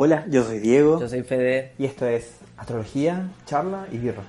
Hola, 0.00 0.24
yo 0.28 0.44
soy 0.44 0.60
Diego 0.60 1.00
Yo 1.00 1.08
soy 1.08 1.24
Fede. 1.24 1.72
y 1.76 1.84
esto 1.84 2.06
es 2.06 2.36
Astrología, 2.56 3.32
Charla 3.46 3.88
y 3.90 3.98
Birra. 3.98 4.22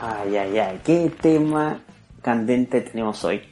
Ay, 0.00 0.36
ay, 0.36 0.58
ay, 0.58 0.80
qué 0.84 1.12
tema 1.20 1.80
candente 2.22 2.80
tenemos 2.80 3.24
hoy. 3.24 3.42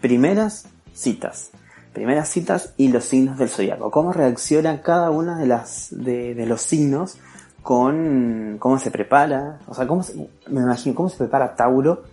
Primeras 0.00 0.66
citas. 0.94 1.50
Primeras 1.92 2.28
citas 2.28 2.72
y 2.76 2.88
los 2.88 3.04
signos 3.04 3.38
del 3.38 3.48
zodiaco. 3.48 3.90
¿Cómo 3.90 4.12
reacciona 4.12 4.82
cada 4.82 5.10
una 5.10 5.38
de 5.38 5.46
las 5.46 5.88
de, 5.90 6.34
de 6.34 6.46
los 6.46 6.62
signos 6.62 7.18
con 7.62 8.56
cómo 8.58 8.78
se 8.78 8.90
prepara? 8.90 9.58
O 9.66 9.74
sea, 9.74 9.86
cómo 9.86 10.02
se- 10.02 10.14
me 10.48 10.60
imagino 10.60 10.94
cómo 10.94 11.08
se 11.08 11.16
prepara 11.18 11.56
Tauro 11.56 12.04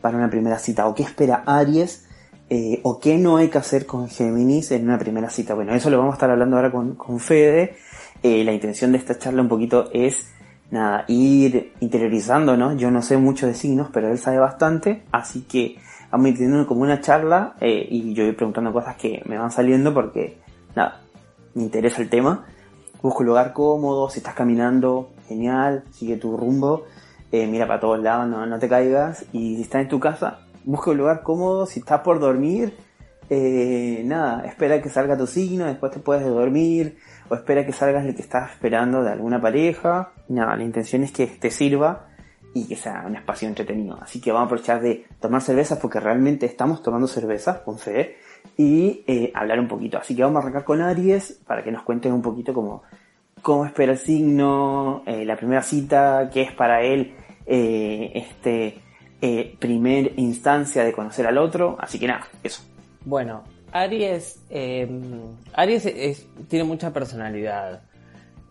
para 0.00 0.16
una 0.16 0.30
primera 0.30 0.58
cita 0.58 0.86
o 0.86 0.94
qué 0.94 1.02
espera 1.02 1.42
Aries 1.46 2.06
eh, 2.50 2.80
o 2.82 3.00
qué 3.00 3.16
no 3.16 3.38
hay 3.38 3.48
que 3.48 3.58
hacer 3.58 3.86
con 3.86 4.08
Géminis 4.08 4.70
en 4.72 4.84
una 4.84 4.98
primera 4.98 5.30
cita. 5.30 5.54
Bueno, 5.54 5.74
eso 5.74 5.88
lo 5.88 5.98
vamos 5.98 6.12
a 6.12 6.16
estar 6.16 6.30
hablando 6.30 6.56
ahora 6.56 6.70
con, 6.70 6.94
con 6.94 7.18
Fede. 7.18 7.76
Eh, 8.22 8.44
la 8.44 8.52
intención 8.52 8.92
de 8.92 8.98
esta 8.98 9.18
charla 9.18 9.42
un 9.42 9.48
poquito 9.48 9.90
es 9.92 10.32
nada, 10.70 11.04
ir 11.08 11.72
interiorizando, 11.80 12.56
¿no? 12.56 12.76
Yo 12.76 12.90
no 12.90 13.02
sé 13.02 13.16
mucho 13.16 13.46
de 13.46 13.54
signos, 13.54 13.88
pero 13.92 14.10
él 14.10 14.18
sabe 14.18 14.38
bastante, 14.38 15.04
así 15.12 15.42
que 15.42 15.78
vamos 16.10 16.26
a 16.26 16.28
ir 16.30 16.34
teniendo 16.36 16.66
como 16.66 16.82
una 16.82 17.00
charla 17.00 17.54
eh, 17.60 17.86
y 17.90 18.12
yo 18.14 18.24
voy 18.24 18.32
preguntando 18.32 18.72
cosas 18.72 18.96
que 18.96 19.22
me 19.26 19.38
van 19.38 19.50
saliendo 19.50 19.94
porque, 19.94 20.38
nada, 20.74 21.00
me 21.54 21.62
interesa 21.62 22.02
el 22.02 22.08
tema. 22.08 22.46
Busca 23.02 23.20
un 23.20 23.26
lugar 23.26 23.52
cómodo, 23.52 24.08
si 24.08 24.18
estás 24.18 24.34
caminando, 24.34 25.10
genial, 25.28 25.84
sigue 25.92 26.16
tu 26.16 26.36
rumbo, 26.36 26.84
mira 27.30 27.66
para 27.66 27.80
todos 27.80 28.00
lados, 28.00 28.28
no, 28.28 28.46
no 28.46 28.58
te 28.58 28.68
caigas. 28.68 29.26
Y 29.32 29.56
si 29.56 29.62
estás 29.62 29.82
en 29.82 29.88
tu 29.88 30.00
casa, 30.00 30.43
busca 30.64 30.90
un 30.90 30.98
lugar 30.98 31.22
cómodo, 31.22 31.66
si 31.66 31.80
estás 31.80 32.00
por 32.00 32.20
dormir, 32.20 32.74
eh, 33.30 34.02
nada, 34.04 34.44
espera 34.44 34.82
que 34.82 34.88
salga 34.88 35.16
tu 35.16 35.26
signo, 35.26 35.64
después 35.64 35.92
te 35.92 36.00
puedes 36.00 36.24
dormir, 36.24 36.98
o 37.28 37.34
espera 37.34 37.64
que 37.64 37.72
salgas 37.72 38.04
el 38.04 38.14
que 38.14 38.22
estás 38.22 38.52
esperando 38.52 39.02
de 39.02 39.12
alguna 39.12 39.40
pareja. 39.40 40.12
Nada, 40.28 40.56
la 40.56 40.64
intención 40.64 41.02
es 41.02 41.12
que 41.12 41.26
te 41.26 41.50
sirva 41.50 42.08
y 42.52 42.66
que 42.66 42.76
sea 42.76 43.04
un 43.06 43.16
espacio 43.16 43.48
entretenido. 43.48 43.98
Así 44.00 44.20
que 44.20 44.30
vamos 44.30 44.44
a 44.44 44.46
aprovechar 44.46 44.80
de 44.80 45.06
tomar 45.20 45.40
cervezas 45.40 45.78
porque 45.78 46.00
realmente 46.00 46.46
estamos 46.46 46.82
tomando 46.82 47.06
cervezas 47.06 47.58
con 47.58 47.76
y 48.56 49.04
eh, 49.06 49.32
hablar 49.34 49.58
un 49.58 49.68
poquito. 49.68 49.98
Así 49.98 50.14
que 50.14 50.22
vamos 50.22 50.36
a 50.36 50.40
arrancar 50.42 50.64
con 50.64 50.82
Aries 50.82 51.40
para 51.46 51.64
que 51.64 51.72
nos 51.72 51.82
cuenten 51.82 52.12
un 52.12 52.22
poquito 52.22 52.52
cómo, 52.52 52.82
cómo 53.42 53.64
espera 53.64 53.92
el 53.92 53.98
signo, 53.98 55.02
eh, 55.06 55.24
la 55.24 55.36
primera 55.36 55.62
cita, 55.62 56.30
qué 56.32 56.42
es 56.42 56.52
para 56.52 56.82
él 56.82 57.14
este 57.46 58.83
eh, 59.26 59.56
primer 59.58 60.12
instancia 60.18 60.84
de 60.84 60.92
conocer 60.92 61.26
al 61.26 61.38
otro. 61.38 61.76
Así 61.80 61.98
que 61.98 62.06
nada, 62.06 62.26
eso. 62.42 62.62
Bueno, 63.06 63.42
Aries, 63.72 64.44
eh, 64.50 64.86
Aries 65.54 65.86
es- 65.86 66.26
tiene 66.48 66.64
mucha 66.64 66.92
personalidad. 66.92 67.82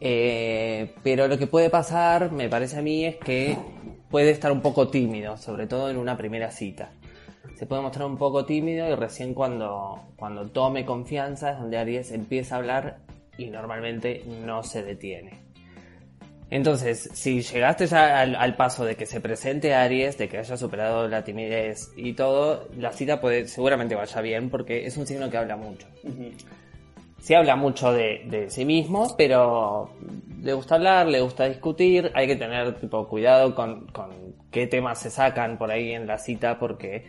Eh, 0.02 0.96
pero 1.04 1.28
lo 1.28 1.38
que 1.38 1.46
puede 1.48 1.70
pasar, 1.70 2.32
me 2.32 2.50
parece 2.50 2.78
a 2.80 2.82
mí, 2.82 3.06
es 3.06 3.16
que 3.18 3.56
puede 4.10 4.32
estar 4.32 4.52
un 4.52 4.62
poco 4.62 4.88
tímido, 4.90 5.38
sobre 5.38 5.68
todo 5.68 5.90
en 5.90 5.98
una 5.98 6.18
primera 6.18 6.50
cita. 6.52 6.90
Se 7.56 7.66
puede 7.68 7.82
mostrar 7.84 8.08
un 8.08 8.18
poco 8.18 8.46
tímido 8.46 8.90
y 8.90 8.96
recién 8.96 9.34
cuando, 9.34 10.02
cuando 10.18 10.48
tome 10.50 10.86
confianza 10.86 11.52
es 11.52 11.60
donde 11.60 11.78
Aries 11.78 12.12
empieza 12.12 12.56
a 12.56 12.58
hablar 12.58 12.98
y 13.38 13.46
normalmente 13.52 14.24
no 14.46 14.64
se 14.64 14.82
detiene. 14.84 15.43
Entonces, 16.54 17.10
si 17.14 17.42
llegaste 17.42 17.88
ya 17.88 18.20
al, 18.20 18.36
al 18.36 18.56
paso 18.56 18.86
de 18.86 18.96
que 18.96 19.08
se 19.08 19.20
presente 19.20 19.74
Aries, 19.74 20.20
de 20.20 20.30
que 20.30 20.38
haya 20.38 20.56
superado 20.56 21.08
la 21.08 21.24
timidez 21.24 21.92
y 21.96 22.14
todo, 22.14 22.68
la 22.78 22.92
cita 22.92 23.20
puede, 23.20 23.48
seguramente 23.48 23.96
vaya 23.96 24.22
bien 24.22 24.52
porque 24.52 24.86
es 24.86 24.96
un 24.96 25.08
signo 25.08 25.32
que 25.32 25.38
habla 25.38 25.56
mucho. 25.56 25.88
Sí 27.20 27.34
habla 27.34 27.56
mucho 27.56 27.92
de, 27.92 28.26
de 28.28 28.52
sí 28.52 28.66
mismo, 28.66 29.16
pero 29.18 29.96
le 30.44 30.54
gusta 30.54 30.76
hablar, 30.76 31.08
le 31.08 31.22
gusta 31.22 31.46
discutir, 31.46 32.12
hay 32.14 32.28
que 32.28 32.36
tener 32.36 32.76
tipo 32.80 33.08
cuidado 33.08 33.56
con, 33.56 33.88
con 33.88 34.12
qué 34.52 34.68
temas 34.68 35.00
se 35.00 35.10
sacan 35.10 35.58
por 35.58 35.72
ahí 35.72 35.94
en 35.94 36.06
la 36.06 36.20
cita 36.20 36.60
porque 36.60 37.04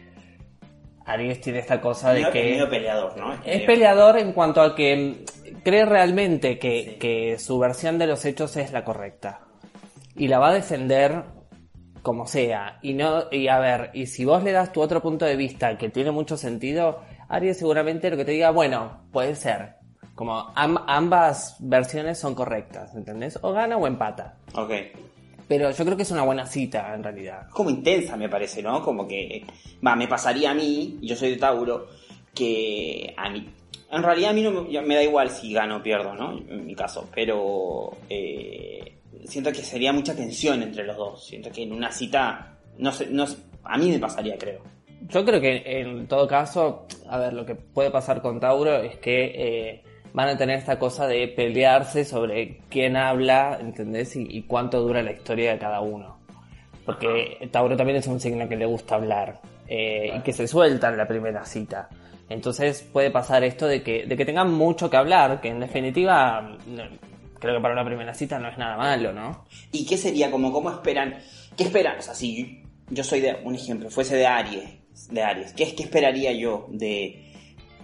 Aries 1.04 1.42
tiene 1.42 1.58
esta 1.58 1.82
cosa 1.82 2.14
de 2.14 2.30
que... 2.30 2.64
peleador, 2.70 3.14
¿no? 3.18 3.34
Es 3.44 3.60
peleador 3.64 4.16
en 4.16 4.32
cuanto 4.32 4.62
a 4.62 4.74
que 4.74 5.22
cree 5.64 5.84
realmente 5.84 6.58
que, 6.58 6.96
que 7.00 7.38
su 7.38 7.58
versión 7.58 7.98
de 7.98 8.06
los 8.06 8.24
hechos 8.24 8.56
es 8.56 8.72
la 8.72 8.84
correcta. 8.84 9.40
Y 10.16 10.28
la 10.28 10.38
va 10.38 10.50
a 10.50 10.54
defender 10.54 11.24
como 12.02 12.26
sea. 12.26 12.78
Y 12.82 12.92
no, 12.94 13.24
y 13.32 13.48
a 13.48 13.58
ver, 13.58 13.90
y 13.94 14.06
si 14.06 14.24
vos 14.24 14.44
le 14.44 14.52
das 14.52 14.72
tu 14.72 14.80
otro 14.82 15.02
punto 15.02 15.24
de 15.24 15.36
vista 15.36 15.76
que 15.78 15.88
tiene 15.88 16.10
mucho 16.10 16.36
sentido, 16.36 17.00
Aries 17.28 17.58
seguramente 17.58 18.10
lo 18.10 18.16
que 18.16 18.24
te 18.24 18.32
diga, 18.32 18.50
bueno, 18.50 19.06
puede 19.10 19.34
ser. 19.34 19.76
Como 20.14 20.52
am- 20.54 20.84
ambas 20.86 21.56
versiones 21.58 22.18
son 22.18 22.34
correctas, 22.36 22.94
¿entendés? 22.94 23.38
O 23.42 23.52
gana 23.52 23.76
o 23.76 23.86
empata. 23.86 24.36
Ok. 24.54 24.70
Pero 25.48 25.70
yo 25.72 25.84
creo 25.84 25.96
que 25.96 26.04
es 26.04 26.10
una 26.10 26.22
buena 26.22 26.46
cita 26.46 26.94
en 26.94 27.02
realidad. 27.02 27.48
como 27.50 27.68
intensa, 27.70 28.16
me 28.16 28.28
parece, 28.28 28.62
¿no? 28.62 28.82
Como 28.82 29.08
que, 29.08 29.44
va, 29.84 29.96
me 29.96 30.06
pasaría 30.06 30.52
a 30.52 30.54
mí, 30.54 30.98
y 31.02 31.08
yo 31.08 31.16
soy 31.16 31.30
de 31.30 31.36
Tauro, 31.36 31.88
que 32.34 33.12
a 33.16 33.28
mí, 33.30 33.48
en 33.96 34.02
realidad 34.02 34.30
a 34.30 34.32
mí 34.34 34.42
no 34.42 34.50
me, 34.82 34.94
da 34.94 35.02
igual 35.02 35.30
si 35.30 35.52
gano 35.52 35.76
o 35.76 35.82
pierdo, 35.82 36.14
¿no? 36.14 36.38
En 36.48 36.66
mi 36.66 36.74
caso, 36.74 37.08
pero 37.14 37.90
eh, 38.08 38.98
siento 39.24 39.52
que 39.52 39.62
sería 39.62 39.92
mucha 39.92 40.14
tensión 40.14 40.62
entre 40.62 40.84
los 40.84 40.96
dos. 40.96 41.26
Siento 41.26 41.50
que 41.50 41.62
en 41.62 41.72
una 41.72 41.90
cita, 41.90 42.58
no 42.78 42.92
sé, 42.92 43.06
no 43.10 43.24
a 43.64 43.78
mí 43.78 43.90
me 43.90 43.98
pasaría, 43.98 44.36
creo. 44.36 44.62
Yo 45.08 45.24
creo 45.24 45.40
que 45.40 45.62
en 45.80 46.06
todo 46.06 46.26
caso, 46.26 46.86
a 47.08 47.18
ver, 47.18 47.32
lo 47.32 47.44
que 47.44 47.54
puede 47.54 47.90
pasar 47.90 48.22
con 48.22 48.40
Tauro 48.40 48.76
es 48.76 48.96
que 48.96 49.32
eh, 49.34 49.82
van 50.12 50.28
a 50.28 50.36
tener 50.36 50.58
esta 50.58 50.78
cosa 50.78 51.06
de 51.06 51.28
pelearse 51.28 52.04
sobre 52.04 52.58
quién 52.70 52.96
habla, 52.96 53.58
¿entendés? 53.60 54.16
Y, 54.16 54.26
y 54.28 54.42
cuánto 54.42 54.80
dura 54.80 55.02
la 55.02 55.12
historia 55.12 55.52
de 55.52 55.58
cada 55.58 55.80
uno. 55.80 56.18
Porque 56.84 57.48
Tauro 57.50 57.76
también 57.76 57.98
es 57.98 58.06
un 58.06 58.20
signo 58.20 58.48
que 58.48 58.56
le 58.56 58.66
gusta 58.66 58.96
hablar 58.96 59.40
eh, 59.66 60.12
y 60.16 60.20
que 60.20 60.32
se 60.32 60.46
suelta 60.46 60.90
en 60.90 60.96
la 60.96 61.08
primera 61.08 61.44
cita. 61.44 61.88
Entonces 62.28 62.82
puede 62.82 63.10
pasar 63.10 63.44
esto 63.44 63.66
de 63.66 63.82
que, 63.82 64.06
de 64.06 64.16
que 64.16 64.24
tengan 64.24 64.52
mucho 64.52 64.88
que 64.88 64.96
hablar, 64.96 65.40
que 65.40 65.48
en 65.48 65.60
definitiva 65.60 66.56
creo 67.38 67.56
que 67.56 67.60
para 67.60 67.74
una 67.74 67.84
primera 67.84 68.14
cita 68.14 68.38
no 68.38 68.48
es 68.48 68.56
nada 68.56 68.76
malo, 68.76 69.12
¿no? 69.12 69.44
¿Y 69.70 69.84
qué 69.84 69.98
sería? 69.98 70.30
Como, 70.30 70.50
¿Cómo 70.52 70.70
esperan? 70.70 71.18
¿Qué 71.56 71.64
esperan? 71.64 71.98
O 71.98 72.02
sea, 72.02 72.14
si 72.14 72.62
yo 72.88 73.04
soy 73.04 73.20
de, 73.20 73.36
un 73.44 73.54
ejemplo, 73.54 73.90
fuese 73.90 74.16
de 74.16 74.26
Aries, 74.26 74.64
de 75.10 75.22
Aries, 75.22 75.52
¿qué, 75.52 75.74
qué 75.74 75.82
esperaría 75.82 76.32
yo 76.32 76.66
de 76.70 77.32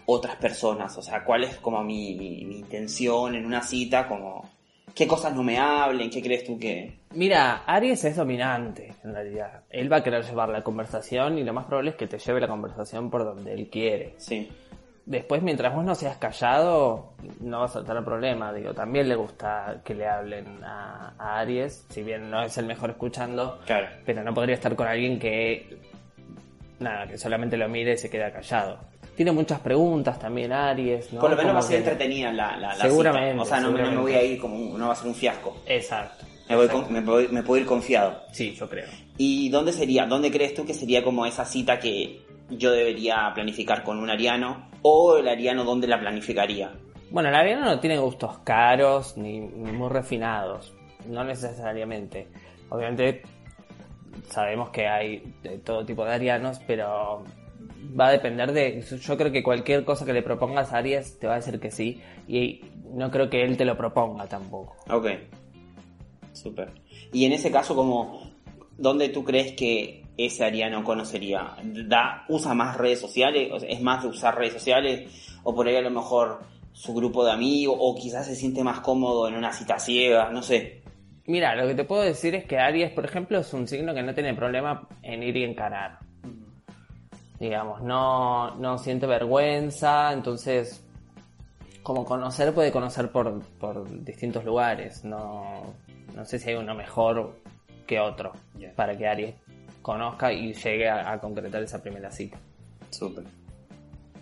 otras 0.07 0.37
personas? 0.37 0.97
O 0.97 1.03
sea, 1.03 1.25
¿cuál 1.25 1.45
es 1.45 1.57
como 1.57 1.85
mi, 1.85 2.15
mi, 2.15 2.45
mi 2.47 2.57
intención 2.57 3.35
en 3.35 3.45
una 3.45 3.63
cita? 3.63 4.09
Como, 4.09 4.49
¿qué 4.95 5.07
cosas 5.07 5.35
no 5.35 5.43
me 5.43 5.59
hablen? 5.59 6.11
¿Qué 6.11 6.23
crees 6.23 6.45
tú 6.45 6.59
que...? 6.59 6.99
Mira, 7.15 7.63
Aries 7.67 8.05
es 8.05 8.17
dominante, 8.17 8.95
en 9.05 9.15
realidad. 9.15 9.63
Él 9.71 9.93
va 9.93 9.99
a 9.99 10.03
querer 10.03 10.25
llevar 10.25 10.49
la 10.49 10.63
conversación 10.63 11.39
y 11.39 11.45
lo 11.45 11.53
más 11.53 11.67
probable 11.67 11.91
es 11.91 11.97
que 11.97 12.07
te 12.07 12.19
lleve 12.19 12.41
la 12.41 12.49
conversación 12.49 13.11
por 13.11 13.25
donde 13.25 13.53
él 13.53 13.69
quiere. 13.71 14.15
Sí. 14.19 14.49
Después, 15.07 15.43
mientras 15.43 15.75
vos 15.75 15.85
no 15.85 15.95
seas 15.97 16.19
callado, 16.19 17.15
no 17.41 17.61
vas 17.61 17.75
a 17.75 17.83
tener 17.85 18.05
problema. 18.05 18.53
Digo, 18.53 18.73
también 18.75 19.09
le 19.09 19.17
gusta 19.17 19.81
que 19.85 19.95
le 19.95 20.07
hablen 20.07 20.63
a, 20.63 21.15
a 21.19 21.41
Aries, 21.41 21.85
si 21.89 22.03
bien 22.05 22.31
no 22.31 22.43
es 22.43 22.57
el 22.59 22.67
mejor 22.67 22.91
escuchando, 22.91 23.59
Claro. 23.67 23.89
pero 24.07 24.23
no 24.23 24.33
podría 24.33 24.55
estar 24.55 24.77
con 24.77 24.87
alguien 24.87 25.19
que, 25.19 25.79
nada, 26.79 27.09
que 27.09 27.19
solamente 27.19 27.57
lo 27.57 27.69
mire 27.69 27.95
y 27.95 27.97
se 27.97 28.09
queda 28.09 28.31
callado. 28.31 28.79
Tiene 29.21 29.33
muchas 29.33 29.61
preguntas 29.61 30.19
también 30.19 30.51
Aries, 30.51 31.13
¿no? 31.13 31.21
Por 31.21 31.29
lo 31.29 31.37
menos 31.37 31.55
va 31.55 31.59
a 31.59 31.63
ser 31.63 31.77
entretenida 31.81 32.33
la, 32.33 32.57
la, 32.57 32.69
la 32.69 32.75
Seguramente, 32.77 33.33
cita. 33.33 33.43
O 33.43 33.45
sea, 33.45 33.61
no, 33.61 33.71
me- 33.71 33.73
no 33.73 33.77
me 33.77 33.85
seguramente. 33.91 34.01
voy 34.01 34.15
a 34.15 34.25
ir 34.33 34.41
como... 34.41 34.79
no 34.79 34.87
va 34.87 34.93
a 34.95 34.97
ser 34.97 35.09
un 35.09 35.15
fiasco. 35.15 35.57
Exacto. 35.67 36.25
Me, 36.49 36.57
voy 36.57 36.65
exacto. 36.65 36.87
con- 36.87 36.95
me, 36.95 37.03
puedo, 37.03 37.29
me 37.29 37.43
puedo 37.43 37.61
ir 37.61 37.67
confiado. 37.67 38.23
Sí, 38.33 38.55
yo 38.55 38.67
creo. 38.71 38.87
¿Y 39.19 39.51
dónde 39.51 39.75
sería? 39.75 40.07
¿Dónde 40.07 40.31
crees 40.31 40.55
tú 40.55 40.65
que 40.65 40.73
sería 40.73 41.05
como 41.05 41.27
esa 41.27 41.45
cita 41.45 41.79
que 41.79 42.23
yo 42.49 42.71
debería 42.71 43.31
planificar 43.35 43.83
con 43.83 43.99
un 43.99 44.09
ariano? 44.09 44.71
¿O 44.81 45.19
el 45.19 45.29
ariano 45.29 45.65
dónde 45.65 45.87
la 45.87 46.01
planificaría? 46.01 46.73
Bueno, 47.11 47.29
el 47.29 47.35
ariano 47.35 47.67
no 47.67 47.79
tiene 47.79 47.99
gustos 47.99 48.39
caros 48.39 49.19
ni, 49.19 49.39
ni 49.39 49.71
muy 49.73 49.91
refinados, 49.91 50.73
no 51.07 51.25
necesariamente. 51.25 52.29
Obviamente 52.71 53.21
sabemos 54.31 54.71
que 54.71 54.89
hay 54.89 55.35
de 55.43 55.59
todo 55.59 55.85
tipo 55.85 56.07
de 56.07 56.15
arianos, 56.15 56.59
pero 56.67 57.23
va 57.99 58.09
a 58.09 58.13
depender 58.13 58.53
de... 58.53 58.83
Yo 58.83 59.17
creo 59.17 59.33
que 59.33 59.43
cualquier 59.43 59.85
cosa 59.85 60.05
que 60.05 60.13
le 60.13 60.23
propongas 60.23 60.73
a 60.73 60.79
Aries 60.79 61.19
te 61.19 61.27
va 61.27 61.35
a 61.35 61.37
decir 61.37 61.59
que 61.61 61.71
sí 61.71 62.01
y 62.29 62.61
no 62.93 63.11
creo 63.11 63.31
que 63.31 63.43
él 63.43 63.57
te 63.57 63.65
lo 63.65 63.77
proponga 63.77 64.27
tampoco. 64.27 64.77
Ok. 64.91 65.07
Súper. 66.33 66.73
Y 67.13 67.25
en 67.25 67.33
ese 67.33 67.51
caso, 67.51 67.75
como, 67.75 68.31
¿dónde 68.77 69.09
tú 69.09 69.25
crees 69.25 69.53
que 69.53 70.05
ese 70.17 70.45
ariano 70.45 70.85
conocería? 70.85 71.57
¿Da, 71.63 72.25
¿Usa 72.29 72.55
más 72.55 72.77
redes 72.77 73.01
sociales? 73.01 73.51
¿Es 73.69 73.81
más 73.81 74.03
de 74.03 74.09
usar 74.09 74.37
redes 74.37 74.55
sociales? 74.55 75.39
¿O 75.43 75.55
por 75.55 75.67
ahí 75.67 75.77
a 75.77 75.81
lo 75.81 75.91
mejor 75.91 76.41
su 76.73 76.95
grupo 76.95 77.25
de 77.25 77.33
amigos? 77.33 77.77
¿O 77.79 77.95
quizás 77.95 78.27
se 78.27 78.37
siente 78.37 78.63
más 78.63 78.81
cómodo 78.81 79.29
en 79.29 79.35
una 79.35 79.53
cita 79.53 79.79
ciega? 79.79 80.31
No 80.31 80.43
sé. 80.43 80.83
Mira, 81.27 81.55
lo 81.55 81.67
que 81.69 81.75
te 81.75 81.85
puedo 81.85 82.03
decir 82.03 82.35
es 82.35 82.45
que 82.45 82.59
Aries, 82.59 82.93
por 82.93 83.05
ejemplo, 83.05 83.39
es 83.39 83.53
un 83.53 83.69
signo 83.69 83.95
que 83.95 84.03
no 84.03 84.15
tiene 84.15 84.35
problema 84.35 84.89
en 85.03 85.23
ir 85.23 85.37
y 85.37 85.45
encarar. 85.45 86.10
Digamos, 87.41 87.83
no, 87.83 88.55
no 88.57 88.79
siente 88.79 89.07
vergüenza, 89.07 90.13
entonces 90.13 90.85
como 91.83 92.05
conocer 92.05 92.53
puede 92.53 92.71
conocer 92.71 93.11
por, 93.11 93.41
por 93.59 94.05
distintos 94.05 94.45
lugares, 94.45 95.03
no, 95.03 95.75
no 96.15 96.25
sé 96.27 96.39
si 96.39 96.51
hay 96.51 96.57
uno 96.57 96.75
mejor 96.75 97.41
que 97.87 97.99
otro 97.99 98.33
para 98.77 98.97
que 98.97 99.09
Aries 99.09 99.35
conozca 99.81 100.31
y 100.33 100.53
llegue 100.53 100.89
a, 100.89 101.11
a 101.11 101.19
concretar 101.19 101.63
esa 101.63 101.83
primera 101.83 102.13
cita. 102.13 102.39
Súper. 102.91 103.25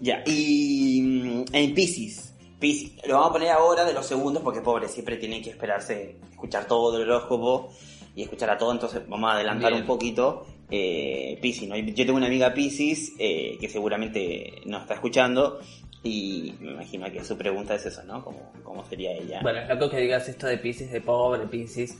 Ya, 0.00 0.23
y 0.25 1.00
mm, 1.03 1.44
en 1.53 1.75
Pisces. 1.75 2.35
Pisces, 2.61 2.93
lo 3.06 3.15
vamos 3.15 3.31
a 3.31 3.32
poner 3.32 3.50
ahora 3.50 3.85
de 3.85 3.93
los 3.93 4.06
segundos 4.06 4.43
porque 4.43 4.61
pobre, 4.61 4.88
siempre 4.88 5.17
tienen 5.17 5.43
que 5.43 5.50
esperarse, 5.50 6.17
escuchar 6.31 6.67
todo 6.67 6.97
el 6.97 7.11
horóscopo 7.11 7.70
y 8.15 8.23
escuchar 8.23 8.50
a 8.50 8.59
todo, 8.59 8.73
entonces 8.73 9.03
vamos 9.09 9.31
a 9.31 9.35
adelantar 9.35 9.70
Bien. 9.70 9.82
un 9.82 9.87
poquito. 9.87 10.47
Eh, 10.70 11.38
Pisces, 11.41 11.69
¿no? 11.69 11.76
Yo 11.76 12.05
tengo 12.05 12.19
una 12.19 12.26
amiga 12.26 12.53
Pisces 12.53 13.12
eh, 13.19 13.56
que 13.59 13.69
seguramente 13.69 14.61
nos 14.67 14.82
está 14.82 14.94
escuchando 14.94 15.61
y 16.03 16.55
me 16.61 16.73
imagino 16.73 17.11
que 17.11 17.25
su 17.25 17.37
pregunta 17.38 17.75
es 17.75 17.87
eso, 17.87 18.03
¿no? 18.05 18.23
¿Cómo, 18.23 18.53
cómo 18.62 18.85
sería 18.85 19.12
ella? 19.12 19.41
Bueno, 19.43 19.61
es 19.61 19.69
loco 19.69 19.88
que 19.88 19.99
digas 19.99 20.29
esto 20.29 20.47
de 20.47 20.59
Pisces, 20.59 20.93
de 20.93 21.00
pobre 21.00 21.47
Pisces. 21.47 21.99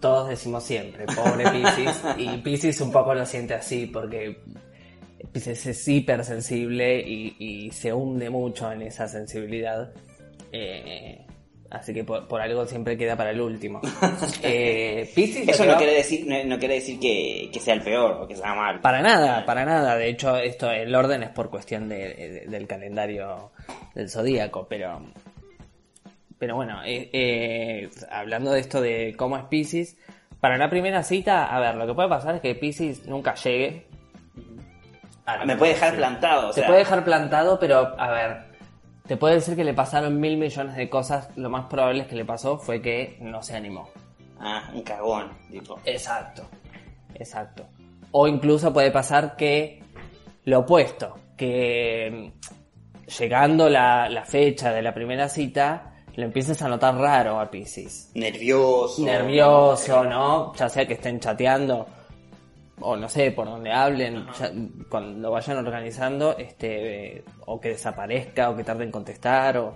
Todos 0.00 0.30
decimos 0.30 0.64
siempre, 0.64 1.04
pobre 1.06 1.50
Pisces. 1.50 2.02
y 2.18 2.38
Pisces 2.38 2.80
un 2.80 2.90
poco 2.90 3.14
lo 3.14 3.26
siente 3.26 3.54
así, 3.54 3.86
porque 3.86 4.38
Pisces 5.30 5.66
es 5.66 5.88
hipersensible 5.88 7.00
y, 7.06 7.36
y 7.38 7.70
se 7.70 7.92
hunde 7.92 8.30
mucho 8.30 8.72
en 8.72 8.82
esa 8.82 9.06
sensibilidad. 9.08 9.92
Eh, 10.52 11.26
así 11.70 11.94
que 11.94 12.04
por, 12.04 12.26
por 12.28 12.40
algo 12.40 12.66
siempre 12.66 12.96
queda 12.96 13.16
para 13.16 13.30
el 13.30 13.40
último. 13.40 13.80
Eh, 14.42 15.10
Piscis, 15.14 15.46
lo 15.46 15.52
eso 15.52 15.64
no 15.66 15.76
quiere 15.76 15.94
decir, 15.94 16.26
no, 16.26 16.42
no 16.44 16.58
quiere 16.58 16.74
decir 16.74 16.98
que, 16.98 17.50
que 17.52 17.60
sea 17.60 17.74
el 17.74 17.82
peor 17.82 18.12
o 18.22 18.26
que 18.28 18.36
sea 18.36 18.54
mal. 18.54 18.80
Para 18.80 19.00
nada, 19.02 19.44
para 19.44 19.64
nada. 19.64 19.96
De 19.96 20.08
hecho, 20.08 20.36
esto 20.36 20.70
el 20.70 20.94
orden 20.94 21.22
es 21.22 21.30
por 21.30 21.50
cuestión 21.50 21.88
de- 21.88 22.14
de- 22.14 22.46
del 22.48 22.66
calendario 22.66 23.52
del 23.94 24.08
zodíaco, 24.10 24.66
pero 24.68 25.00
pero 26.38 26.54
bueno, 26.56 26.80
eh, 26.84 27.10
eh, 27.12 27.90
hablando 28.10 28.52
de 28.52 28.60
esto 28.60 28.80
de 28.80 29.14
cómo 29.16 29.36
es 29.36 29.44
Pisces, 29.44 29.98
para 30.40 30.56
la 30.56 30.70
primera 30.70 31.02
cita, 31.02 31.54
a 31.54 31.60
ver, 31.60 31.74
lo 31.74 31.86
que 31.86 31.92
puede 31.92 32.08
pasar 32.08 32.36
es 32.36 32.40
que 32.40 32.54
Pisces 32.54 33.04
nunca 33.06 33.34
llegue. 33.34 33.84
a 35.26 35.44
Me 35.44 35.56
puede 35.56 35.74
dejar 35.74 35.96
plantado, 35.96 36.48
o 36.48 36.50
Te 36.52 36.60
sea, 36.60 36.66
puede 36.66 36.78
dejar 36.78 37.04
plantado, 37.04 37.58
pero 37.60 37.94
a 37.98 38.10
ver, 38.10 38.36
te 39.10 39.16
puede 39.16 39.34
decir 39.34 39.56
que 39.56 39.64
le 39.64 39.74
pasaron 39.74 40.20
mil 40.20 40.36
millones 40.36 40.76
de 40.76 40.88
cosas. 40.88 41.30
Lo 41.34 41.50
más 41.50 41.66
probable 41.66 42.02
es 42.02 42.06
que 42.06 42.14
le 42.14 42.24
pasó 42.24 42.58
fue 42.58 42.80
que 42.80 43.18
no 43.20 43.42
se 43.42 43.56
animó. 43.56 43.88
Ah, 44.38 44.70
un 44.72 44.82
cagón, 44.82 45.32
tipo. 45.50 45.80
Exacto, 45.84 46.44
exacto. 47.12 47.66
O 48.12 48.28
incluso 48.28 48.72
puede 48.72 48.92
pasar 48.92 49.34
que 49.34 49.82
lo 50.44 50.60
opuesto, 50.60 51.16
que 51.36 52.30
mm, 52.32 53.10
llegando 53.18 53.68
la, 53.68 54.08
la 54.08 54.24
fecha 54.24 54.72
de 54.72 54.80
la 54.80 54.94
primera 54.94 55.28
cita, 55.28 55.92
lo 56.14 56.26
empieces 56.26 56.62
a 56.62 56.68
notar 56.68 56.94
raro 56.94 57.40
a 57.40 57.50
Pisces. 57.50 58.12
Nervioso. 58.14 59.04
Nervioso, 59.04 60.04
¿no? 60.04 60.54
Ya 60.54 60.68
sea 60.68 60.86
que 60.86 60.94
estén 60.94 61.18
chateando 61.18 61.84
o 62.80 62.96
no 62.96 63.08
sé, 63.08 63.30
por 63.32 63.46
donde 63.46 63.72
hablen, 63.72 64.26
ya- 64.38 64.50
cuando 64.88 65.18
lo 65.20 65.30
vayan 65.30 65.58
organizando, 65.58 66.36
este, 66.38 67.16
eh, 67.18 67.24
o 67.46 67.60
que 67.60 67.70
desaparezca, 67.70 68.50
o 68.50 68.56
que 68.56 68.64
tarde 68.64 68.84
en 68.84 68.90
contestar, 68.90 69.58
o 69.58 69.74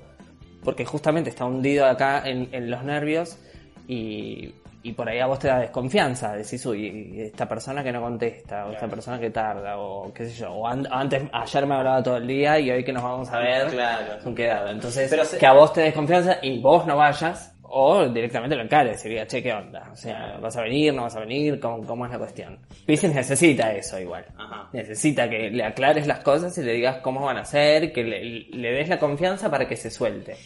porque 0.62 0.84
justamente 0.84 1.30
está 1.30 1.44
hundido 1.44 1.86
acá 1.86 2.22
en, 2.24 2.48
en 2.52 2.70
los 2.70 2.82
nervios 2.84 3.38
y, 3.86 4.54
y 4.82 4.92
por 4.92 5.08
ahí 5.08 5.18
a 5.18 5.26
vos 5.26 5.38
te 5.38 5.48
da 5.48 5.58
desconfianza, 5.58 6.32
decís, 6.34 6.64
uy, 6.66 7.20
esta 7.20 7.46
persona 7.48 7.82
que 7.84 7.92
no 7.92 8.00
contesta, 8.00 8.66
o 8.66 8.72
esta 8.72 8.86
persona 8.88 9.18
que 9.18 9.30
tarda, 9.30 9.78
o 9.78 10.12
qué 10.12 10.26
sé 10.26 10.32
yo, 10.34 10.52
o 10.52 10.66
an- 10.66 10.86
antes, 10.90 11.22
ayer 11.32 11.66
me 11.66 11.74
hablaba 11.74 12.02
todo 12.02 12.16
el 12.16 12.26
día 12.26 12.58
y 12.58 12.70
hoy 12.70 12.84
que 12.84 12.92
nos 12.92 13.02
vamos 13.02 13.30
a 13.30 13.38
ver, 13.38 13.68
Claro. 13.68 14.20
son 14.22 14.34
quedado. 14.34 14.68
Entonces, 14.70 15.08
Pero 15.10 15.24
se- 15.24 15.38
que 15.38 15.46
a 15.46 15.52
vos 15.52 15.72
te 15.72 15.82
des 15.82 15.94
confianza 15.94 16.38
y 16.42 16.60
vos 16.60 16.86
no 16.86 16.96
vayas, 16.96 17.53
o 17.66 18.08
directamente 18.08 18.56
lo 18.56 18.62
encares 18.62 19.04
y 19.04 19.08
digas, 19.08 19.28
che, 19.28 19.42
¿qué 19.42 19.52
onda? 19.52 19.90
O 19.92 19.96
sea, 19.96 20.38
¿vas 20.40 20.56
a 20.56 20.62
venir, 20.62 20.94
no 20.94 21.02
vas 21.02 21.16
a 21.16 21.20
venir? 21.20 21.58
¿Cómo, 21.58 21.84
cómo 21.84 22.04
es 22.06 22.12
la 22.12 22.18
cuestión? 22.18 22.58
Pisces 22.86 23.14
necesita 23.14 23.72
eso 23.72 23.98
igual. 23.98 24.24
Ajá. 24.36 24.68
Necesita 24.72 25.28
que 25.28 25.50
le 25.50 25.64
aclares 25.64 26.06
las 26.06 26.20
cosas 26.20 26.56
y 26.58 26.62
le 26.62 26.72
digas 26.72 26.98
cómo 26.98 27.22
van 27.22 27.38
a 27.38 27.44
ser, 27.44 27.92
que 27.92 28.04
le, 28.04 28.22
le 28.22 28.72
des 28.72 28.88
la 28.88 28.98
confianza 28.98 29.50
para 29.50 29.66
que 29.66 29.76
se 29.76 29.90
suelte. 29.90 30.36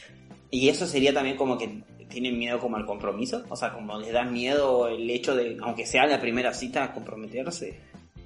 Y 0.51 0.69
eso 0.69 0.87
sería 0.87 1.13
también 1.13 1.37
como 1.37 1.59
que 1.59 1.83
tienen 2.09 2.39
miedo 2.39 2.59
como 2.59 2.77
al 2.77 2.87
compromiso, 2.87 3.45
o 3.49 3.57
sea, 3.57 3.73
como 3.73 3.99
les 3.99 4.13
da 4.13 4.25
miedo 4.25 4.89
el 4.89 5.09
hecho 5.11 5.37
de, 5.37 5.59
aunque 5.61 5.87
sea 5.87 6.07
la 6.07 6.21
primera 6.21 6.53
cita, 6.55 6.93
comprometerse. 6.93 7.79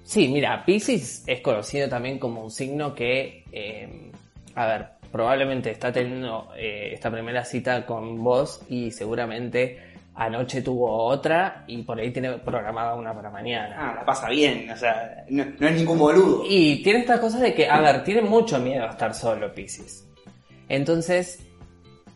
Sí, 0.04 0.28
mira, 0.28 0.64
Pisces 0.64 1.24
es 1.26 1.40
conocido 1.40 1.88
también 1.88 2.18
como 2.18 2.44
un 2.44 2.50
signo 2.50 2.94
que, 2.94 3.44
eh, 3.52 4.10
a 4.54 4.66
ver, 4.66 4.86
probablemente 5.12 5.70
está 5.70 5.92
teniendo 5.92 6.48
eh, 6.56 6.90
esta 6.94 7.10
primera 7.10 7.44
cita 7.44 7.84
con 7.86 8.24
vos 8.24 8.62
y 8.68 8.90
seguramente 8.90 9.92
anoche 10.14 10.62
tuvo 10.62 11.04
otra 11.04 11.64
y 11.66 11.82
por 11.82 11.98
ahí 11.98 12.10
tiene 12.10 12.32
programada 12.38 12.94
una 12.94 13.14
para 13.14 13.30
mañana. 13.30 13.76
Ah, 13.78 13.94
la 13.96 14.04
pasa 14.04 14.28
bien, 14.28 14.68
o 14.70 14.76
sea, 14.76 15.24
no, 15.28 15.44
no 15.58 15.68
es 15.68 15.74
ningún 15.74 15.98
boludo. 15.98 16.44
Y 16.48 16.82
tiene 16.82 17.00
esta 17.00 17.20
cosa 17.20 17.38
de 17.38 17.54
que, 17.54 17.68
a 17.68 17.80
ver, 17.80 18.02
tiene 18.02 18.22
mucho 18.22 18.58
miedo 18.58 18.84
a 18.84 18.90
estar 18.90 19.14
solo, 19.14 19.54
Pisces. 19.54 20.08
Entonces, 20.68 21.46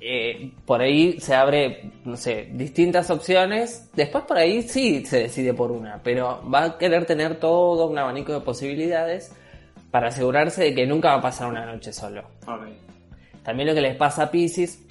eh, 0.00 0.52
por 0.64 0.80
ahí 0.82 1.18
se 1.20 1.34
abre, 1.34 1.90
no 2.04 2.16
sé, 2.16 2.48
distintas 2.52 3.10
opciones. 3.10 3.90
Después 3.94 4.24
por 4.24 4.36
ahí 4.36 4.62
sí 4.62 5.04
se 5.04 5.20
decide 5.20 5.54
por 5.54 5.70
una, 5.70 6.00
pero 6.02 6.42
va 6.48 6.64
a 6.64 6.78
querer 6.78 7.06
tener 7.06 7.36
todo 7.36 7.86
un 7.86 7.98
abanico 7.98 8.32
de 8.32 8.40
posibilidades 8.40 9.32
para 9.90 10.08
asegurarse 10.08 10.64
de 10.64 10.74
que 10.74 10.86
nunca 10.86 11.10
va 11.10 11.14
a 11.16 11.22
pasar 11.22 11.48
una 11.48 11.64
noche 11.64 11.92
solo. 11.92 12.22
También 13.46 13.68
lo 13.68 13.74
que 13.74 13.80
les 13.80 13.96
pasa 13.96 14.24
a 14.24 14.30
Pisces, 14.30 14.82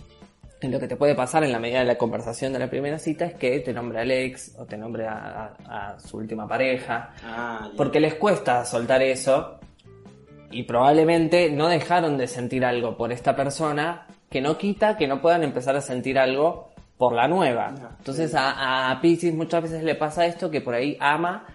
lo 0.62 0.80
que 0.80 0.88
te 0.88 0.96
puede 0.96 1.14
pasar 1.14 1.44
en 1.44 1.52
la 1.52 1.60
medida 1.60 1.80
de 1.80 1.86
la 1.86 1.98
conversación 1.98 2.52
de 2.54 2.58
la 2.60 2.70
primera 2.70 2.98
cita, 2.98 3.26
es 3.26 3.34
que 3.36 3.60
te 3.60 3.72
nombre 3.74 4.00
al 4.00 4.10
ex 4.10 4.56
o 4.58 4.66
te 4.66 4.78
nombre 4.78 5.06
a- 5.06 5.54
a- 5.68 5.90
a 5.94 6.00
su 6.00 6.18
última 6.18 6.48
pareja. 6.48 7.12
Ah. 7.24 7.70
Porque 7.78 8.00
les 8.00 8.16
cuesta 8.16 8.66
soltar 8.66 9.04
eso 9.04 9.60
y 10.50 10.64
probablemente 10.64 11.52
no 11.52 11.68
dejaron 11.68 12.18
de 12.18 12.28
sentir 12.28 12.66
algo 12.66 12.98
por 12.98 13.12
esta 13.12 13.36
persona 13.36 14.08
que 14.30 14.42
no 14.42 14.58
quita 14.58 14.98
que 14.98 15.08
no 15.08 15.22
puedan 15.22 15.44
empezar 15.44 15.76
a 15.76 15.82
sentir 15.82 16.18
algo 16.18 16.70
por 16.98 17.14
la 17.14 17.28
nueva. 17.28 17.74
Entonces 18.00 18.34
a, 18.34 18.90
a 18.90 19.02
Pisces 19.02 19.36
muchas 19.36 19.64
veces 19.64 19.84
le 19.84 19.96
pasa 19.96 20.26
esto 20.26 20.50
que 20.50 20.62
por 20.62 20.74
ahí 20.74 20.98
ama, 21.00 21.46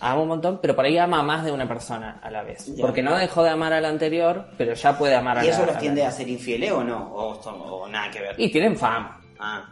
ama 0.00 0.22
un 0.22 0.28
montón, 0.28 0.58
pero 0.60 0.74
por 0.74 0.84
ahí 0.84 0.98
ama 0.98 1.20
a 1.20 1.22
más 1.22 1.44
de 1.44 1.52
una 1.52 1.66
persona 1.68 2.18
a 2.22 2.30
la 2.30 2.42
vez. 2.42 2.74
Ya. 2.74 2.82
Porque 2.82 3.02
no 3.02 3.16
dejó 3.16 3.42
de 3.42 3.50
amar 3.50 3.72
a 3.72 3.80
la 3.80 3.88
anterior, 3.88 4.48
pero 4.58 4.74
ya 4.74 4.96
puede 4.98 5.14
amar 5.14 5.38
a 5.38 5.44
¿Y 5.44 5.48
la 5.48 5.52
eso 5.54 5.66
los 5.66 5.78
tiende 5.78 6.04
a 6.04 6.10
ser 6.10 6.28
infieles 6.28 6.72
o 6.72 6.82
no? 6.82 7.12
O, 7.14 7.42
son- 7.42 7.60
o 7.60 7.86
nada 7.88 8.10
que 8.10 8.20
ver. 8.20 8.34
Y 8.38 8.50
tienen 8.50 8.76
fama. 8.76 9.20
Ah, 9.38 9.68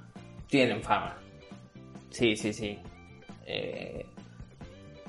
Tienen 0.48 0.82
fama. 0.82 1.16
Sí, 2.10 2.36
sí, 2.36 2.52
sí. 2.52 2.78
Eh, 3.46 4.06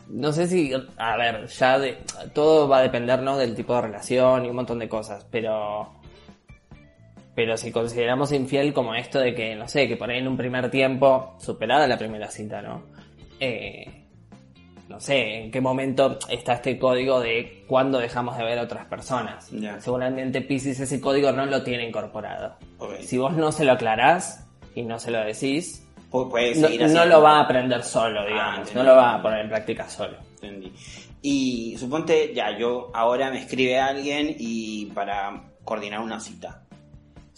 no 0.10 0.32
sé 0.34 0.48
si, 0.48 0.72
a 0.98 1.16
ver, 1.18 1.48
ya 1.48 1.80
de, 1.80 1.98
todo 2.34 2.68
va 2.68 2.80
a 2.80 2.82
depender, 2.82 3.22
¿no? 3.22 3.38
Del 3.38 3.56
tipo 3.56 3.74
de 3.76 3.82
relación 3.82 4.46
y 4.46 4.50
un 4.50 4.56
montón 4.56 4.78
de 4.80 4.90
cosas, 4.90 5.26
pero, 5.32 5.94
pero 7.34 7.56
si 7.58 7.72
consideramos 7.72 8.32
infiel 8.34 8.74
como 8.74 8.94
esto 8.94 9.20
de 9.20 9.34
que, 9.34 9.56
no 9.56 9.68
sé, 9.68 9.88
que 9.88 9.96
por 9.96 10.10
ahí 10.10 10.18
en 10.20 10.28
un 10.28 10.36
primer 10.38 10.70
tiempo, 10.70 11.36
superada 11.40 11.88
la 11.88 11.98
primera 11.98 12.30
cita, 12.30 12.62
¿no? 12.62 12.84
Eh, 13.40 14.01
no 14.92 15.00
sé, 15.00 15.46
en 15.46 15.52
qué 15.52 15.60
momento 15.62 16.20
está 16.30 16.54
este 16.54 16.78
código 16.78 17.20
de 17.20 17.64
cuándo 17.68 17.98
dejamos 17.98 18.38
de 18.38 18.44
ver 18.44 18.60
a 18.60 18.64
otras 18.64 18.86
personas. 18.86 19.50
Ya. 19.52 19.80
Seguramente 19.82 20.42
Pisces 20.42 20.80
ese 20.80 21.02
código 21.02 21.32
no 21.32 21.46
lo 21.46 21.64
tiene 21.64 21.88
incorporado. 21.88 22.56
Si 23.02 23.18
vos 23.18 23.34
no 23.34 23.52
se 23.52 23.66
lo 23.66 23.72
aclarás 23.72 24.46
y 24.76 24.84
no 24.84 25.00
se 25.00 25.12
lo 25.12 25.24
decís, 25.24 25.88
Pu- 26.12 26.30
puede 26.30 26.54
no, 26.56 26.68
seguir 26.68 26.88
no 26.90 27.06
lo 27.06 27.22
va 27.22 27.38
a 27.38 27.42
aprender 27.42 27.84
solo, 27.84 28.20
Ah, 28.22 28.26
digamos. 28.28 28.58
entendí. 28.60 28.76
no 28.76 28.84
lo 28.84 28.96
va 28.96 29.16
a 29.16 29.22
poner 29.22 29.40
en 29.42 29.50
práctica 29.50 29.90
solo. 29.90 30.18
Entendí. 30.42 30.72
Y 31.22 31.76
suponte, 31.78 32.34
ya, 32.34 32.58
yo 32.58 32.90
ahora 32.94 33.30
me 33.30 33.40
escribe 33.40 33.80
alguien 33.80 34.36
y 34.38 34.88
para 34.88 35.44
coordinar 35.64 36.00
una 36.02 36.20
cita. 36.20 36.64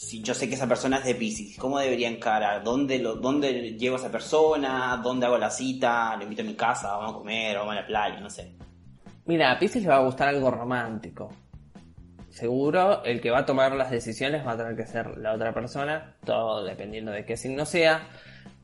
Si 0.03 0.21
yo 0.21 0.33
sé 0.33 0.49
que 0.49 0.55
esa 0.55 0.67
persona 0.67 0.97
es 0.97 1.05
de 1.05 1.15
Pisces, 1.15 1.57
¿cómo 1.57 1.79
debería 1.79 2.09
encarar? 2.09 2.63
¿Dónde, 2.63 2.99
lo, 2.99 3.15
¿Dónde 3.15 3.77
llevo 3.77 3.95
a 3.95 3.99
esa 3.99 4.11
persona? 4.11 4.99
¿Dónde 5.01 5.25
hago 5.25 5.37
la 5.37 5.49
cita? 5.49 6.15
¿Lo 6.17 6.23
invito 6.23 6.41
a 6.41 6.45
mi 6.45 6.55
casa? 6.55 6.95
¿Vamos 6.97 7.11
a 7.11 7.17
comer? 7.17 7.57
¿Vamos 7.57 7.71
a 7.73 7.81
la 7.81 7.87
playa? 7.87 8.19
No 8.19 8.29
sé. 8.29 8.53
Mira, 9.25 9.51
a 9.51 9.57
Pisces 9.59 9.81
le 9.83 9.89
va 9.89 9.95
a 9.97 10.03
gustar 10.03 10.27
algo 10.27 10.51
romántico. 10.51 11.29
Seguro, 12.29 13.03
el 13.05 13.21
que 13.21 13.31
va 13.31 13.39
a 13.39 13.45
tomar 13.45 13.73
las 13.75 13.91
decisiones 13.91 14.45
va 14.45 14.53
a 14.53 14.57
tener 14.57 14.75
que 14.75 14.87
ser 14.87 15.17
la 15.17 15.33
otra 15.33 15.53
persona, 15.53 16.15
todo 16.25 16.63
dependiendo 16.63 17.11
de 17.11 17.23
qué 17.25 17.37
signo 17.37 17.65
sea, 17.65 18.07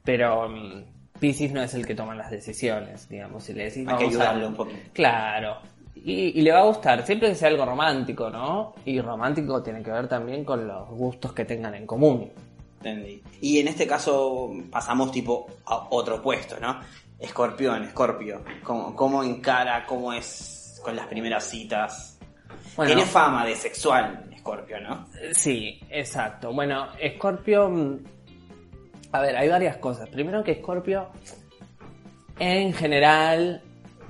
pero 0.04 0.50
mm, 0.50 0.84
Pisces 1.20 1.52
no 1.54 1.62
es 1.62 1.74
el 1.76 1.86
que 1.86 1.94
toma 1.96 2.16
las 2.16 2.32
decisiones, 2.32 3.08
digamos, 3.08 3.44
si 3.44 3.54
le 3.54 3.66
decís 3.66 3.78
Hay 3.80 3.86
que 3.86 3.92
"Vamos 3.92 4.02
a-". 4.04 4.08
ayudarle 4.08 4.48
un 4.48 4.56
poquito. 4.56 4.80
Claro, 4.94 5.60
y, 6.06 6.40
y 6.40 6.42
le 6.42 6.52
va 6.52 6.60
a 6.60 6.66
gustar, 6.66 7.06
siempre 7.06 7.30
que 7.30 7.36
sea 7.36 7.50
algo 7.50 7.66
romántico, 7.66 8.30
¿no? 8.30 8.74
Y 8.86 9.00
romántico 9.02 9.62
tiene 9.62 9.82
que 9.84 9.92
ver 9.92 10.08
también 10.08 10.44
con 10.44 10.68
los 10.68 10.90
gustos 10.90 11.34
que 11.34 11.46
tengan 11.46 11.76
en 11.76 11.86
común. 11.86 12.32
Entendí. 12.78 13.22
Y 13.42 13.60
en 13.60 13.68
este 13.68 13.86
caso 13.86 14.52
pasamos 14.72 15.12
tipo 15.12 15.48
a 15.66 15.88
otro 15.90 16.22
puesto, 16.22 16.60
¿no? 16.60 16.80
Escorpión, 17.20 17.84
Escorpio. 17.84 18.42
¿Cómo, 18.64 18.96
cómo 18.96 19.24
encara, 19.24 19.86
cómo 19.86 20.14
es, 20.14 20.80
con 20.84 20.96
las 20.96 21.08
primeras 21.08 21.44
citas. 21.44 22.18
Bueno. 22.78 22.94
Tiene 22.94 23.06
fama 23.06 23.46
de 23.46 23.56
sexual, 23.56 24.30
Scorpio, 24.38 24.80
¿no? 24.80 25.08
Sí, 25.34 25.82
exacto. 25.90 26.54
Bueno, 26.54 26.88
Scorpio. 27.16 27.70
mm, 27.70 27.98
A 29.12 29.22
ver, 29.22 29.36
hay 29.36 29.50
varias 29.50 29.76
cosas. 29.78 30.08
Primero 30.08 30.42
que 30.44 30.56
Scorpio, 30.56 31.10
en 32.40 32.72
general, 32.72 33.62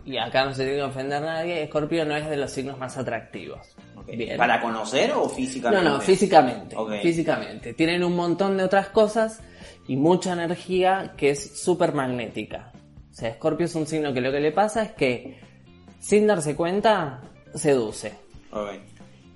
y 0.09 0.17
acá 0.17 0.43
no 0.45 0.55
se 0.55 0.63
tiene 0.63 0.77
que 0.77 0.83
ofender 0.83 1.17
a 1.23 1.25
nadie, 1.35 1.67
Scorpio 1.67 2.03
no 2.03 2.15
es 2.15 2.27
de 2.27 2.35
los 2.35 2.49
signos 2.49 2.79
más 2.79 2.97
atractivos. 2.97 3.75
Bien. 4.07 4.37
¿Para 4.37 4.59
conocer 4.59 5.11
o 5.11 5.25
No, 5.25 5.29
físicamente? 5.29 5.87
no, 5.87 6.01
físicamente. 6.01 6.75
Ok. 6.75 6.93
Físicamente. 7.03 7.73
Tienen 7.75 8.03
un 8.03 8.15
montón 8.15 8.57
de 8.57 8.63
otras 8.63 8.87
cosas 8.87 9.39
y 9.87 9.97
mucha 9.97 10.33
energía 10.33 11.13
que 11.15 11.29
es 11.29 11.61
súper 11.61 11.93
magnética. 11.93 12.71
O 13.11 13.13
sea, 13.13 13.35
Scorpio 13.35 13.67
es 13.67 13.75
un 13.75 13.85
signo 13.85 14.11
que 14.11 14.21
lo 14.21 14.31
que 14.31 14.39
le 14.39 14.51
pasa 14.51 14.81
es 14.81 14.91
que, 14.93 15.39
sin 15.99 16.25
darse 16.25 16.55
cuenta, 16.55 17.21
seduce. 17.53 18.13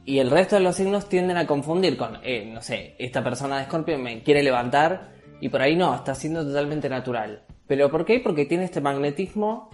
Y 0.05 0.17
el 0.17 0.31
resto 0.31 0.55
de 0.55 0.63
los 0.63 0.75
signos 0.75 1.07
tienden 1.07 1.37
a 1.37 1.45
confundir 1.45 1.97
con, 1.97 2.17
eh, 2.23 2.49
no 2.51 2.63
sé, 2.63 2.95
esta 2.97 3.23
persona 3.23 3.59
de 3.59 3.65
Scorpio 3.65 3.99
me 3.99 4.23
quiere 4.23 4.41
levantar 4.41 5.11
y 5.39 5.49
por 5.49 5.61
ahí 5.61 5.75
no, 5.75 5.93
está 5.93 6.15
siendo 6.15 6.43
totalmente 6.43 6.89
natural. 6.89 7.43
¿Pero 7.67 7.91
por 7.91 8.05
qué? 8.05 8.19
Porque 8.19 8.45
tiene 8.45 8.63
este 8.63 8.81
magnetismo 8.81 9.69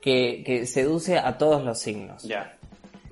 que, 0.00 0.42
que 0.44 0.66
seduce 0.66 1.18
a 1.18 1.38
todos 1.38 1.64
los 1.64 1.78
signos. 1.78 2.22
Ya. 2.22 2.56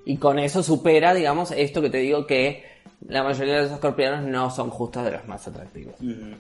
Y 0.04 0.16
con 0.16 0.38
eso 0.38 0.62
supera, 0.62 1.12
digamos, 1.14 1.50
esto 1.50 1.83
que 1.83 1.90
te 1.90 1.99
digo 1.99 2.26
que 2.26 2.64
la 3.07 3.23
mayoría 3.23 3.57
de 3.57 3.62
los 3.62 3.73
escorpianos 3.73 4.25
no 4.25 4.50
son 4.50 4.71
justos 4.71 5.04
de 5.04 5.12
los 5.12 5.28
más 5.28 5.47
atractivos. 5.47 5.95
Ujú. 6.00 6.35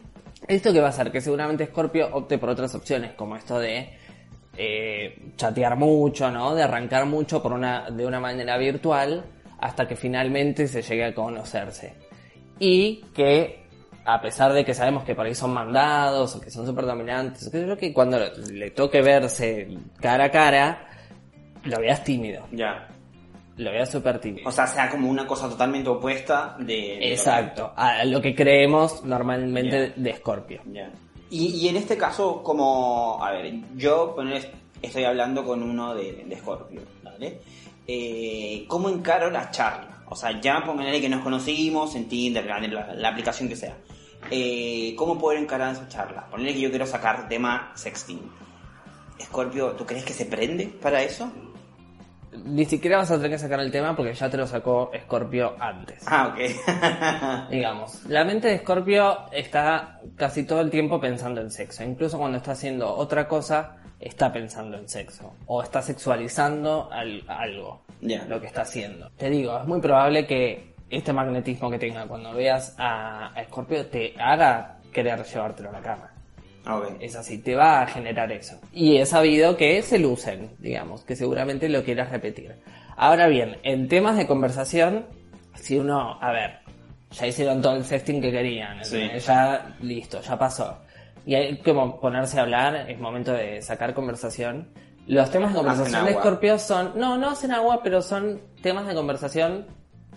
¿Esto 0.46 0.72
qué 0.72 0.80
va 0.80 0.86
a 0.86 0.90
hacer? 0.90 1.10
Que 1.10 1.20
seguramente 1.20 1.66
Scorpio 1.66 2.08
opte 2.12 2.38
por 2.38 2.48
otras 2.48 2.74
opciones, 2.74 3.12
como 3.12 3.36
esto 3.36 3.58
de 3.58 3.90
eh, 4.56 5.32
chatear 5.36 5.76
mucho, 5.76 6.30
¿no? 6.30 6.54
De 6.54 6.62
arrancar 6.62 7.06
mucho 7.06 7.42
por 7.42 7.52
una, 7.52 7.90
de 7.90 8.06
una 8.06 8.20
manera 8.20 8.56
virtual 8.56 9.24
hasta 9.58 9.88
que 9.88 9.96
finalmente 9.96 10.68
se 10.68 10.82
llegue 10.82 11.04
a 11.04 11.14
conocerse. 11.14 11.94
Y 12.58 13.04
que, 13.14 13.67
a 14.10 14.20
pesar 14.22 14.52
de 14.54 14.64
que 14.64 14.72
sabemos 14.72 15.04
que 15.04 15.14
por 15.14 15.26
ahí 15.26 15.34
son 15.34 15.52
mandados 15.52 16.34
o 16.34 16.40
que 16.40 16.50
son 16.50 16.64
súper 16.66 16.86
dominantes, 16.86 17.48
creo 17.50 17.76
que 17.76 17.92
cuando 17.92 18.18
le 18.50 18.70
toque 18.70 19.02
verse 19.02 19.68
cara 20.00 20.24
a 20.24 20.30
cara, 20.30 20.88
lo 21.64 21.78
veas 21.78 22.02
tímido, 22.04 22.46
Ya. 22.52 22.88
lo 23.58 23.70
veas 23.70 23.90
súper 23.90 24.18
tímido. 24.18 24.48
O 24.48 24.52
sea, 24.52 24.66
sea 24.66 24.88
como 24.88 25.10
una 25.10 25.26
cosa 25.26 25.48
totalmente 25.48 25.90
opuesta 25.90 26.56
de... 26.58 26.64
de- 26.66 27.12
Exacto, 27.12 27.72
a 27.76 28.02
lo 28.06 28.22
que 28.22 28.34
creemos 28.34 29.04
normalmente 29.04 29.92
de 29.94 30.14
Scorpio. 30.16 30.62
Ya. 30.72 30.90
Y, 31.30 31.48
y 31.56 31.68
en 31.68 31.76
este 31.76 31.98
caso, 31.98 32.42
como, 32.42 33.22
a 33.22 33.32
ver, 33.32 33.52
yo 33.76 34.16
estoy 34.80 35.04
hablando 35.04 35.44
con 35.44 35.62
uno 35.62 35.94
de, 35.94 36.24
de 36.26 36.36
Scorpio, 36.38 36.80
¿vale? 37.04 37.40
Eh, 37.86 38.64
¿Cómo 38.68 38.88
encaro 38.88 39.30
la 39.30 39.50
charla? 39.50 39.97
O 40.10 40.16
sea, 40.16 40.40
ya 40.40 40.62
ponerle 40.64 41.00
que 41.00 41.08
nos 41.08 41.22
conocimos 41.22 41.94
en 41.94 42.08
Tinder, 42.08 42.44
la, 42.46 42.58
la- 42.60 42.94
la 42.94 43.08
aplicación 43.08 43.48
que 43.48 43.56
sea. 43.56 43.76
Eh, 44.30 44.94
¿Cómo 44.96 45.18
poder 45.18 45.38
encarar 45.38 45.72
esa 45.72 45.88
charla? 45.88 46.26
Ponerle 46.30 46.54
que 46.54 46.60
yo 46.60 46.70
quiero 46.70 46.86
sacar 46.86 47.28
tema 47.28 47.72
sexting. 47.74 48.20
Scorpio, 49.22 49.72
¿tú 49.72 49.84
crees 49.84 50.04
que 50.04 50.12
se 50.12 50.26
prende 50.26 50.66
para 50.66 51.02
eso? 51.02 51.30
Ni 52.44 52.64
siquiera 52.66 52.98
vas 52.98 53.10
a 53.10 53.16
tener 53.16 53.32
que 53.32 53.38
sacar 53.38 53.58
el 53.60 53.70
tema 53.72 53.96
porque 53.96 54.14
ya 54.14 54.30
te 54.30 54.36
lo 54.36 54.46
sacó 54.46 54.90
Scorpio 55.04 55.56
antes. 55.58 56.04
Ah, 56.06 56.28
ok. 56.32 57.50
Digamos, 57.50 58.04
la 58.06 58.24
mente 58.24 58.48
de 58.48 58.58
Scorpio 58.58 59.30
está 59.32 60.00
casi 60.16 60.44
todo 60.44 60.60
el 60.60 60.70
tiempo 60.70 61.00
pensando 61.00 61.40
en 61.40 61.50
sexo. 61.50 61.82
Incluso 61.82 62.18
cuando 62.18 62.38
está 62.38 62.52
haciendo 62.52 62.94
otra 62.94 63.26
cosa, 63.26 63.76
está 64.00 64.32
pensando 64.32 64.76
en 64.78 64.88
sexo. 64.88 65.32
O 65.46 65.62
está 65.62 65.82
sexualizando 65.82 66.88
al- 66.92 67.24
algo, 67.28 67.82
lo 68.28 68.40
que 68.40 68.46
está 68.46 68.62
haciendo. 68.62 69.10
Te 69.16 69.28
digo, 69.30 69.58
es 69.58 69.66
muy 69.66 69.80
probable 69.80 70.26
que 70.26 70.74
este 70.90 71.12
magnetismo 71.12 71.70
que 71.70 71.78
tenga 71.78 72.06
cuando 72.06 72.32
veas 72.32 72.74
a, 72.78 73.26
a 73.28 73.44
Scorpio 73.44 73.86
te 73.86 74.14
haga 74.18 74.78
querer 74.92 75.22
llevártelo 75.24 75.68
a 75.68 75.72
la 75.72 75.80
cama. 75.80 76.10
ok. 76.66 76.96
Es 77.00 77.14
así, 77.16 77.38
te 77.38 77.54
va 77.54 77.82
a 77.82 77.86
generar 77.86 78.32
eso. 78.32 78.58
Y 78.72 78.96
he 78.96 79.04
sabido 79.06 79.56
que 79.56 79.82
se 79.82 79.98
lucen, 79.98 80.52
digamos, 80.58 81.04
que 81.04 81.14
seguramente 81.16 81.68
lo 81.68 81.82
quieras 81.84 82.10
repetir. 82.10 82.54
Ahora 82.96 83.26
bien, 83.28 83.58
en 83.62 83.86
temas 83.88 84.16
de 84.16 84.26
conversación, 84.26 85.06
si 85.54 85.76
uno, 85.78 86.18
a 86.20 86.32
ver, 86.32 86.58
ya 87.10 87.26
hicieron 87.26 87.60
todo 87.62 87.76
el 87.76 87.84
sexting 87.84 88.20
que 88.20 88.30
querían, 88.30 88.80
ya 89.18 89.76
listo, 89.80 90.20
ya 90.20 90.38
pasó. 90.38 90.78
Y 91.28 91.34
hay 91.34 91.58
que 91.58 91.74
ponerse 91.74 92.38
a 92.38 92.42
hablar, 92.44 92.90
es 92.90 92.98
momento 92.98 93.34
de 93.34 93.60
sacar 93.60 93.92
conversación. 93.92 94.66
Los 95.06 95.30
temas 95.30 95.52
de 95.52 95.58
conversación 95.58 96.06
de. 96.06 96.14
Scorpio 96.14 96.58
son, 96.58 96.92
no, 96.98 97.18
no 97.18 97.28
hacen 97.28 97.52
agua, 97.52 97.80
pero 97.82 98.00
son 98.00 98.40
temas 98.62 98.86
de 98.86 98.94
conversación 98.94 99.66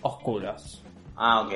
oscuros. 0.00 0.82
Ah, 1.14 1.42
ok. 1.42 1.52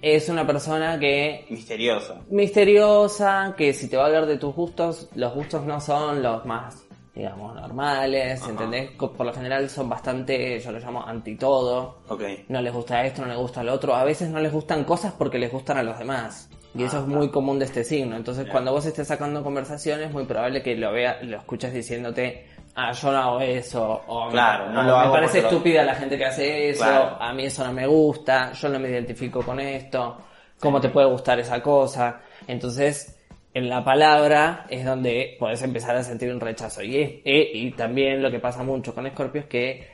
Es 0.00 0.28
una 0.28 0.46
persona 0.46 0.96
que 1.00 1.44
Misterioso. 1.50 2.18
misteriosa, 2.30 3.52
que 3.58 3.72
si 3.72 3.90
te 3.90 3.96
va 3.96 4.04
a 4.04 4.06
hablar 4.06 4.26
de 4.26 4.38
tus 4.38 4.54
gustos, 4.54 5.08
los 5.16 5.34
gustos 5.34 5.64
no 5.64 5.80
son 5.80 6.22
los 6.22 6.46
más, 6.46 6.86
digamos, 7.12 7.52
normales, 7.56 8.40
Ajá. 8.40 8.52
¿entendés? 8.52 8.92
Por 8.92 9.26
lo 9.26 9.32
general 9.32 9.68
son 9.68 9.88
bastante, 9.88 10.60
yo 10.60 10.70
lo 10.70 10.78
llamo 10.78 11.04
anti 11.04 11.34
todo. 11.34 11.98
Ok. 12.08 12.22
No 12.48 12.62
les 12.62 12.72
gusta 12.72 13.04
esto, 13.04 13.22
no 13.22 13.26
les 13.28 13.38
gusta 13.38 13.64
lo 13.64 13.74
otro. 13.74 13.92
A 13.96 14.04
veces 14.04 14.30
no 14.30 14.38
les 14.38 14.52
gustan 14.52 14.84
cosas 14.84 15.12
porque 15.18 15.36
les 15.40 15.50
gustan 15.50 15.78
a 15.78 15.82
los 15.82 15.98
demás. 15.98 16.48
Y 16.74 16.84
eso 16.84 16.98
Ah, 16.98 17.00
es 17.00 17.06
muy 17.06 17.28
común 17.30 17.58
de 17.58 17.64
este 17.64 17.82
signo. 17.82 18.16
Entonces, 18.16 18.46
cuando 18.48 18.70
vos 18.72 18.86
estés 18.86 19.08
sacando 19.08 19.42
conversaciones, 19.42 20.06
es 20.08 20.12
muy 20.12 20.24
probable 20.24 20.62
que 20.62 20.76
lo 20.76 20.92
vea, 20.92 21.18
lo 21.22 21.38
escuches 21.38 21.72
diciéndote, 21.74 22.46
ah, 22.76 22.92
yo 22.92 23.10
no 23.10 23.18
hago 23.18 23.40
eso, 23.40 24.02
o 24.06 24.26
me- 24.26 24.32
Claro, 24.32 24.70
no 24.70 24.80
hago 24.80 25.06
me 25.06 25.12
parece 25.20 25.42
lo- 25.42 25.48
estúpida 25.48 25.82
la 25.82 25.96
gente 25.96 26.16
que 26.16 26.24
hace 26.26 26.70
eso, 26.70 26.84
Claro. 26.84 27.16
a 27.20 27.32
mí 27.32 27.44
eso 27.46 27.64
no 27.66 27.72
me 27.72 27.86
gusta, 27.88 28.52
yo 28.52 28.68
no 28.68 28.78
me 28.78 28.88
identifico 28.88 29.42
con 29.42 29.58
esto, 29.58 30.18
cómo 30.60 30.80
te 30.80 30.90
puede 30.90 31.08
gustar 31.08 31.40
esa 31.40 31.60
cosa. 31.60 32.20
Entonces, 32.46 33.16
en 33.52 33.68
la 33.68 33.82
palabra 33.82 34.66
es 34.70 34.84
donde 34.84 35.34
podés 35.40 35.60
empezar 35.62 35.96
a 35.96 36.04
sentir 36.04 36.32
un 36.32 36.38
rechazo. 36.38 36.82
Y, 36.84 36.96
es- 37.02 37.10
e- 37.24 37.50
y 37.52 37.72
también 37.72 38.22
lo 38.22 38.30
que 38.30 38.38
pasa 38.38 38.62
mucho 38.62 38.94
con 38.94 39.08
Scorpio 39.10 39.40
es 39.40 39.46
que 39.48 39.88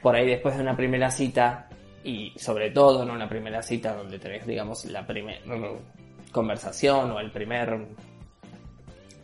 por 0.00 0.14
ahí 0.14 0.26
después 0.26 0.54
de 0.56 0.62
una 0.62 0.76
primera 0.76 1.10
cita, 1.10 1.68
y 2.04 2.32
sobre 2.36 2.70
todo 2.70 3.02
en 3.02 3.10
una 3.10 3.26
primera 3.28 3.62
cita 3.62 3.94
donde 3.96 4.18
tenés, 4.18 4.46
digamos, 4.46 4.84
la 4.84 5.04
primera 5.06 5.40
conversación 6.34 7.12
o 7.12 7.20
el 7.20 7.30
primer... 7.30 7.86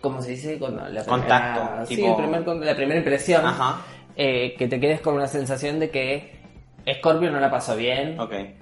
¿Cómo 0.01 0.23
se 0.23 0.31
dice? 0.31 0.59
Cuando 0.59 0.89
la 0.89 1.05
Contacto, 1.05 1.85
Sí, 1.87 1.97
tipo- 1.97 2.09
el 2.11 2.17
primer 2.17 2.65
la 2.65 2.75
primera 2.75 2.97
impresión. 2.99 3.45
Ajá. 3.45 3.83
eh, 4.17 4.55
que 4.57 4.67
te 4.67 4.81
quedes 4.81 5.01
con 5.03 5.15
una 5.15 5.27
sensación 5.27 5.79
de 5.79 5.91
que 5.91 6.41
Scorpio 6.99 7.31
no 7.31 7.39
la 7.39 7.51
pasó 7.51 7.77
bien, 7.77 8.17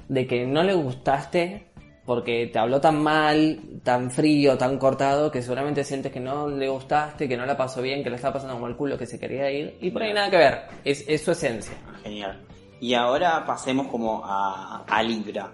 de 0.09 0.27
que 0.27 0.47
no 0.47 0.65
le 0.65 0.75
gustaste 0.75 1.67
porque 2.05 2.47
te 2.53 2.59
habló 2.59 2.81
tan 2.81 3.03
mal, 3.03 3.61
tan 3.85 4.11
frío, 4.11 4.57
tan 4.59 4.79
cortado, 4.79 5.31
que 5.31 5.43
seguramente 5.43 5.85
sientes 5.85 6.11
que 6.11 6.19
no 6.21 6.49
le 6.49 6.67
gustaste, 6.69 7.29
que 7.29 7.37
no 7.37 7.45
la 7.47 7.55
pasó 7.57 7.83
bien, 7.83 8.03
que 8.03 8.09
le 8.11 8.17
estaba 8.17 8.33
pasando 8.35 8.55
como 8.55 8.67
el 8.67 8.77
culo, 8.77 8.97
que 8.97 9.05
se 9.07 9.21
quería 9.21 9.51
ir, 9.51 9.77
y 9.81 9.91
por 9.91 10.03
ahí 10.03 10.15
nada 10.15 10.31
que 10.31 10.39
ver, 10.39 10.59
es, 10.85 11.05
es 11.07 11.23
su 11.23 11.33
esencia. 11.33 11.75
Genial. 12.03 12.41
Y 12.81 12.95
ahora 12.95 13.45
pasemos 13.45 13.89
como 13.89 14.23
a, 14.25 14.85
a 14.89 15.03
Libra. 15.03 15.53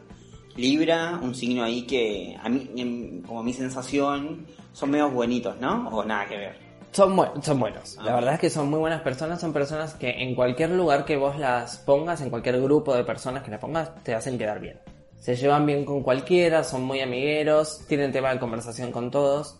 Libra, 0.56 1.18
un 1.22 1.34
signo 1.34 1.64
ahí 1.64 1.82
que 1.82 2.36
a 2.42 2.48
mí, 2.48 3.22
como 3.26 3.42
mi 3.42 3.52
sensación, 3.52 4.46
son 4.72 4.90
medios 4.90 5.12
buenitos, 5.12 5.58
¿no? 5.60 5.88
O 5.88 6.04
nada 6.04 6.26
que 6.28 6.36
ver. 6.36 6.64
Son, 6.92 7.16
buen- 7.16 7.42
son 7.42 7.58
buenos, 7.58 7.96
la 8.04 8.12
Ah. 8.12 8.14
verdad 8.14 8.34
es 8.34 8.40
que 8.40 8.50
son 8.50 8.70
muy 8.70 8.78
buenas 8.78 9.00
personas, 9.02 9.40
son 9.40 9.52
personas 9.52 9.94
que 9.94 10.10
en 10.10 10.36
cualquier 10.36 10.70
lugar 10.70 11.04
que 11.04 11.16
vos 11.16 11.36
las 11.38 11.78
pongas, 11.78 12.20
en 12.20 12.30
cualquier 12.30 12.60
grupo 12.60 12.94
de 12.94 13.02
personas 13.02 13.42
que 13.42 13.50
las 13.50 13.58
pongas, 13.58 13.92
te 14.04 14.14
hacen 14.14 14.38
quedar 14.38 14.60
bien. 14.60 14.78
Se 15.18 15.34
llevan 15.34 15.66
bien 15.66 15.84
con 15.84 16.02
cualquiera, 16.02 16.62
son 16.62 16.84
muy 16.84 17.00
amigueros, 17.00 17.80
tienen 17.88 18.12
tema 18.12 18.32
de 18.32 18.38
conversación 18.38 18.92
con 18.92 19.10
todos. 19.10 19.56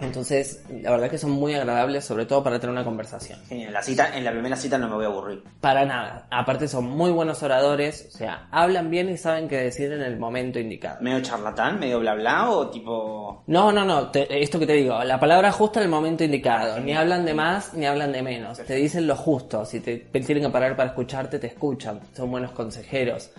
Entonces, 0.00 0.62
la 0.82 0.90
verdad 0.90 1.06
es 1.06 1.12
que 1.12 1.18
son 1.18 1.30
muy 1.30 1.54
agradables, 1.54 2.04
sobre 2.04 2.26
todo 2.26 2.42
para 2.42 2.58
tener 2.58 2.72
una 2.72 2.84
conversación. 2.84 3.38
Genial. 3.48 3.72
La 3.72 3.82
cita, 3.82 4.16
en 4.16 4.24
la 4.24 4.32
primera 4.32 4.56
cita 4.56 4.76
no 4.76 4.88
me 4.88 4.96
voy 4.96 5.04
a 5.04 5.08
aburrir. 5.08 5.42
Para 5.60 5.84
nada. 5.84 6.26
Aparte 6.30 6.66
son 6.68 6.90
muy 6.90 7.10
buenos 7.12 7.42
oradores, 7.42 8.08
o 8.12 8.16
sea, 8.18 8.48
hablan 8.50 8.90
bien 8.90 9.08
y 9.08 9.16
saben 9.16 9.48
qué 9.48 9.56
decir 9.58 9.92
en 9.92 10.02
el 10.02 10.18
momento 10.18 10.58
indicado. 10.58 10.98
¿Medio 11.00 11.20
charlatán? 11.20 11.78
¿Medio 11.78 12.00
bla 12.00 12.14
bla? 12.14 12.50
¿O 12.50 12.70
tipo.? 12.70 13.44
No, 13.46 13.70
no, 13.72 13.84
no, 13.84 14.08
te- 14.10 14.42
esto 14.42 14.58
que 14.58 14.66
te 14.66 14.72
digo, 14.74 15.02
la 15.04 15.20
palabra 15.20 15.52
justa 15.52 15.78
en 15.80 15.84
el 15.84 15.90
momento 15.90 16.24
indicado. 16.24 16.80
Ni 16.80 16.92
hablan 16.94 17.24
de 17.24 17.34
más 17.34 17.72
ni 17.74 17.86
hablan 17.86 18.12
de 18.12 18.22
menos. 18.22 18.58
Te 18.58 18.74
dicen 18.74 19.06
lo 19.06 19.14
justo. 19.16 19.64
Si 19.64 19.80
te 19.80 19.96
tienen 19.98 20.42
que 20.44 20.50
parar 20.50 20.76
para 20.76 20.88
escucharte, 20.90 21.38
te 21.38 21.46
escuchan. 21.46 22.00
Son 22.14 22.30
buenos 22.30 22.50
consejeros. 22.50 23.30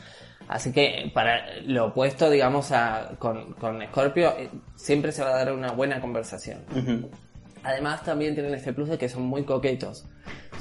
Así 0.48 0.72
que 0.72 1.12
para 1.14 1.60
lo 1.66 1.88
opuesto, 1.88 2.30
digamos, 2.30 2.72
a, 2.72 3.12
con, 3.18 3.54
con 3.54 3.82
Scorpio, 3.88 4.34
eh, 4.38 4.50
siempre 4.76 5.12
se 5.12 5.24
va 5.24 5.30
a 5.32 5.38
dar 5.38 5.52
una 5.54 5.72
buena 5.72 6.00
conversación. 6.00 6.60
Además 7.64 8.04
también 8.04 8.36
tienen 8.36 8.54
este 8.54 8.74
plus 8.74 8.90
de 8.90 8.98
que 8.98 9.10
son 9.10 9.24
muy 9.24 9.44
coquetos. 9.44 10.06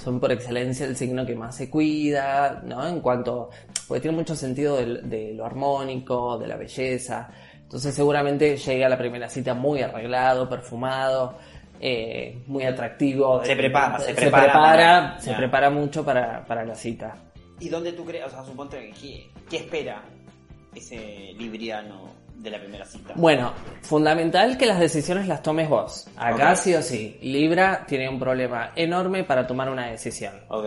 Son 0.02 0.18
por 0.20 0.32
excelencia 0.32 0.86
el 0.86 0.96
signo 0.96 1.26
que 1.26 1.34
más 1.34 1.54
se 1.56 1.68
cuida, 1.68 2.62
¿no? 2.64 2.86
En 2.86 3.00
cuanto... 3.00 3.50
Porque 3.86 4.00
tiene 4.00 4.16
mucho 4.16 4.34
sentido 4.34 4.76
de, 4.78 5.34
lo 5.34 5.44
armónico, 5.44 6.38
de 6.38 6.46
la 6.46 6.56
belleza. 6.56 7.28
Entonces 7.62 7.94
seguramente 7.94 8.56
llegue 8.56 8.84
a 8.84 8.88
la 8.88 8.96
primera 8.96 9.28
cita 9.28 9.52
muy 9.52 9.82
arreglado, 9.82 10.48
perfumado. 10.48 11.36
eh, 11.80 12.42
muy 12.46 12.64
atractivo. 12.64 13.44
Se 13.44 13.54
prepara, 13.54 13.98
se 13.98 14.06
se 14.06 14.14
prepara 14.14 14.44
prepara, 14.44 14.62
para- 15.10 15.20
se 15.20 15.30
ya. 15.32 15.36
prepara 15.36 15.68
mucho 15.68 16.02
para, 16.04 16.42
para 16.46 16.64
la 16.64 16.74
cita. 16.74 17.16
¿Y 17.64 17.68
dónde 17.70 17.92
tú 17.92 18.04
crees, 18.04 18.26
o 18.26 18.30
sea, 18.30 18.44
suponte, 18.44 18.92
¿qué, 19.00 19.30
qué 19.48 19.56
espera 19.56 20.02
ese 20.74 21.32
libriano 21.38 22.10
de 22.36 22.50
la 22.50 22.58
primera 22.60 22.84
cita? 22.84 23.14
Bueno, 23.16 23.52
fundamental 23.82 24.58
que 24.58 24.66
las 24.66 24.78
decisiones 24.78 25.26
las 25.26 25.42
tomes 25.42 25.68
vos. 25.68 26.06
Acá 26.16 26.54
sí 26.56 26.74
o 26.74 26.82
sí. 26.82 27.16
Libra 27.22 27.84
tiene 27.86 28.06
un 28.08 28.18
problema 28.18 28.72
enorme 28.76 29.24
para 29.24 29.46
tomar 29.46 29.70
una 29.70 29.86
decisión. 29.86 30.34
Ok. 30.48 30.66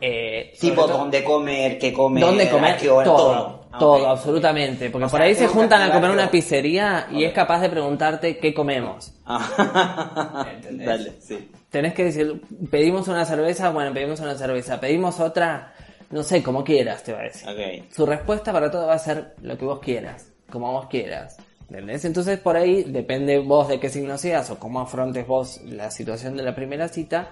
Eh, 0.00 0.52
Tipo, 0.58 0.86
dónde 0.86 1.22
comer, 1.24 1.76
qué 1.78 1.92
comer, 1.92 2.22
¿Dónde 2.24 2.48
comer? 2.48 2.74
a 2.74 2.76
qué 2.76 2.88
hora, 2.88 3.04
todo, 3.04 3.64
Ah, 3.72 3.78
todo, 3.78 4.04
ok. 4.04 4.08
absolutamente. 4.08 4.88
Porque 4.90 5.06
O 5.06 5.10
por 5.10 5.18
sea, 5.18 5.26
ahí 5.26 5.34
se 5.34 5.42
que 5.42 5.48
juntan 5.48 5.82
a 5.82 5.92
comer 5.92 6.10
una 6.10 6.30
pizzería 6.30 7.08
y 7.10 7.24
es 7.24 7.32
capaz 7.34 7.60
de 7.60 7.68
preguntarte 7.68 8.38
qué 8.38 8.54
comemos. 8.54 9.12
Ah. 9.26 10.46
Dale, 10.70 11.12
sí. 11.20 11.50
Tenés 11.68 11.92
que 11.92 12.04
decir, 12.04 12.40
pedimos 12.70 13.08
una 13.08 13.24
cerveza, 13.26 13.68
bueno, 13.70 13.92
pedimos 13.92 14.20
una 14.20 14.36
cerveza, 14.36 14.80
pedimos 14.80 15.20
otra, 15.20 15.74
no 16.10 16.22
sé, 16.22 16.42
como 16.42 16.64
quieras, 16.64 17.02
te 17.02 17.12
va 17.12 17.20
a 17.20 17.24
decir. 17.24 17.84
Su 17.90 18.06
respuesta 18.06 18.52
para 18.52 18.70
todo 18.70 18.86
va 18.86 18.94
a 18.94 18.98
ser 18.98 19.34
lo 19.42 19.58
que 19.58 19.64
vos 19.64 19.80
quieras, 19.80 20.32
como 20.50 20.72
vos 20.72 20.86
quieras. 20.86 21.36
¿Entendés? 21.68 22.04
Entonces 22.06 22.38
por 22.40 22.56
ahí 22.56 22.84
depende 22.84 23.38
vos 23.38 23.68
de 23.68 23.78
qué 23.78 23.90
signo 23.90 24.16
seas 24.16 24.50
o 24.50 24.58
cómo 24.58 24.80
afrontes 24.80 25.26
vos 25.26 25.60
la 25.66 25.90
situación 25.90 26.36
de 26.36 26.42
la 26.42 26.54
primera 26.54 26.88
cita. 26.88 27.28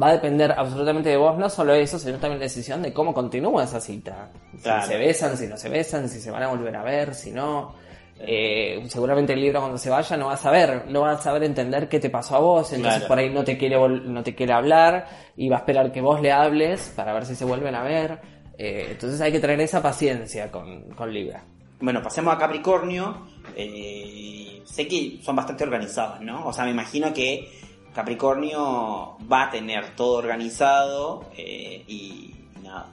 Va 0.00 0.08
a 0.08 0.12
depender 0.12 0.50
absolutamente 0.50 1.10
de 1.10 1.16
vos, 1.18 1.38
no 1.38 1.48
solo 1.50 1.74
eso, 1.74 1.98
sino 1.98 2.18
también 2.18 2.40
la 2.40 2.44
decisión 2.44 2.82
de 2.82 2.92
cómo 2.92 3.12
continúa 3.12 3.64
esa 3.64 3.80
cita. 3.80 4.30
Claro. 4.62 4.86
Si 4.86 4.88
se 4.88 4.98
besan, 4.98 5.36
si 5.36 5.46
no 5.46 5.56
se 5.56 5.68
besan, 5.68 6.08
si 6.08 6.20
se 6.20 6.30
van 6.30 6.42
a 6.42 6.48
volver 6.48 6.74
a 6.74 6.82
ver, 6.82 7.14
si 7.14 7.30
no. 7.30 7.74
Eh, 8.20 8.82
seguramente 8.88 9.32
el 9.32 9.40
libro 9.40 9.60
cuando 9.60 9.76
se 9.76 9.90
vaya 9.90 10.16
no 10.16 10.26
va 10.28 10.34
a 10.34 10.36
saber, 10.38 10.84
no 10.88 11.00
va 11.02 11.12
a 11.12 11.18
saber 11.18 11.44
entender 11.44 11.88
qué 11.88 11.98
te 12.00 12.10
pasó 12.10 12.36
a 12.36 12.38
vos, 12.38 12.72
entonces 12.72 13.00
Claro. 13.00 13.08
por 13.08 13.18
ahí 13.18 13.28
no 13.30 13.44
te 13.44 13.58
quiere 13.58 13.76
no 13.76 14.22
te 14.22 14.34
quiere 14.34 14.52
hablar 14.52 15.06
y 15.36 15.48
va 15.48 15.56
a 15.56 15.58
esperar 15.60 15.90
que 15.92 16.00
vos 16.00 16.20
le 16.22 16.30
hables 16.32 16.92
para 16.96 17.12
ver 17.12 17.26
si 17.26 17.34
se 17.34 17.44
vuelven 17.44 17.74
a 17.74 17.82
ver. 17.82 18.20
Eh, 18.56 18.88
entonces 18.92 19.20
hay 19.20 19.32
que 19.32 19.40
tener 19.40 19.60
esa 19.60 19.82
paciencia 19.82 20.50
con, 20.50 20.84
con 20.90 21.12
Libra. 21.12 21.42
Bueno, 21.80 22.00
pasemos 22.02 22.32
a 22.34 22.38
Capricornio. 22.38 23.26
Eh, 23.56 24.62
sé 24.64 24.86
que 24.86 25.18
son 25.22 25.34
bastante 25.36 25.64
organizados, 25.64 26.20
¿no? 26.20 26.46
O 26.46 26.52
sea, 26.52 26.64
me 26.64 26.70
imagino 26.70 27.12
que 27.12 27.50
Capricornio 27.94 29.16
va 29.30 29.44
a 29.44 29.50
tener 29.50 29.94
todo 29.96 30.18
organizado 30.18 31.24
y 31.36 32.32
nada. 32.62 32.86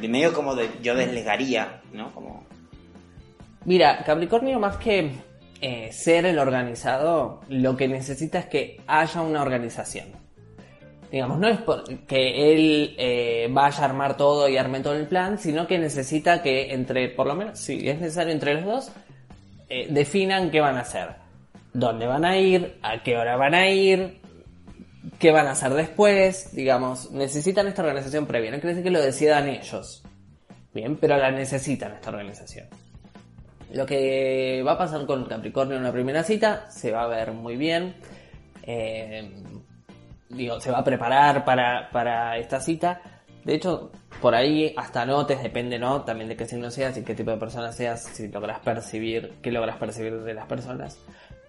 De 0.00 0.08
medio 0.08 0.32
como 0.32 0.54
de, 0.54 0.68
yo 0.82 0.94
deslegaría, 0.94 1.80
¿no? 1.92 2.12
Como... 2.12 2.44
Mira, 3.64 4.02
Capricornio 4.04 4.58
más 4.58 4.76
que 4.76 5.12
eh, 5.60 5.92
ser 5.92 6.26
el 6.26 6.38
organizado, 6.38 7.40
lo 7.48 7.76
que 7.76 7.86
necesita 7.86 8.40
es 8.40 8.46
que 8.46 8.80
haya 8.86 9.20
una 9.20 9.42
organización. 9.42 10.06
Digamos, 11.12 11.38
no 11.38 11.46
es 11.46 11.60
que 12.08 12.52
él 12.52 12.96
eh, 12.98 13.46
vaya 13.50 13.82
a 13.82 13.84
armar 13.84 14.16
todo 14.16 14.48
y 14.48 14.56
arme 14.56 14.80
todo 14.80 14.94
el 14.94 15.06
plan, 15.06 15.38
sino 15.38 15.66
que 15.66 15.78
necesita 15.78 16.42
que 16.42 16.72
entre, 16.72 17.10
por 17.10 17.26
lo 17.26 17.34
menos, 17.34 17.58
si 17.58 17.88
es 17.88 18.00
necesario 18.00 18.32
entre 18.32 18.54
los 18.54 18.64
dos, 18.64 18.92
eh, 19.68 19.86
definan 19.90 20.50
qué 20.50 20.60
van 20.60 20.78
a 20.78 20.80
hacer. 20.80 21.10
Dónde 21.74 22.06
van 22.06 22.24
a 22.24 22.38
ir, 22.38 22.78
a 22.82 23.02
qué 23.02 23.16
hora 23.16 23.36
van 23.36 23.54
a 23.54 23.68
ir, 23.68 24.20
qué 25.18 25.30
van 25.30 25.46
a 25.46 25.52
hacer 25.52 25.74
después, 25.74 26.54
digamos, 26.54 27.10
necesitan 27.12 27.68
esta 27.68 27.82
organización 27.82 28.26
previa. 28.26 28.50
No 28.50 28.56
quiere 28.56 28.74
decir 28.74 28.84
que 28.84 28.90
lo 28.90 29.00
decidan 29.00 29.48
ellos. 29.48 30.02
Bien, 30.74 30.96
pero 30.96 31.18
la 31.18 31.30
necesitan 31.30 31.92
esta 31.92 32.10
organización. 32.10 32.66
Lo 33.72 33.86
que 33.86 34.62
va 34.66 34.72
a 34.72 34.78
pasar 34.78 35.06
con 35.06 35.24
Capricornio 35.24 35.76
en 35.76 35.82
la 35.82 35.92
primera 35.92 36.22
cita 36.22 36.70
se 36.70 36.92
va 36.92 37.04
a 37.04 37.08
ver 37.08 37.32
muy 37.32 37.56
bien. 37.56 37.94
Eh, 38.64 39.30
digo, 40.28 40.60
se 40.60 40.70
va 40.70 40.78
a 40.78 40.84
preparar 40.84 41.44
para, 41.44 41.90
para 41.90 42.36
esta 42.38 42.60
cita. 42.60 43.00
De 43.44 43.54
hecho, 43.54 43.90
por 44.20 44.34
ahí 44.34 44.72
hasta 44.76 45.04
notes, 45.04 45.42
depende, 45.42 45.78
¿no? 45.78 46.02
También 46.02 46.28
de 46.28 46.36
qué 46.36 46.46
signo 46.46 46.70
seas 46.70 46.96
y 46.96 47.02
qué 47.02 47.14
tipo 47.14 47.30
de 47.30 47.38
persona 47.38 47.72
seas, 47.72 48.04
si 48.04 48.28
logras 48.28 48.60
percibir, 48.60 49.34
qué 49.42 49.50
logras 49.50 49.76
percibir 49.76 50.22
de 50.22 50.34
las 50.34 50.46
personas. 50.46 50.98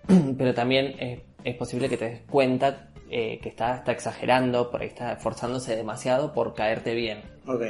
Pero 0.37 0.53
también 0.53 0.95
es, 0.99 1.19
es 1.43 1.55
posible 1.55 1.89
que 1.89 1.97
te 1.97 2.05
des 2.05 2.21
cuenta 2.21 2.89
eh, 3.09 3.39
que 3.43 3.49
está, 3.49 3.75
está 3.75 3.91
exagerando, 3.91 4.71
por 4.71 4.81
ahí 4.81 4.87
está 4.87 5.11
esforzándose 5.11 5.75
demasiado 5.75 6.33
por 6.33 6.55
caerte 6.55 6.95
bien. 6.95 7.21
Ok. 7.45 7.61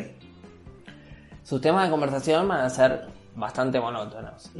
Sus 1.43 1.59
temas 1.59 1.83
de 1.83 1.91
conversación 1.91 2.47
van 2.47 2.61
a 2.61 2.69
ser 2.69 3.07
bastante 3.35 3.79
monótonos. 3.79 4.51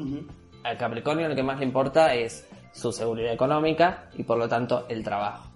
Al 0.64 0.78
Capricornio 0.78 1.28
lo 1.28 1.36
que 1.36 1.44
más 1.44 1.60
le 1.60 1.66
importa 1.66 2.14
es 2.14 2.48
su 2.72 2.92
seguridad 2.92 3.34
económica 3.34 4.10
y 4.18 4.24
por 4.24 4.38
lo 4.38 4.48
tanto 4.48 4.86
el 4.90 5.04
trabajo. 5.04 5.50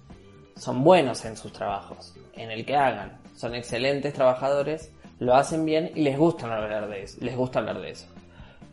Son 0.56 0.84
buenos 0.84 1.24
en 1.26 1.38
sus 1.38 1.52
trabajos, 1.52 2.16
en 2.34 2.52
el 2.52 2.66
que 2.66 2.76
hagan. 2.76 3.20
Son 3.36 3.54
excelentes 3.56 4.14
trabajadores, 4.14 4.92
lo 5.20 5.36
hacen 5.36 5.66
bien 5.66 5.92
y 5.96 6.02
les 6.02 6.18
gusta 6.18 6.46
hablar 6.46 6.88
de 6.90 7.04
eso. 7.04 7.18
Les 7.22 7.36
gusta 7.36 7.60
hablar 7.60 7.80
de 7.80 7.92
eso. 7.92 8.08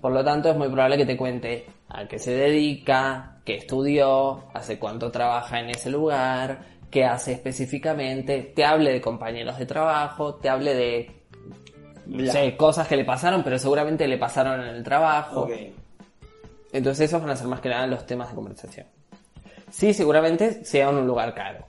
Por 0.01 0.13
lo 0.13 0.25
tanto 0.25 0.51
es 0.51 0.57
muy 0.57 0.69
probable 0.69 0.99
que 0.99 1.07
te 1.07 1.17
cuente 1.17 1.67
a 1.89 2.07
qué 2.07 2.19
se 2.19 2.33
dedica, 2.33 3.41
qué 3.45 3.57
estudió, 3.57 4.45
hace 4.53 4.79
cuánto 4.79 5.11
trabaja 5.11 5.61
en 5.61 5.71
ese 5.71 5.91
lugar, 5.91 6.59
qué 6.91 7.05
hace 7.05 7.33
específicamente, 7.33 8.53
te 8.55 8.65
hable 8.65 8.93
de 8.93 9.01
compañeros 9.01 9.59
de 9.59 9.67
trabajo, 9.67 10.35
te 10.37 10.49
hable 10.49 10.75
de 10.75 11.24
no 12.07 12.33
sé, 12.33 12.57
cosas 12.57 12.88
que 12.88 12.97
le 12.97 13.05
pasaron, 13.05 13.43
pero 13.43 13.59
seguramente 13.59 14.07
le 14.07 14.19
pasaron 14.19 14.61
en 14.61 14.75
el 14.75 14.83
trabajo. 14.83 15.43
Ok. 15.43 15.53
Entonces 16.73 17.09
esos 17.09 17.21
van 17.21 17.31
a 17.31 17.37
ser 17.37 17.47
más 17.47 17.61
que 17.61 17.69
nada 17.69 17.87
los 17.87 18.05
temas 18.05 18.29
de 18.31 18.35
conversación. 18.35 18.87
Sí, 19.71 19.95
seguramente 19.95 20.64
sea 20.64 20.90
en 20.90 20.97
un 20.97 21.07
lugar 21.07 21.35
caro. 21.35 21.67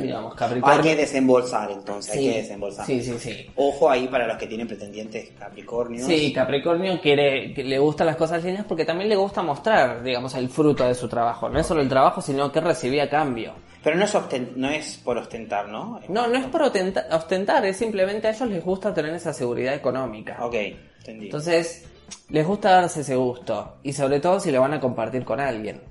Digamos, 0.00 0.34
Capricornio- 0.36 0.66
Hay 0.76 0.80
que 0.82 0.96
desembolsar 0.96 1.70
entonces, 1.72 2.14
hay 2.16 2.30
que 2.30 2.36
desembolsar. 2.42 2.86
sí, 2.86 3.02
sí, 3.02 3.18
sí. 3.18 3.50
Ojo 3.56 3.90
ahí 3.90 4.06
para 4.06 4.26
los 4.26 4.36
que 4.36 4.46
tienen 4.46 4.68
pretendientes 4.68 5.30
Capricornio. 5.38 6.06
Sí, 6.06 6.32
Capricornio 6.32 7.00
quiere, 7.00 7.52
que 7.52 7.64
le 7.64 7.78
gustan 7.80 8.06
las 8.06 8.16
cosas 8.16 8.44
lindas 8.44 8.64
porque 8.68 8.84
también 8.84 9.08
le 9.08 9.16
gusta 9.16 9.42
mostrar, 9.42 10.02
digamos, 10.02 10.34
el 10.34 10.48
fruto 10.48 10.86
de 10.86 10.94
su 10.94 11.08
trabajo. 11.08 11.48
No 11.48 11.58
es 11.58 11.66
solo 11.66 11.80
el 11.80 11.88
trabajo, 11.88 12.20
sino 12.20 12.52
que 12.52 12.60
recibía 12.60 13.10
cambio. 13.10 13.54
Pero 13.82 13.96
no 13.96 14.04
es, 14.04 14.16
no 14.56 14.70
es 14.70 14.96
por 15.04 15.18
ostentar, 15.18 15.68
¿no? 15.68 16.00
No, 16.08 16.26
no 16.28 16.36
es 16.38 16.46
por 16.46 16.62
ostenta- 16.62 17.06
ostentar, 17.12 17.66
es 17.66 17.76
simplemente 17.76 18.28
a 18.28 18.30
ellos 18.30 18.48
les 18.48 18.64
gusta 18.64 18.94
tener 18.94 19.12
esa 19.12 19.32
seguridad 19.32 19.74
económica. 19.74 20.38
Ok, 20.40 20.54
entendí. 20.98 21.26
Entonces, 21.26 21.84
les 22.30 22.46
gusta 22.46 22.70
darse 22.70 23.00
ese 23.00 23.16
gusto. 23.16 23.76
Y 23.82 23.92
sobre 23.92 24.20
todo 24.20 24.38
si 24.40 24.50
lo 24.52 24.60
van 24.60 24.72
a 24.74 24.80
compartir 24.80 25.24
con 25.24 25.40
alguien. 25.40 25.82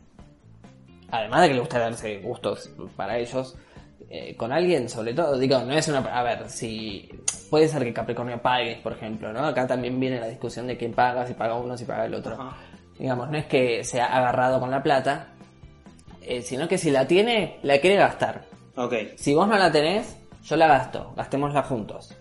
Además 1.11 1.41
de 1.41 1.47
que 1.49 1.53
les 1.53 1.61
gusta 1.61 1.79
darse 1.79 2.17
gustos 2.19 2.71
para 2.95 3.19
ellos, 3.19 3.55
eh, 4.09 4.35
con 4.35 4.51
alguien, 4.51 4.89
sobre 4.89 5.13
todo, 5.13 5.37
digo, 5.37 5.59
no 5.59 5.73
es 5.73 5.87
una... 5.87 5.99
A 5.99 6.23
ver, 6.23 6.49
si... 6.49 7.09
Puede 7.49 7.67
ser 7.67 7.83
que 7.83 7.93
Capricornio 7.93 8.41
pague, 8.41 8.79
por 8.81 8.93
ejemplo, 8.93 9.31
¿no? 9.31 9.45
Acá 9.45 9.67
también 9.67 9.99
viene 9.99 10.19
la 10.19 10.27
discusión 10.27 10.65
de 10.67 10.77
quién 10.77 10.93
paga, 10.93 11.25
si 11.27 11.33
paga 11.33 11.55
uno, 11.55 11.77
si 11.77 11.85
paga 11.85 12.05
el 12.05 12.15
otro. 12.15 12.33
Ajá. 12.33 12.57
Digamos, 12.97 13.29
no 13.29 13.37
es 13.37 13.45
que 13.45 13.83
sea 13.83 14.05
agarrado 14.05 14.59
con 14.59 14.71
la 14.71 14.83
plata, 14.83 15.33
eh, 16.21 16.41
sino 16.41 16.67
que 16.67 16.77
si 16.77 16.91
la 16.91 17.07
tiene, 17.07 17.59
la 17.63 17.79
quiere 17.79 17.97
gastar. 17.97 18.45
Ok, 18.75 18.93
Si 19.17 19.33
vos 19.33 19.47
no 19.47 19.57
la 19.57 19.71
tenés, 19.71 20.17
yo 20.43 20.55
la 20.55 20.67
gasto, 20.67 21.13
gastémosla 21.15 21.63
juntos. 21.63 22.15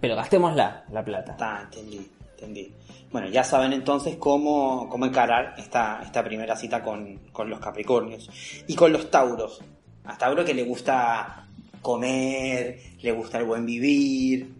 Pero 0.00 0.16
gastémosla, 0.16 0.84
la 0.90 1.04
plata. 1.04 1.32
está, 1.32 1.62
entendí, 1.62 2.10
entendí. 2.32 2.74
Bueno, 3.10 3.28
ya 3.28 3.44
saben 3.44 3.72
entonces 3.72 4.16
cómo, 4.16 4.88
cómo 4.88 5.06
encarar 5.06 5.54
esta, 5.58 6.00
esta 6.02 6.24
primera 6.24 6.56
cita 6.56 6.82
con, 6.82 7.18
con 7.30 7.50
los 7.50 7.60
Capricornios. 7.60 8.30
Y 8.66 8.74
con 8.74 8.92
los 8.92 9.10
Tauros. 9.10 9.60
A 10.04 10.18
Tauro 10.18 10.44
que 10.44 10.54
le 10.54 10.64
gusta 10.64 11.46
comer, 11.80 12.78
le 13.00 13.12
gusta 13.12 13.38
el 13.38 13.44
buen 13.44 13.64
vivir. 13.66 14.52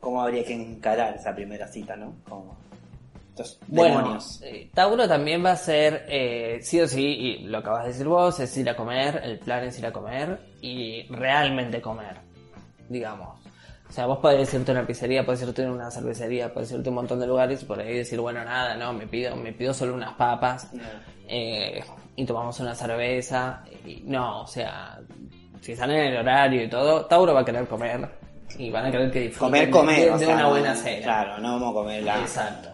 ¿Cómo 0.00 0.20
habría 0.22 0.44
que 0.44 0.52
encarar 0.54 1.14
esa 1.14 1.34
primera 1.34 1.66
cita, 1.68 1.96
no? 1.96 2.14
Como 2.28 2.56
estos 3.30 3.58
Bueno, 3.66 3.96
demonios. 3.98 4.40
eh, 4.44 4.70
Tauro 4.74 5.08
también 5.08 5.44
va 5.44 5.52
a 5.52 5.56
ser, 5.56 6.04
eh, 6.08 6.58
sí 6.62 6.80
o 6.80 6.86
sí, 6.86 7.02
y 7.04 7.38
lo 7.44 7.58
acabas 7.58 7.84
de 7.84 7.88
decir 7.92 8.06
vos, 8.06 8.38
es 8.40 8.56
ir 8.56 8.68
a 8.68 8.76
comer, 8.76 9.20
el 9.24 9.38
plan 9.38 9.64
es 9.64 9.78
ir 9.78 9.86
a 9.86 9.92
comer 9.92 10.38
y 10.60 11.06
realmente 11.08 11.80
comer, 11.80 12.16
digamos. 12.88 13.40
O 13.94 13.96
sea, 13.96 14.06
vos 14.06 14.18
podés 14.18 14.52
irte 14.52 14.72
a 14.72 14.74
una 14.74 14.84
pizzería, 14.84 15.24
podés 15.24 15.42
irte 15.42 15.64
a 15.64 15.70
una 15.70 15.88
cervecería, 15.88 16.52
podés 16.52 16.72
irte 16.72 16.88
a 16.88 16.90
un 16.90 16.96
montón 16.96 17.20
de 17.20 17.28
lugares 17.28 17.62
y 17.62 17.64
por 17.64 17.78
ahí 17.78 17.98
decir, 17.98 18.18
bueno, 18.18 18.44
nada, 18.44 18.74
no, 18.74 18.92
me 18.92 19.06
pido, 19.06 19.36
me 19.36 19.52
pido 19.52 19.72
solo 19.72 19.94
unas 19.94 20.14
papas 20.14 20.68
eh, 21.28 21.80
y 22.16 22.24
tomamos 22.24 22.58
una 22.58 22.74
cerveza. 22.74 23.62
Y, 23.86 24.02
no, 24.04 24.40
o 24.40 24.46
sea, 24.48 24.98
si 25.60 25.76
salen 25.76 25.96
en 25.96 26.12
el 26.14 26.16
horario 26.18 26.64
y 26.64 26.68
todo, 26.68 27.06
Tauro 27.06 27.34
va 27.34 27.42
a 27.42 27.44
querer 27.44 27.68
comer 27.68 28.08
y 28.58 28.68
van 28.68 28.86
a 28.86 28.90
querer 28.90 29.12
que 29.12 29.20
disfruten 29.20 29.70
Comer, 29.70 29.70
comer. 29.70 30.00
de, 30.06 30.10
o 30.10 30.18
de 30.18 30.24
sea, 30.24 30.34
una 30.34 30.42
no- 30.42 30.50
buena 30.50 30.74
cena. 30.74 31.02
Claro, 31.04 31.38
no 31.38 31.52
vamos 31.52 31.70
a 31.70 31.74
comer 31.74 32.02
la- 32.02 32.18
Exacto. 32.18 32.70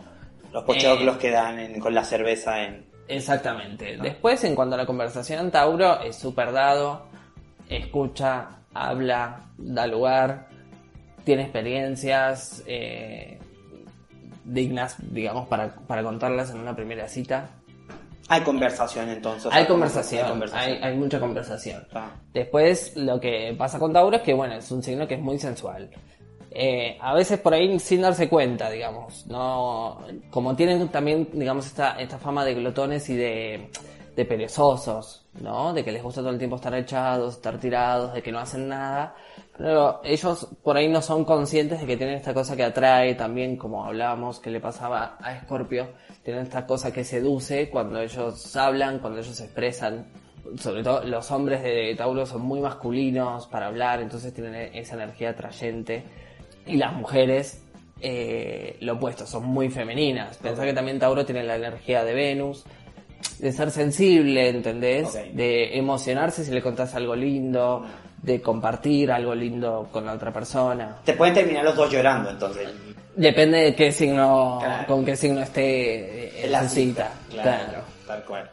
los 0.54 0.64
pochoclos 0.64 1.16
Eh, 1.16 1.18
que 1.18 1.30
dan 1.32 1.58
en- 1.58 1.80
con 1.80 1.94
la 1.94 2.02
cerveza 2.02 2.62
en... 2.62 2.86
Exactamente. 3.08 3.98
Después, 3.98 4.42
en 4.44 4.54
cuanto 4.54 4.74
a 4.74 4.78
la 4.78 4.86
conversación, 4.86 5.50
Tauro 5.50 6.00
es 6.00 6.16
súper 6.16 6.50
dado, 6.50 7.08
escucha, 7.68 8.48
habla, 8.72 9.40
da 9.58 9.86
lugar, 9.86 10.48
tiene 11.24 11.42
experiencias 11.42 12.62
eh, 12.66 13.38
dignas, 14.44 14.96
digamos, 15.12 15.48
para, 15.48 15.74
para 15.74 16.02
contarlas 16.02 16.50
en 16.50 16.58
una 16.58 16.74
primera 16.74 17.08
cita. 17.08 17.50
Hay 18.28 18.42
conversación 18.42 19.08
entonces. 19.08 19.50
conversación, 19.66 20.24
Hay 20.24 20.30
conversación. 20.30 20.72
hay, 20.72 20.82
hay 20.82 20.96
mucha 20.96 21.18
conversación. 21.18 21.84
Ah. 21.92 22.10
Después, 22.32 22.96
lo 22.96 23.20
que 23.20 23.54
pasa 23.58 23.78
con 23.78 23.92
Tauro 23.92 24.16
es 24.16 24.22
que, 24.22 24.34
bueno, 24.34 24.54
es 24.54 24.70
un 24.70 24.82
signo 24.82 25.08
que 25.08 25.14
es 25.14 25.20
muy 25.20 25.38
sensual. 25.38 25.90
Eh, 26.52 26.96
a 27.00 27.14
veces 27.14 27.38
por 27.38 27.54
ahí 27.54 27.78
sin 27.78 28.02
darse 28.02 28.28
cuenta, 28.28 28.70
digamos. 28.70 29.26
no 29.26 30.00
Como 30.30 30.54
tienen 30.54 30.88
también, 30.88 31.28
digamos, 31.32 31.66
esta, 31.66 32.00
esta 32.00 32.18
fama 32.18 32.44
de 32.44 32.54
glotones 32.54 33.08
y 33.08 33.16
de, 33.16 33.70
de 34.16 34.24
perezosos, 34.24 35.26
¿no? 35.40 35.72
De 35.72 35.84
que 35.84 35.92
les 35.92 36.02
gusta 36.02 36.20
todo 36.20 36.30
el 36.30 36.38
tiempo 36.38 36.56
estar 36.56 36.74
echados, 36.74 37.34
estar 37.34 37.58
tirados, 37.58 38.14
de 38.14 38.22
que 38.22 38.32
no 38.32 38.38
hacen 38.38 38.68
nada. 38.68 39.14
Pero 39.60 40.00
ellos 40.04 40.48
por 40.62 40.78
ahí 40.78 40.88
no 40.88 41.02
son 41.02 41.26
conscientes 41.26 41.80
de 41.80 41.86
que 41.86 41.98
tienen 41.98 42.16
esta 42.16 42.32
cosa 42.32 42.56
que 42.56 42.64
atrae 42.64 43.14
también, 43.14 43.58
como 43.58 43.84
hablábamos, 43.84 44.40
que 44.40 44.50
le 44.50 44.58
pasaba 44.58 45.18
a 45.20 45.38
Scorpio. 45.42 45.88
Tienen 46.22 46.44
esta 46.44 46.64
cosa 46.64 46.90
que 46.90 47.04
seduce 47.04 47.68
cuando 47.68 48.00
ellos 48.00 48.56
hablan, 48.56 49.00
cuando 49.00 49.20
ellos 49.20 49.38
expresan 49.38 50.06
sobre 50.58 50.82
todo 50.82 51.04
los 51.04 51.30
hombres 51.30 51.62
de 51.62 51.94
Tauro 51.94 52.24
son 52.24 52.40
muy 52.42 52.60
masculinos 52.60 53.46
para 53.46 53.66
hablar, 53.66 54.00
entonces 54.00 54.32
tienen 54.32 54.54
e- 54.54 54.78
esa 54.78 54.94
energía 54.94 55.30
atrayente. 55.30 56.04
Y 56.66 56.76
las 56.76 56.94
mujeres, 56.94 57.62
eh, 58.00 58.78
lo 58.80 58.94
opuesto, 58.94 59.26
son 59.26 59.44
muy 59.44 59.68
femeninas. 59.68 60.38
Pensá 60.38 60.64
que 60.64 60.72
también 60.72 60.98
Tauro 60.98 61.24
tiene 61.26 61.42
la 61.42 61.56
energía 61.56 62.02
de 62.02 62.14
Venus, 62.14 62.64
de 63.40 63.52
ser 63.52 63.70
sensible, 63.70 64.48
¿entendés? 64.48 65.12
De 65.34 65.76
emocionarse 65.78 66.44
si 66.44 66.50
le 66.50 66.62
contás 66.62 66.94
algo 66.94 67.14
lindo, 67.16 67.84
de 68.22 68.40
compartir 68.40 69.10
algo 69.10 69.34
lindo 69.34 69.88
con 69.90 70.04
la 70.06 70.12
otra 70.12 70.32
persona. 70.32 70.98
Te 71.04 71.14
pueden 71.14 71.34
terminar 71.34 71.64
los 71.64 71.76
dos 71.76 71.90
llorando 71.90 72.30
entonces. 72.30 72.68
Depende 73.16 73.58
de 73.58 73.74
qué 73.74 73.92
signo, 73.92 74.58
Claro. 74.60 74.86
con 74.86 75.04
qué 75.04 75.16
signo 75.16 75.40
esté 75.40 76.44
eh, 76.44 76.48
la 76.48 76.68
cita. 76.68 77.12
Claro, 77.30 77.82
tal 78.06 78.24
cual. 78.24 78.50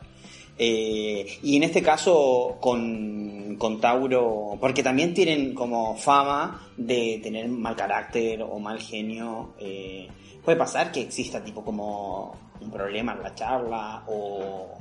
Eh, 0.60 1.38
y 1.44 1.58
en 1.58 1.64
este 1.64 1.84
caso 1.84 2.58
con, 2.60 3.56
con 3.60 3.80
Tauro, 3.80 4.58
porque 4.60 4.82
también 4.82 5.14
tienen 5.14 5.54
como 5.54 5.96
fama 5.96 6.68
de 6.76 7.20
tener 7.22 7.48
mal 7.48 7.76
carácter 7.76 8.42
o 8.42 8.58
mal 8.58 8.80
genio, 8.80 9.54
eh, 9.60 10.08
puede 10.44 10.58
pasar 10.58 10.92
que 10.92 11.02
exista 11.02 11.44
tipo 11.44 11.64
como 11.64 12.36
un 12.62 12.72
problema 12.72 13.14
en 13.14 13.24
la 13.24 13.36
charla 13.36 14.04
o... 14.08 14.78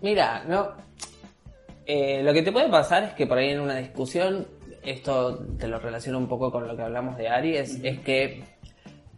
Mira, 0.00 0.44
no. 0.46 0.68
Eh, 1.86 2.22
lo 2.22 2.32
que 2.32 2.42
te 2.42 2.52
puede 2.52 2.68
pasar 2.68 3.02
es 3.04 3.12
que 3.14 3.26
por 3.26 3.38
ahí 3.38 3.50
en 3.50 3.60
una 3.60 3.76
discusión, 3.76 4.46
esto 4.82 5.38
te 5.58 5.68
lo 5.68 5.78
relaciono 5.78 6.18
un 6.18 6.28
poco 6.28 6.50
con 6.50 6.66
lo 6.66 6.76
que 6.76 6.82
hablamos 6.82 7.16
de 7.16 7.28
Aries, 7.28 7.80
es 7.82 7.98
que 8.00 8.44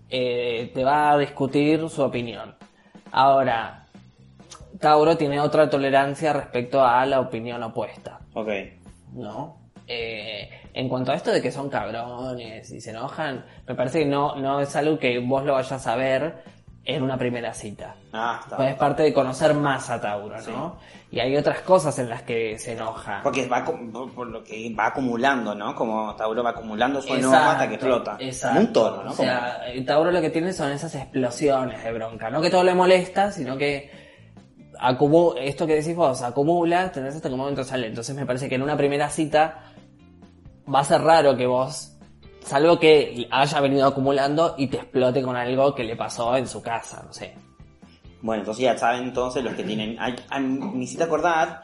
eh, 0.09 0.71
te 0.75 0.85
va 0.85 1.13
a 1.13 1.19
discutir 1.19 1.89
su 1.89 2.03
opinión. 2.03 2.55
Ahora, 3.11 3.87
Tauro 4.81 5.17
tiene 5.17 5.39
otra 5.39 5.69
tolerancia 5.69 6.33
respecto 6.33 6.85
a 6.85 7.05
la 7.07 7.21
opinión 7.21 7.63
opuesta, 7.63 8.21
Ok. 8.35 8.49
¿no? 9.13 9.61
Eh, 9.87 10.49
en 10.75 10.89
cuanto 10.89 11.13
a 11.13 11.17
esto 11.17 11.31
de 11.31 11.43
que 11.43 11.51
son 11.51 11.69
cabrones 11.69 12.71
y 12.71 12.81
se 12.81 12.91
enojan, 12.91 13.45
me 13.67 13.75
parece 13.75 14.01
que 14.01 14.07
no, 14.07 14.37
no 14.37 14.61
es 14.61 14.75
algo 14.77 14.99
que 14.99 15.19
vos 15.19 15.45
lo 15.45 15.53
vayas 15.53 15.87
a 15.87 15.97
ver 15.97 16.43
en 16.85 17.03
una 17.03 17.17
primera 17.17 17.55
cita. 17.55 17.95
Ah, 18.13 18.41
está. 18.43 18.57
Pues 18.57 18.71
es 18.71 18.77
parte 18.77 19.03
de 19.05 19.13
conocer 19.15 19.55
más 19.55 19.89
a 19.91 20.01
Tauro, 20.01 20.37
¿no? 20.51 20.77
Y 21.13 21.21
hay 21.21 21.37
otras 21.37 21.61
cosas 21.61 21.97
en 22.01 22.09
las 22.09 22.23
que 22.23 22.59
se 22.59 22.73
enoja. 22.73 23.21
Porque 23.23 23.47
va 23.47 23.65
por- 23.65 24.27
lo 24.27 24.43
que 24.43 24.75
va 24.75 24.87
acumulando, 24.87 25.55
¿no? 25.55 25.75
Como 25.77 26.15
Tauro 26.17 26.43
va 26.43 26.51
acumulando 26.51 27.01
su 27.01 27.15
enojo 27.15 27.37
hasta 27.37 27.69
que 27.69 27.75
explota. 27.75 28.17
Exacto. 28.19 28.61
Un 28.61 28.73
toro, 28.73 29.05
¿no? 29.05 29.11
O 29.11 29.15
sea, 29.15 29.59
Tauro 29.87 30.11
lo 30.11 30.21
que 30.21 30.31
tiene 30.31 30.53
son 30.53 30.73
esas 30.73 30.95
explosiones 30.95 31.85
de 31.85 31.93
bronca. 31.93 32.31
No 32.31 32.41
que 32.41 32.51
todo 32.51 32.65
le 32.65 32.75
molesta, 32.75 33.31
sino 33.31 33.57
que 33.57 33.91
acumu- 34.81 35.35
esto 35.39 35.67
que 35.67 35.75
decís 35.77 35.95
vos, 35.95 36.23
acumula, 36.23 36.91
tenés 36.91 37.15
hasta 37.15 37.29
que 37.29 37.35
un 37.35 37.41
momento 37.41 37.63
sale. 37.63 37.87
Entonces 37.87 38.17
me 38.17 38.27
parece 38.27 38.49
que 38.49 38.57
en 38.57 38.63
una 38.63 38.77
primera 38.77 39.09
cita 39.09 39.65
va 40.73 40.81
a 40.81 40.85
ser 40.85 41.01
raro 41.03 41.37
que 41.37 41.47
vos, 41.47 41.92
salvo 42.45 42.79
que 42.79 43.27
haya 43.31 43.61
venido 43.61 43.87
acumulando 43.87 44.55
y 44.59 44.67
te 44.67 44.79
explote 44.79 45.23
con 45.23 45.37
algo 45.37 45.75
que 45.75 45.85
le 45.85 45.97
pasó 45.97 46.37
en 46.37 46.47
su 46.47 46.63
casa, 46.63 47.03
no 47.07 47.13
sé. 47.13 47.35
Bueno, 48.21 48.43
entonces 48.43 48.63
ya 48.65 48.77
saben 48.79 49.05
entonces 49.05 49.43
los 49.43 49.55
que 49.55 49.65
tienen... 49.65 49.97
ay, 49.99 50.15
ay, 50.31 50.43
me 50.43 50.85
hiciste 50.85 51.05
acordar, 51.05 51.63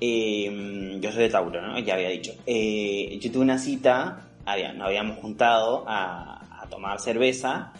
eh, 0.00 0.98
yo 1.00 1.10
soy 1.12 1.22
de 1.24 1.28
Tauro, 1.30 1.60
¿no? 1.60 1.78
Ya 1.80 1.94
había 1.94 2.10
dicho. 2.10 2.32
Eh, 2.46 3.18
yo 3.20 3.32
tuve 3.32 3.42
una 3.42 3.58
cita, 3.58 4.28
había, 4.44 4.72
nos 4.72 4.86
habíamos 4.88 5.18
juntado 5.18 5.84
a, 5.86 6.42
tomar 6.70 6.98
cerveza 6.98 7.72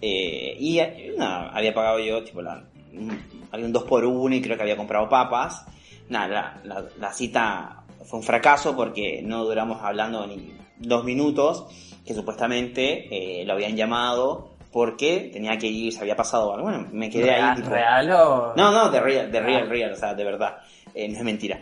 eh, 0.00 0.56
y 0.58 0.78
eh, 0.78 1.14
nada, 1.18 1.50
había 1.52 1.74
pagado 1.74 1.98
yo, 1.98 2.22
tipo, 2.22 2.40
la, 2.40 2.62
mm, 2.92 3.10
había 3.50 3.66
un 3.66 3.72
2 3.72 3.82
por 3.84 4.04
1 4.04 4.36
y 4.36 4.40
creo 4.40 4.56
que 4.56 4.62
había 4.62 4.76
comprado 4.76 5.08
papas. 5.08 5.64
Nada, 6.08 6.60
la- 6.64 6.86
la 6.98 7.12
cita 7.12 7.82
fue 8.04 8.20
un 8.20 8.24
fracaso 8.24 8.76
porque 8.76 9.20
no 9.24 9.44
duramos 9.44 9.82
hablando 9.82 10.24
ni 10.28 10.52
dos 10.80 11.04
minutos, 11.04 11.66
que 12.04 12.14
supuestamente 12.14 13.40
eh, 13.40 13.44
lo 13.44 13.52
habían 13.52 13.76
llamado 13.76 14.50
porque 14.72 15.30
tenía 15.32 15.56
que 15.58 15.66
ir, 15.66 15.92
se 15.92 16.00
había 16.00 16.16
pasado 16.16 16.52
algo. 16.54 16.64
Bueno, 16.68 16.88
me 16.92 17.08
quedé 17.10 17.30
ahí. 17.30 17.40
¿Real, 17.40 17.56
tipo, 17.56 17.68
real 17.70 18.10
o...? 18.12 18.52
no, 18.56 18.70
no, 18.72 18.90
de 18.90 19.00
real, 19.00 19.30
de 19.32 19.40
real, 19.40 19.62
Ah. 19.66 19.68
real, 19.70 19.92
o 19.92 19.96
sea, 19.96 20.14
de 20.14 20.24
verdad. 20.24 20.58
Eh, 20.94 21.08
no 21.08 21.18
es 21.18 21.24
mentira. 21.24 21.60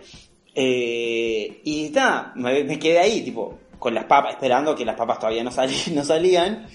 Eh, 0.54 1.60
y 1.64 1.90
nada, 1.90 2.32
me, 2.34 2.64
me 2.64 2.78
quedé 2.78 2.98
ahí, 2.98 3.22
tipo, 3.22 3.58
con 3.78 3.94
las 3.94 4.04
papas, 4.04 4.32
esperando 4.32 4.74
que 4.74 4.84
las 4.84 4.96
papas 4.96 5.18
todavía 5.18 5.44
no, 5.44 5.50
sali- 5.50 5.90
no 5.94 6.04
salían, 6.04 6.66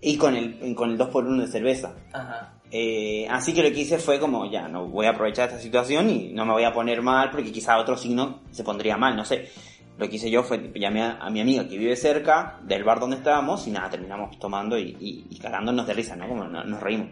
y 0.00 0.16
con 0.16 0.34
el, 0.36 0.74
con 0.74 0.90
el 0.90 0.98
2x1 0.98 1.40
de 1.40 1.46
cerveza. 1.48 1.94
Ajá. 2.12 2.54
Eh, 2.70 3.26
así 3.30 3.52
que 3.52 3.62
lo 3.62 3.70
que 3.70 3.80
hice 3.80 3.98
fue 3.98 4.18
como, 4.18 4.50
ya, 4.50 4.66
no 4.68 4.86
voy 4.86 5.06
a 5.06 5.10
aprovechar 5.10 5.48
esta 5.48 5.60
situación 5.60 6.08
y 6.08 6.32
no 6.32 6.46
me 6.46 6.52
voy 6.52 6.64
a 6.64 6.72
poner 6.72 7.02
mal, 7.02 7.30
porque 7.30 7.52
quizá 7.52 7.76
otro 7.78 7.96
signo 7.98 8.40
se 8.50 8.64
pondría 8.64 8.96
mal, 8.96 9.14
no 9.16 9.24
sé. 9.26 9.50
Lo 9.98 10.08
que 10.08 10.16
hice 10.16 10.30
yo 10.30 10.42
fue, 10.42 10.72
llamé 10.74 11.02
a, 11.02 11.18
a 11.20 11.30
mi 11.30 11.40
amiga 11.40 11.68
que 11.68 11.76
vive 11.78 11.94
cerca 11.96 12.58
del 12.62 12.82
bar 12.82 12.98
donde 12.98 13.16
estábamos 13.16 13.66
y 13.66 13.70
nada, 13.70 13.90
terminamos 13.90 14.38
tomando 14.38 14.78
y, 14.78 14.96
y, 14.98 15.26
y 15.30 15.38
cagándonos 15.38 15.86
de 15.86 15.92
risa, 15.94 16.16
¿no? 16.16 16.26
Como 16.28 16.44
no- 16.44 16.64
nos 16.64 16.80
reímos. 16.80 17.08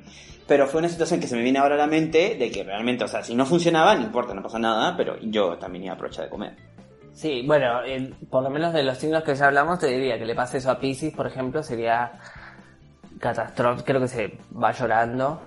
Pero 0.46 0.66
fue 0.66 0.80
una 0.80 0.88
situación 0.88 1.20
que 1.20 1.26
se 1.28 1.36
me 1.36 1.42
viene 1.42 1.58
ahora 1.58 1.74
a 1.76 1.78
la 1.78 1.86
mente 1.86 2.34
de 2.36 2.50
que 2.50 2.64
realmente, 2.64 3.04
o 3.04 3.08
sea, 3.08 3.22
si 3.22 3.34
no 3.34 3.46
funcionaba, 3.46 3.94
no 3.94 4.02
importa, 4.02 4.34
no 4.34 4.42
pasa 4.42 4.58
nada, 4.58 4.96
pero 4.96 5.16
yo 5.20 5.56
también 5.58 5.84
iba 5.84 5.92
a 5.92 5.94
aprovechar 5.94 6.24
de 6.24 6.30
comer. 6.30 6.56
Sí, 7.12 7.44
bueno, 7.46 7.80
por 8.30 8.42
lo 8.42 8.50
menos 8.50 8.72
de 8.72 8.82
los 8.82 8.96
signos 8.96 9.22
que 9.24 9.34
ya 9.34 9.46
hablamos, 9.46 9.78
te 9.78 9.86
diría 9.88 10.18
que 10.18 10.24
le 10.24 10.34
pase 10.34 10.58
eso 10.58 10.70
a 10.70 10.78
Pisces, 10.80 11.14
por 11.14 11.26
ejemplo, 11.26 11.62
sería 11.62 12.12
catastrófico, 13.18 13.84
creo 13.84 14.00
que 14.00 14.08
se 14.08 14.38
va 14.60 14.72
llorando. 14.72 15.42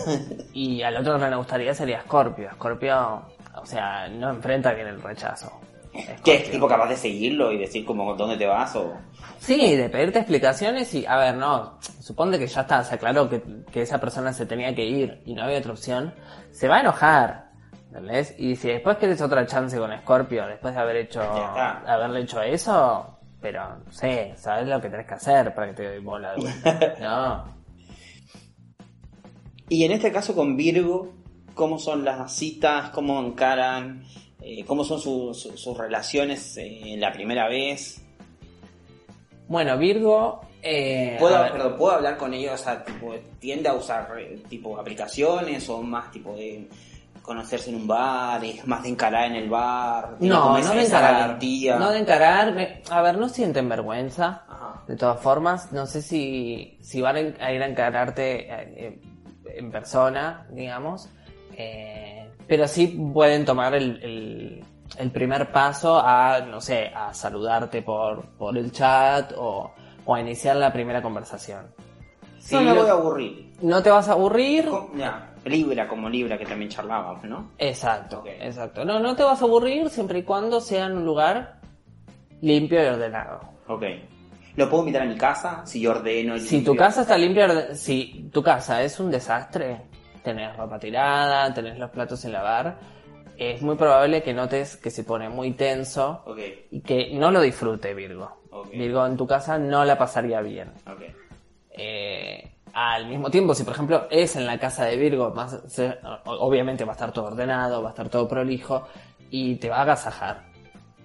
y 0.54 0.82
al 0.82 0.96
otro 0.96 1.14
que 1.14 1.20
no 1.20 1.30
le 1.30 1.36
gustaría 1.36 1.74
sería 1.74 2.00
Scorpio. 2.02 2.50
Scorpio, 2.54 3.22
o 3.54 3.66
sea, 3.66 4.08
no 4.08 4.30
enfrenta 4.30 4.72
bien 4.72 4.86
el 4.88 5.02
rechazo. 5.02 5.52
Que 6.24 6.36
es 6.36 6.50
tipo 6.50 6.68
capaz 6.68 6.88
de 6.88 6.96
seguirlo 6.96 7.52
y 7.52 7.58
decir 7.58 7.84
como 7.84 8.14
dónde 8.14 8.36
te 8.36 8.46
vas 8.46 8.74
o... 8.76 8.94
Sí, 9.38 9.76
de 9.76 9.88
pedirte 9.88 10.18
explicaciones 10.18 10.92
y, 10.94 11.06
a 11.06 11.16
ver, 11.16 11.36
no, 11.36 11.78
suponte 12.00 12.38
que 12.38 12.46
ya 12.46 12.62
está, 12.62 12.82
se 12.82 12.94
aclaró 12.94 13.28
que, 13.28 13.42
que 13.70 13.82
esa 13.82 13.98
persona 14.00 14.32
se 14.32 14.46
tenía 14.46 14.74
que 14.74 14.84
ir 14.84 15.22
y 15.24 15.34
no 15.34 15.44
había 15.44 15.58
otra 15.58 15.72
opción, 15.72 16.14
se 16.50 16.68
va 16.68 16.76
a 16.76 16.80
enojar, 16.80 17.50
¿entendés? 17.86 18.34
Y 18.38 18.56
si 18.56 18.68
después 18.68 18.96
querés 18.98 19.20
otra 19.20 19.46
chance 19.46 19.78
con 19.78 19.96
Scorpio, 20.00 20.46
después 20.46 20.74
de 20.74 20.80
haber 20.80 20.96
hecho, 20.96 21.22
haberle 21.22 22.20
hecho 22.20 22.42
eso, 22.42 23.18
pero, 23.40 23.78
no 23.84 23.92
sé, 23.92 24.34
sabes 24.36 24.66
lo 24.66 24.80
que 24.80 24.90
tenés 24.90 25.06
que 25.06 25.14
hacer 25.14 25.54
para 25.54 25.68
que 25.68 25.74
te 25.74 25.88
doy 25.88 26.02
bola 26.02 26.32
de 26.34 26.40
vuelta. 26.40 26.94
No. 27.00 27.58
Y 29.68 29.84
en 29.84 29.92
este 29.92 30.10
caso 30.10 30.34
con 30.34 30.56
Virgo, 30.56 31.14
¿cómo 31.54 31.78
son 31.78 32.04
las 32.04 32.32
citas? 32.34 32.90
¿Cómo 32.90 33.20
encaran? 33.20 34.02
Eh, 34.50 34.64
¿Cómo 34.64 34.82
son 34.82 34.98
su- 34.98 35.34
su- 35.34 35.58
sus 35.58 35.76
relaciones 35.76 36.56
eh, 36.56 36.94
la 36.98 37.12
primera 37.12 37.48
vez? 37.48 38.00
Bueno, 39.46 39.76
Virgo, 39.76 40.40
eh, 40.62 41.16
¿Puedo, 41.20 41.36
a 41.36 41.42
ver, 41.42 41.52
perdón, 41.52 41.76
¿Puedo 41.76 41.92
hablar 41.96 42.16
con 42.16 42.32
ellos? 42.32 42.54
O 42.54 42.64
sea, 42.64 42.82
tipo, 42.82 43.14
¿tiende 43.38 43.68
a 43.68 43.74
usar 43.74 44.08
eh, 44.18 44.42
tipo 44.48 44.78
aplicaciones 44.78 45.68
o 45.68 45.82
más 45.82 46.10
tipo 46.10 46.34
de 46.34 46.66
conocerse 47.20 47.68
en 47.68 47.76
un 47.76 47.86
bar? 47.86 48.42
¿Es 48.42 48.66
más 48.66 48.82
de 48.82 48.88
encarar 48.88 49.26
en 49.26 49.36
el 49.36 49.50
bar? 49.50 50.16
¿Tiene 50.18 50.34
como 50.36 50.58
no, 50.58 50.64
no 50.64 50.74
de 50.74 50.86
encarar, 50.86 51.38
no 51.78 51.90
de 51.90 51.98
encarar, 51.98 52.80
a 52.90 53.02
ver, 53.02 53.18
no 53.18 53.28
sienten 53.28 53.68
vergüenza, 53.68 54.44
Ajá. 54.48 54.82
De 54.88 54.96
todas 54.96 55.20
formas, 55.20 55.72
no 55.72 55.84
sé 55.84 56.00
si, 56.00 56.78
si 56.80 57.02
van 57.02 57.16
a 57.38 57.52
ir 57.52 57.62
a 57.62 57.66
encararte 57.66 58.96
en 59.44 59.70
persona, 59.70 60.46
digamos, 60.50 61.10
eh, 61.54 62.07
pero 62.48 62.66
sí 62.66 62.88
pueden 63.12 63.44
tomar 63.44 63.74
el, 63.74 64.02
el- 64.02 64.64
el 64.98 65.10
primer 65.10 65.52
paso 65.52 66.00
a, 66.00 66.40
no 66.40 66.60
sé, 66.62 66.86
a 66.86 67.12
saludarte 67.12 67.82
por, 67.82 68.24
por 68.38 68.56
el 68.56 68.72
chat 68.72 69.32
o, 69.36 69.70
o 70.06 70.14
a 70.14 70.20
iniciar 70.20 70.56
la 70.56 70.72
primera 70.72 71.02
conversación. 71.02 71.66
Sí, 72.40 72.54
no 72.54 72.62
me 72.62 72.72
voy 72.72 72.88
a 72.88 72.92
aburrir. 72.92 73.52
no 73.60 73.82
te 73.82 73.90
vas 73.90 74.08
a 74.08 74.12
aburrir. 74.12 74.66
Ya, 74.96 75.34
Libra 75.44 75.86
como 75.86 76.08
Libra 76.08 76.38
que 76.38 76.46
también 76.46 76.70
charlábamos, 76.70 77.22
¿no? 77.24 77.50
Exacto, 77.58 78.24
exacto. 78.26 78.84
No, 78.84 78.98
no 78.98 79.14
te 79.14 79.22
vas 79.22 79.40
a 79.42 79.44
aburrir 79.44 79.90
siempre 79.90 80.20
y 80.20 80.22
cuando 80.22 80.60
sea 80.60 80.86
en 80.86 80.96
un 80.96 81.04
lugar 81.04 81.60
limpio 82.40 82.82
y 82.82 82.86
ordenado. 82.86 83.40
Ok. 83.66 83.82
¿Lo 84.56 84.68
puedo 84.70 84.82
invitar 84.84 85.02
a 85.02 85.06
mi 85.06 85.16
casa? 85.16 85.62
Si 85.66 85.80
yo 85.80 85.90
ordeno... 85.90 86.34
y 86.36 86.40
Si 86.40 86.56
limpio? 86.56 86.72
tu 86.72 86.78
casa 86.78 87.02
está 87.02 87.16
limpia, 87.18 87.74
si 87.74 88.28
tu 88.32 88.42
casa 88.42 88.82
es 88.82 88.98
un 88.98 89.10
desastre, 89.10 89.82
tenés 90.22 90.56
ropa 90.56 90.78
tirada, 90.78 91.52
tenés 91.54 91.78
los 91.78 91.90
platos 91.90 92.20
sin 92.20 92.32
lavar, 92.32 92.78
es 93.36 93.62
muy 93.62 93.76
probable 93.76 94.22
que 94.22 94.34
notes 94.34 94.76
que 94.76 94.90
se 94.90 95.04
pone 95.04 95.28
muy 95.28 95.52
tenso 95.52 96.22
y 96.70 96.80
que 96.80 97.10
no 97.14 97.30
lo 97.30 97.40
disfrute 97.40 97.94
Virgo. 97.94 98.42
Virgo 98.78 99.06
en 99.06 99.16
tu 99.16 99.26
casa 99.26 99.58
no 99.58 99.84
la 99.84 99.96
pasaría 99.96 100.40
bien. 100.40 100.72
Eh, 101.70 102.54
al 102.72 103.06
mismo 103.06 103.30
tiempo, 103.30 103.54
si 103.54 103.62
por 103.64 103.74
ejemplo 103.74 104.06
es 104.10 104.34
en 104.36 104.46
la 104.46 104.58
casa 104.58 104.84
de 104.84 104.96
Virgo, 104.96 105.30
más, 105.30 105.58
se- 105.68 105.96
obviamente 106.24 106.84
va 106.84 106.92
a 106.92 106.94
estar 106.94 107.12
todo 107.12 107.26
ordenado, 107.26 107.82
va 107.82 107.88
a 107.88 107.92
estar 107.92 108.08
todo 108.08 108.26
prolijo 108.28 108.86
y 109.30 109.56
te 109.56 109.68
va 109.68 109.78
a 109.78 109.82
agasajar. 109.82 110.47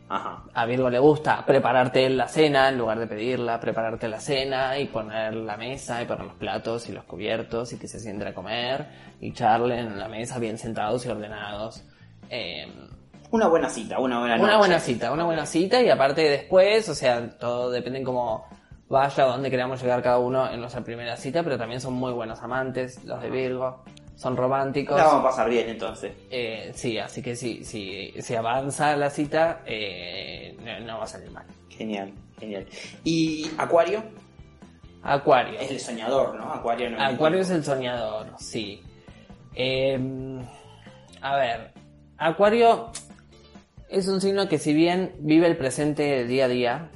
Ajá. 0.10 0.44
A 0.54 0.66
Virgo 0.66 0.89
le 0.89 1.00
gusta 1.00 1.44
prepararte 1.46 2.10
la 2.10 2.28
cena 2.28 2.70
en 2.70 2.78
lugar 2.78 3.00
de 3.00 3.08
pedirla, 3.08 3.60
prepararte 3.60 4.08
la 4.08 4.20
cena 4.20 4.78
y 4.78 4.86
poner 4.88 5.34
la 5.34 5.58
mesa 5.58 6.02
y 6.02 6.06
poner 6.06 6.26
los 6.26 6.36
platos 6.36 6.88
y 6.89 6.92
los 6.92 7.04
cubiertos 7.06 7.74
y 7.74 7.78
que 7.80 7.88
se 7.88 8.00
sienten 8.00 8.28
a 8.28 8.34
comer 8.34 8.88
y 9.22 9.32
charlen 9.34 9.80
en 9.80 10.00
la 10.00 10.08
mesa 10.08 10.39
bien 10.39 10.58
sentados 10.58 11.06
y 11.06 11.10
ordenados. 11.10 11.84
Eh, 12.30 12.68
Una 13.32 13.48
buena 13.48 13.70
cita, 13.70 14.00
una 14.00 14.20
buena 14.20 14.36
una 14.36 14.58
buena 14.58 14.80
cita, 14.80 15.12
una 15.12 15.24
buena 15.24 15.46
cita 15.46 15.82
y 15.82 15.89
aparte 15.89 16.22
después, 16.22 16.88
o 16.89 16.96
sea, 16.96 17.38
todo 17.39 17.72
depende 17.72 18.00
en 18.00 18.06
cómo 18.06 18.46
vaya, 18.89 19.24
a 19.24 19.28
dónde 19.28 19.50
queramos 19.50 19.82
llegar 19.82 20.04
cada 20.04 20.20
uno 20.20 20.52
en 20.52 20.60
nuestra 20.60 20.82
primera 20.84 21.16
cita, 21.16 21.42
pero 21.44 21.58
también 21.58 21.82
son 21.82 21.94
muy 21.94 22.12
buenos 22.12 22.42
amantes, 22.44 23.04
los 23.06 23.20
de 23.22 23.30
Virgo, 23.32 23.84
son 24.15 24.38
románticos. 24.38 24.97
La 24.97 25.06
vamos 25.06 25.26
a 25.26 25.30
pasar 25.30 25.49
bien 25.49 25.69
entonces. 25.69 26.13
Eh, 26.30 26.71
sí, 26.73 26.97
así 26.97 27.21
que 27.21 27.36
si, 27.36 27.63
si, 27.63 28.13
si 28.21 28.36
avanza 28.36 28.95
la 28.95 29.10
cita, 29.10 29.62
eh, 29.65 30.56
no, 30.63 30.80
no 30.86 30.97
va 30.99 31.04
a 31.04 31.08
salir 31.08 31.32
mal. 31.32 31.45
Genial, 31.69 32.13
genial. 32.39 32.65
¿Y 33.04 33.49
Acuario? 33.58 34.04
Acuario. 35.02 35.60
Es 35.60 35.71
el 35.71 35.80
soñador, 35.80 36.36
¿no? 36.36 36.54
Acuario 36.54 36.89
no 36.89 37.02
Acuario 37.02 37.39
es 37.39 37.49
el 37.49 37.63
soñador, 37.63 38.28
sí. 38.38 38.82
Eh, 39.56 39.99
a 41.21 41.36
ver, 41.36 41.73
Acuario 42.17 42.91
es 43.89 44.08
un 44.08 44.21
signo 44.21 44.47
que 44.47 44.60
si 44.60 44.73
bien 44.73 45.13
vive 45.19 45.47
el 45.47 45.58
presente 45.58 46.26
día 46.26 46.45
a 46.45 46.47
día, 46.47 46.91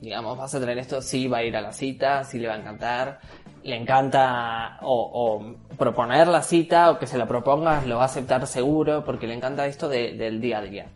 digamos, 0.00 0.36
vas 0.36 0.54
a 0.54 0.60
tener 0.60 0.78
esto, 0.78 1.00
sí 1.00 1.26
va 1.26 1.38
a 1.38 1.44
ir 1.44 1.56
a 1.56 1.62
la 1.62 1.72
cita, 1.72 2.24
sí 2.24 2.38
le 2.38 2.48
va 2.48 2.54
a 2.54 2.58
encantar, 2.58 3.20
le 3.62 3.76
encanta 3.76 4.78
o 4.82 5.56
proponer 5.78 6.28
la 6.28 6.42
cita 6.42 6.90
o 6.90 6.98
que 6.98 7.06
se 7.06 7.18
la 7.18 7.26
propongas, 7.26 7.86
lo 7.86 7.96
va 7.96 8.02
a 8.02 8.06
aceptar 8.06 8.46
seguro 8.46 9.04
porque 9.04 9.26
le 9.26 9.34
encanta 9.34 9.66
esto 9.66 9.88
de- 9.88 10.12
del 10.12 10.40
día 10.40 10.58
a 10.58 10.62
día. 10.62 10.86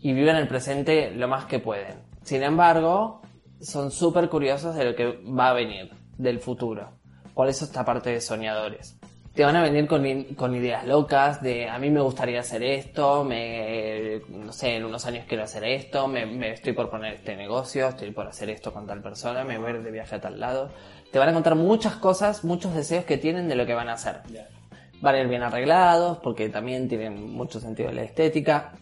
Y 0.00 0.12
vive 0.12 0.30
en 0.30 0.36
el 0.36 0.48
presente 0.48 1.10
lo 1.10 1.28
más 1.28 1.46
que 1.46 1.58
pueden. 1.58 2.02
Sin 2.22 2.42
embargo, 2.42 3.22
son 3.60 3.90
súper 3.90 4.28
curiosos 4.28 4.74
de 4.74 4.84
lo 4.84 4.94
que 4.94 5.18
va 5.24 5.50
a 5.50 5.54
venir, 5.54 5.90
del 6.16 6.38
futuro. 6.40 6.90
Por 7.34 7.48
eso 7.48 7.64
esta 7.64 7.84
parte 7.84 8.10
de 8.10 8.20
soñadores. 8.20 8.98
Te 9.34 9.44
van 9.44 9.54
a 9.56 9.62
venir 9.62 9.86
con, 9.86 10.02
con 10.34 10.54
ideas 10.54 10.86
locas 10.86 11.42
de 11.42 11.68
a 11.68 11.78
mí 11.78 11.90
me 11.90 12.00
gustaría 12.00 12.40
hacer 12.40 12.62
esto, 12.62 13.22
me, 13.22 14.22
no 14.30 14.50
sé, 14.50 14.76
en 14.76 14.84
unos 14.86 15.04
años 15.04 15.26
quiero 15.28 15.44
hacer 15.44 15.62
esto, 15.64 16.08
me, 16.08 16.24
me 16.24 16.52
estoy 16.52 16.72
por 16.72 16.88
poner 16.88 17.12
este 17.12 17.36
negocio, 17.36 17.88
estoy 17.88 18.12
por 18.12 18.26
hacer 18.26 18.48
esto 18.48 18.72
con 18.72 18.86
tal 18.86 19.02
persona, 19.02 19.44
me 19.44 19.58
voy 19.58 19.66
a 19.66 19.70
ir 19.74 19.82
de 19.82 19.90
viaje 19.90 20.14
a 20.14 20.20
tal 20.22 20.40
lado. 20.40 20.70
Te 21.16 21.20
van 21.20 21.30
a 21.30 21.32
contar 21.32 21.54
muchas 21.54 21.96
cosas, 21.96 22.44
muchos 22.44 22.74
deseos 22.74 23.06
que 23.06 23.16
tienen 23.16 23.48
de 23.48 23.54
lo 23.54 23.64
que 23.64 23.72
van 23.72 23.88
a 23.88 23.94
hacer. 23.94 24.20
Van 25.00 25.14
a 25.14 25.18
ir 25.18 25.28
bien 25.28 25.42
arreglados, 25.42 26.18
porque 26.18 26.50
también 26.50 26.90
tienen 26.90 27.32
mucho 27.32 27.58
sentido 27.58 27.88
de 27.88 27.94
la 27.94 28.02
estética. 28.02 28.74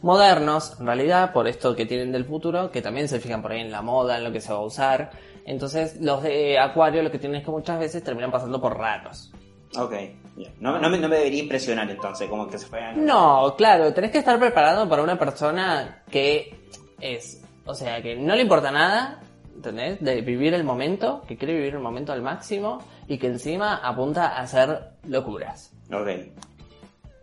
Modernos, 0.00 0.80
en 0.80 0.86
realidad, 0.86 1.34
por 1.34 1.46
esto 1.46 1.76
que 1.76 1.84
tienen 1.84 2.10
del 2.10 2.24
futuro, 2.24 2.70
que 2.70 2.80
también 2.80 3.08
se 3.08 3.20
fijan 3.20 3.42
por 3.42 3.52
ahí 3.52 3.60
en 3.60 3.70
la 3.70 3.82
moda, 3.82 4.16
en 4.16 4.24
lo 4.24 4.32
que 4.32 4.40
se 4.40 4.54
va 4.54 4.60
a 4.60 4.62
usar. 4.62 5.10
Entonces, 5.44 6.00
los 6.00 6.22
de 6.22 6.58
Acuario 6.58 7.02
lo 7.02 7.10
que 7.10 7.18
tienen 7.18 7.40
es 7.40 7.44
que 7.44 7.50
muchas 7.50 7.78
veces 7.78 8.02
terminan 8.02 8.30
pasando 8.30 8.58
por 8.58 8.78
raros. 8.78 9.30
Ok, 9.76 9.92
bien. 10.34 10.54
No, 10.60 10.78
no 10.78 10.88
me, 10.88 10.96
no 10.96 11.10
me 11.10 11.16
debería 11.16 11.42
impresionar 11.42 11.90
entonces, 11.90 12.26
como 12.26 12.48
que 12.48 12.56
se 12.56 12.68
fueran... 12.68 13.04
No, 13.04 13.54
claro, 13.54 13.92
tenés 13.92 14.12
que 14.12 14.18
estar 14.20 14.38
preparado 14.38 14.88
para 14.88 15.02
una 15.02 15.18
persona 15.18 16.04
que 16.10 16.58
es, 16.98 17.44
o 17.66 17.74
sea, 17.74 18.00
que 18.00 18.16
no 18.16 18.34
le 18.34 18.40
importa 18.40 18.70
nada, 18.70 19.21
¿entendés? 19.54 20.00
De 20.00 20.20
vivir 20.22 20.54
el 20.54 20.64
momento, 20.64 21.22
que 21.26 21.36
quiere 21.36 21.54
vivir 21.54 21.74
el 21.74 21.80
momento 21.80 22.12
al 22.12 22.22
máximo 22.22 22.78
y 23.08 23.18
que 23.18 23.26
encima 23.28 23.76
apunta 23.76 24.28
a 24.36 24.40
hacer 24.42 24.90
locuras. 25.08 25.72
Ok, 25.92 26.08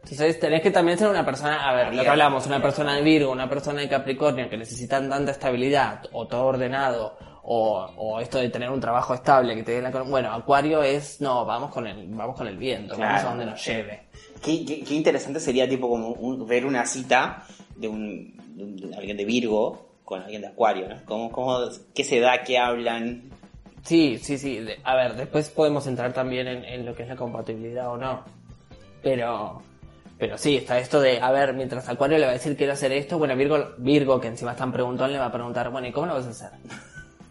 Entonces 0.04 0.40
tenés 0.40 0.62
que 0.62 0.72
también 0.72 0.98
ser 0.98 1.10
una 1.10 1.26
persona, 1.26 1.70
a 1.70 1.74
ver, 1.74 1.94
lo 1.94 2.02
que 2.04 2.10
hablamos, 2.10 2.46
una 2.48 2.62
persona 2.62 2.96
de 2.96 3.02
Virgo, 3.02 3.32
una 3.32 3.50
persona 3.50 3.82
de 3.82 3.90
Capricornio 3.90 4.50
que 4.50 4.58
necesitan 4.58 5.10
tanta 5.10 5.32
estabilidad, 5.32 6.04
o 6.14 6.26
todo 6.28 6.46
ordenado, 6.46 7.18
o, 7.44 7.86
o 7.98 8.20
esto 8.20 8.38
de 8.40 8.50
tener 8.50 8.70
un 8.70 8.80
trabajo 8.80 9.14
estable 9.14 9.56
que 9.56 9.64
te 9.64 9.72
dé 9.74 9.82
la... 9.82 9.90
Bueno, 10.04 10.32
Acuario 10.32 10.84
es, 10.84 11.20
no, 11.22 11.46
vamos 11.46 11.72
con 11.72 11.86
el, 11.88 12.08
vamos 12.10 12.36
con 12.36 12.48
el 12.48 12.58
viento, 12.58 12.96
vamos 12.98 13.08
Claro. 13.08 13.28
a 13.28 13.30
donde 13.32 13.46
nos 13.48 13.66
lleve. 13.66 14.04
Qué, 14.44 14.66
qué- 14.66 14.84
qué 14.84 14.94
interesante 14.96 15.40
sería 15.40 15.68
tipo 15.68 15.90
como 15.90 16.10
un- 16.10 16.46
ver 16.48 16.66
una 16.66 16.86
cita 16.86 17.44
de, 17.76 17.88
un, 17.88 18.36
de 18.56 18.64
un- 18.64 18.78
de 18.78 18.96
alguien 18.96 19.18
de 19.18 19.26
Virgo 19.26 19.89
con 20.10 20.24
alguien 20.24 20.42
de 20.42 20.48
Acuario, 20.48 20.90
¿no? 20.90 20.96
¿Cómo, 21.06 21.32
cómo, 21.32 21.60
¿Qué 21.94 22.04
se 22.04 22.20
da? 22.20 22.42
¿Qué 22.42 22.58
hablan? 22.58 23.30
Sí, 23.84 24.18
sí, 24.18 24.40
sí. 24.40 24.60
a 24.84 24.96
ver, 24.96 25.14
después 25.16 25.52
podemos 25.52 25.86
entrar 25.86 26.14
también 26.14 26.48
en, 26.48 26.66
en 26.66 26.84
lo 26.84 26.96
que 26.96 27.04
es 27.04 27.10
la 27.10 27.16
compatibilidad 27.16 27.92
o 27.92 27.96
no. 27.98 28.24
Pero, 29.04 29.62
pero 30.18 30.36
sí, 30.36 30.58
está 30.58 30.80
esto 30.80 31.00
de, 31.00 31.22
a 31.22 31.30
ver, 31.30 31.54
mientras 31.54 31.88
Acuario 31.88 32.18
le 32.18 32.26
va 32.26 32.32
a 32.32 32.34
decir 32.34 32.58
quiero 32.58 32.74
hacer 32.74 32.92
esto, 32.92 33.20
bueno, 33.20 33.36
Virgo, 33.36 33.76
Virgo 33.78 34.20
que 34.20 34.30
encima 34.30 34.54
es 34.54 34.58
tan 34.58 34.72
preguntón, 34.72 35.12
le 35.12 35.20
va 35.20 35.26
a 35.26 35.32
preguntar, 35.32 35.70
bueno, 35.70 35.88
¿y 35.88 35.92
cómo 35.92 36.08
lo 36.08 36.16
vas 36.16 36.26
a 36.26 36.30
hacer? 36.30 36.50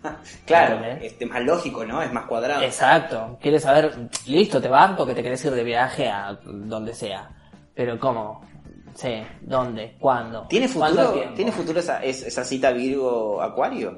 Claro, 0.47 0.77
¿Entendés? 0.77 1.13
este, 1.13 1.27
más 1.27 1.43
lógico, 1.43 1.85
¿no? 1.85 2.01
Es 2.01 2.13
más 2.13 2.27
cuadrado. 2.27 2.63
Exacto. 2.63 3.37
Quieres 3.43 3.65
saber, 3.65 3.93
listo, 4.27 4.63
te 4.63 4.69
banco 4.69 5.05
que 5.05 5.15
te 5.17 5.25
querés 5.25 5.45
ir 5.45 5.51
de 5.51 5.65
viaje 5.65 6.09
a 6.09 6.39
donde 6.45 6.95
sea. 6.95 7.29
Pero 7.75 7.99
¿cómo? 7.99 8.41
Sí, 8.99 9.23
¿dónde? 9.43 9.95
¿Cuándo? 10.01 10.43
¿Tiene 10.49 10.69
¿Cuánto 10.69 11.07
futuro? 11.13 11.31
¿tiene 11.37 11.53
futuro 11.53 11.79
esa, 11.79 12.03
es- 12.03 12.25
esa 12.25 12.43
cita 12.45 12.73
Virgo-Acuario? 12.73 13.97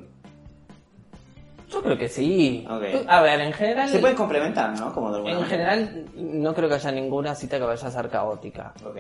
Yo 1.70 1.82
creo 1.82 1.96
que 1.96 2.08
sí. 2.08 2.66
A 2.68 3.20
ver, 3.22 3.40
en 3.40 3.52
general... 3.54 3.88
Se 3.88 3.98
pueden 3.98 4.14
complementar, 4.16 4.78
¿no? 4.78 4.92
Como 4.92 5.10
de 5.10 5.18
En 5.20 5.24
manera. 5.24 5.46
general, 5.46 6.04
no 6.16 6.52
creo 6.52 6.68
que 6.68 6.74
haya 6.74 6.90
ninguna 6.92 7.34
cita 7.34 7.56
que 7.58 7.64
vaya 7.64 7.86
a 7.88 7.90
ser 7.90 8.10
caótica. 8.10 8.74
Ok. 8.84 8.98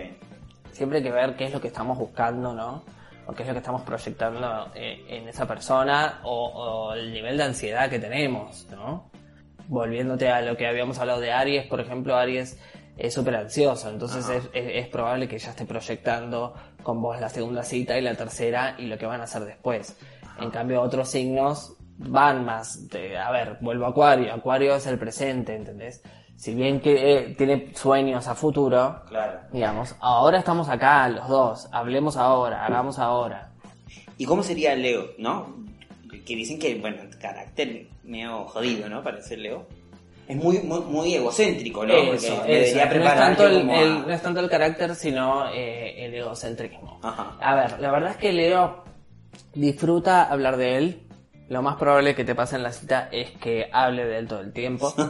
Siempre 0.72 0.98
hay 0.98 1.04
que 1.04 1.10
ver 1.12 1.36
qué 1.36 1.44
es 1.44 1.52
lo 1.52 1.60
que 1.60 1.68
estamos 1.68 1.98
buscando, 1.98 2.54
¿no? 2.54 2.82
O 3.26 3.32
qué 3.34 3.42
es 3.42 3.48
lo 3.48 3.52
que 3.54 3.58
estamos 3.58 3.82
proyectando 3.82 4.68
eh, 4.74 5.04
en 5.08 5.28
esa 5.28 5.46
persona 5.46 6.20
o, 6.22 6.46
o 6.46 6.92
el 6.94 7.12
nivel 7.12 7.36
de 7.36 7.42
ansiedad 7.44 7.90
que 7.90 7.98
tenemos, 7.98 8.66
¿no? 8.70 9.10
Volviéndote 9.68 10.30
a 10.30 10.40
lo 10.40 10.56
que 10.56 10.66
habíamos 10.66 10.98
hablado 10.98 11.20
de 11.20 11.30
Aries, 11.32 11.66
por 11.66 11.80
ejemplo, 11.80 12.16
Aries 12.16 12.58
es 13.00 13.14
súper 13.14 13.34
ansioso, 13.36 13.88
entonces 13.90 14.24
Ajá. 14.24 14.36
es, 14.36 14.44
es- 14.52 14.84
es 14.84 14.88
probable 14.88 15.26
que 15.28 15.38
ya 15.38 15.50
esté 15.50 15.64
proyectando 15.64 16.54
con 16.82 17.00
vos 17.02 17.20
la 17.20 17.28
segunda 17.28 17.62
cita 17.62 17.98
y 17.98 18.02
la 18.02 18.14
tercera 18.14 18.74
y 18.78 18.86
lo 18.86 18.96
que 18.98 19.06
van 19.06 19.20
a 19.20 19.24
hacer 19.24 19.44
después. 19.44 19.96
En 20.40 20.50
cambio, 20.50 20.80
otros 20.82 21.08
signos 21.08 21.74
van 21.98 22.44
más, 22.44 22.88
de- 22.88 23.18
a 23.18 23.30
ver, 23.30 23.58
vuelvo 23.60 23.86
a 23.86 23.88
Acuario, 23.90 24.32
Acuario 24.32 24.74
es 24.74 24.86
el 24.86 24.98
presente, 24.98 25.54
¿entendés? 25.54 26.02
Si 26.36 26.54
bien 26.54 26.80
que 26.80 27.12
eh, 27.18 27.34
tiene 27.36 27.74
sueños 27.74 28.26
a 28.26 28.34
futuro, 28.34 29.02
Claro. 29.08 29.40
digamos, 29.52 29.94
ahora 30.00 30.38
estamos 30.38 30.70
acá 30.70 31.06
los 31.08 31.28
dos, 31.28 31.68
hablemos 31.72 32.16
ahora, 32.16 32.64
hagamos 32.64 32.98
ahora. 32.98 33.50
¿Y 34.16 34.24
cómo 34.24 34.42
sería 34.42 34.74
Leo, 34.74 35.08
no? 35.18 35.56
Que 36.10 36.34
dicen 36.36 36.58
que, 36.58 36.74
bueno, 36.76 37.02
carácter 37.20 37.88
medio 38.04 38.44
jodido, 38.46 38.88
¿no? 38.88 39.02
Para 39.02 39.20
ser 39.20 39.38
Leo. 39.40 39.66
Es 40.30 40.36
muy, 40.36 40.58
muy, 40.60 40.80
muy 40.80 41.14
egocéntrico, 41.14 41.84
¿no? 41.84 41.92
Porque 41.94 42.16
Eso, 42.16 42.42
me 42.46 42.62
eso. 42.62 42.76
debería 42.78 42.84
No, 43.00 43.04
es 43.04 43.14
tanto 43.16 43.46
el, 43.46 43.70
a- 43.70 43.80
el- 43.82 44.06
no 44.06 44.10
es 44.12 44.22
tanto 44.22 44.40
el 44.40 44.48
carácter, 44.48 44.94
sino 44.94 45.50
eh, 45.52 46.04
el 46.06 46.14
egocentrismo. 46.14 47.00
Ajá. 47.02 47.36
A 47.40 47.54
ver, 47.56 47.80
la 47.80 47.90
verdad 47.90 48.10
es 48.12 48.16
que 48.16 48.32
Leo 48.32 48.84
disfruta 49.54 50.24
hablar 50.30 50.56
de 50.56 50.76
él. 50.76 51.02
Lo 51.48 51.62
más 51.62 51.76
probable 51.76 52.14
que 52.14 52.24
te 52.24 52.36
pase 52.36 52.54
en 52.54 52.62
la 52.62 52.70
cita 52.70 53.08
es 53.10 53.32
que 53.32 53.68
hable 53.72 54.04
de 54.06 54.18
él 54.18 54.28
todo 54.28 54.40
el 54.40 54.52
tiempo. 54.52 54.94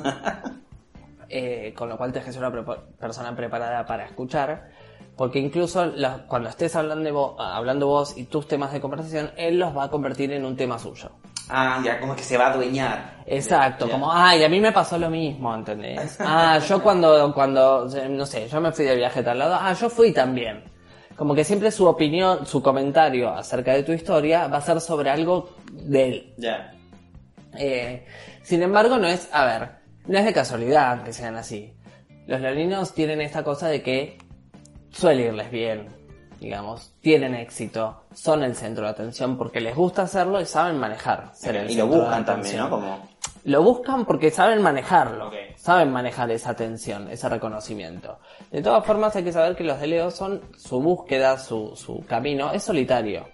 Eh, 1.32 1.72
con 1.76 1.88
lo 1.88 1.96
cual 1.96 2.12
te 2.12 2.20
que 2.22 2.32
ser 2.32 2.42
una 2.42 2.52
persona 2.98 3.36
preparada 3.36 3.86
para 3.86 4.04
escuchar. 4.04 4.70
Porque 5.16 5.38
incluso 5.38 5.86
la- 5.86 6.26
cuando 6.26 6.48
estés 6.48 6.74
hablando, 6.74 7.04
de 7.04 7.12
vo- 7.12 7.36
hablando 7.38 7.86
vos 7.86 8.16
y 8.16 8.24
tus 8.24 8.48
temas 8.48 8.72
de 8.72 8.80
conversación, 8.80 9.30
él 9.36 9.58
los 9.60 9.76
va 9.76 9.84
a 9.84 9.90
convertir 9.90 10.32
en 10.32 10.44
un 10.44 10.56
tema 10.56 10.78
suyo. 10.80 11.10
Ah, 11.52 11.80
ya 11.84 11.98
como 12.00 12.14
que 12.14 12.22
se 12.22 12.36
va 12.38 12.46
a 12.46 12.52
adueñar. 12.52 13.20
Exacto, 13.26 13.86
Ya. 13.86 13.92
como, 13.92 14.12
ay, 14.12 14.42
a 14.44 14.48
mí 14.48 14.60
me 14.60 14.72
pasó 14.72 14.98
lo 14.98 15.10
mismo, 15.10 15.54
¿entendés? 15.54 16.16
Ah, 16.20 16.58
yo 16.66 16.82
cuando, 16.82 17.32
cuando, 17.34 17.86
no 18.08 18.26
sé, 18.26 18.48
yo 18.48 18.60
me 18.60 18.72
fui 18.72 18.84
de 18.84 18.96
viaje 18.96 19.20
a 19.20 19.24
tal 19.24 19.38
lado, 19.38 19.56
ah, 19.60 19.72
yo 19.72 19.88
fui 19.90 20.12
también. 20.12 20.64
Como 21.16 21.34
que 21.34 21.44
siempre 21.44 21.70
su 21.70 21.86
opinión, 21.86 22.46
su 22.46 22.62
comentario 22.62 23.30
acerca 23.30 23.72
de 23.74 23.82
tu 23.82 23.92
historia 23.92 24.46
va 24.48 24.56
a 24.58 24.60
ser 24.62 24.80
sobre 24.80 25.10
algo 25.10 25.50
de 25.72 26.08
él. 26.08 26.34
Ya. 26.38 26.72
Eh, 27.58 28.06
sin 28.42 28.62
embargo, 28.62 28.96
no 28.98 29.06
es, 29.06 29.28
a 29.32 29.44
ver, 29.44 29.70
no 30.06 30.18
es 30.18 30.24
de 30.24 30.32
casualidad 30.32 31.02
que 31.02 31.12
sean 31.12 31.36
así. 31.36 31.74
Los 32.26 32.40
leoninos 32.40 32.94
tienen 32.94 33.20
esta 33.20 33.42
cosa 33.44 33.68
de 33.68 33.82
que 33.82 34.16
suele 34.90 35.26
irles 35.26 35.50
bien, 35.50 35.88
digamos, 36.40 36.92
tienen 37.02 37.34
éxito, 37.34 38.02
son 38.14 38.42
el 38.42 38.56
centro 38.56 38.84
de 38.84 38.90
atención 38.90 39.36
porque 39.36 39.60
les 39.60 39.76
gusta 39.76 40.02
hacerlo 40.02 40.40
y 40.40 40.46
saben 40.46 40.78
manejar. 40.78 41.30
Ser 41.34 41.56
el 41.56 41.70
Y 41.70 41.74
lo 41.74 41.86
buscan 41.86 42.24
también. 42.24 42.56
¿no? 42.56 42.70
Como... 42.70 43.08
Lo 43.44 43.62
buscan 43.62 44.06
porque 44.06 44.30
saben 44.30 44.62
manejarlo, 44.62 45.30
saben 45.56 45.92
manejar 45.92 46.30
esa 46.30 46.50
atención, 46.50 47.08
ese 47.10 47.28
reconocimiento. 47.28 48.18
De 48.50 48.62
todas 48.62 48.84
formas 48.84 49.14
hay 49.16 49.24
que 49.24 49.32
saber 49.32 49.54
que 49.54 49.64
los 49.64 49.78
de 49.80 49.86
Leo 49.86 50.10
son 50.10 50.40
su 50.56 50.80
búsqueda, 50.80 51.38
su, 51.38 51.76
su 51.76 52.04
camino, 52.06 52.52
es 52.52 52.62
solitario. 52.62 53.28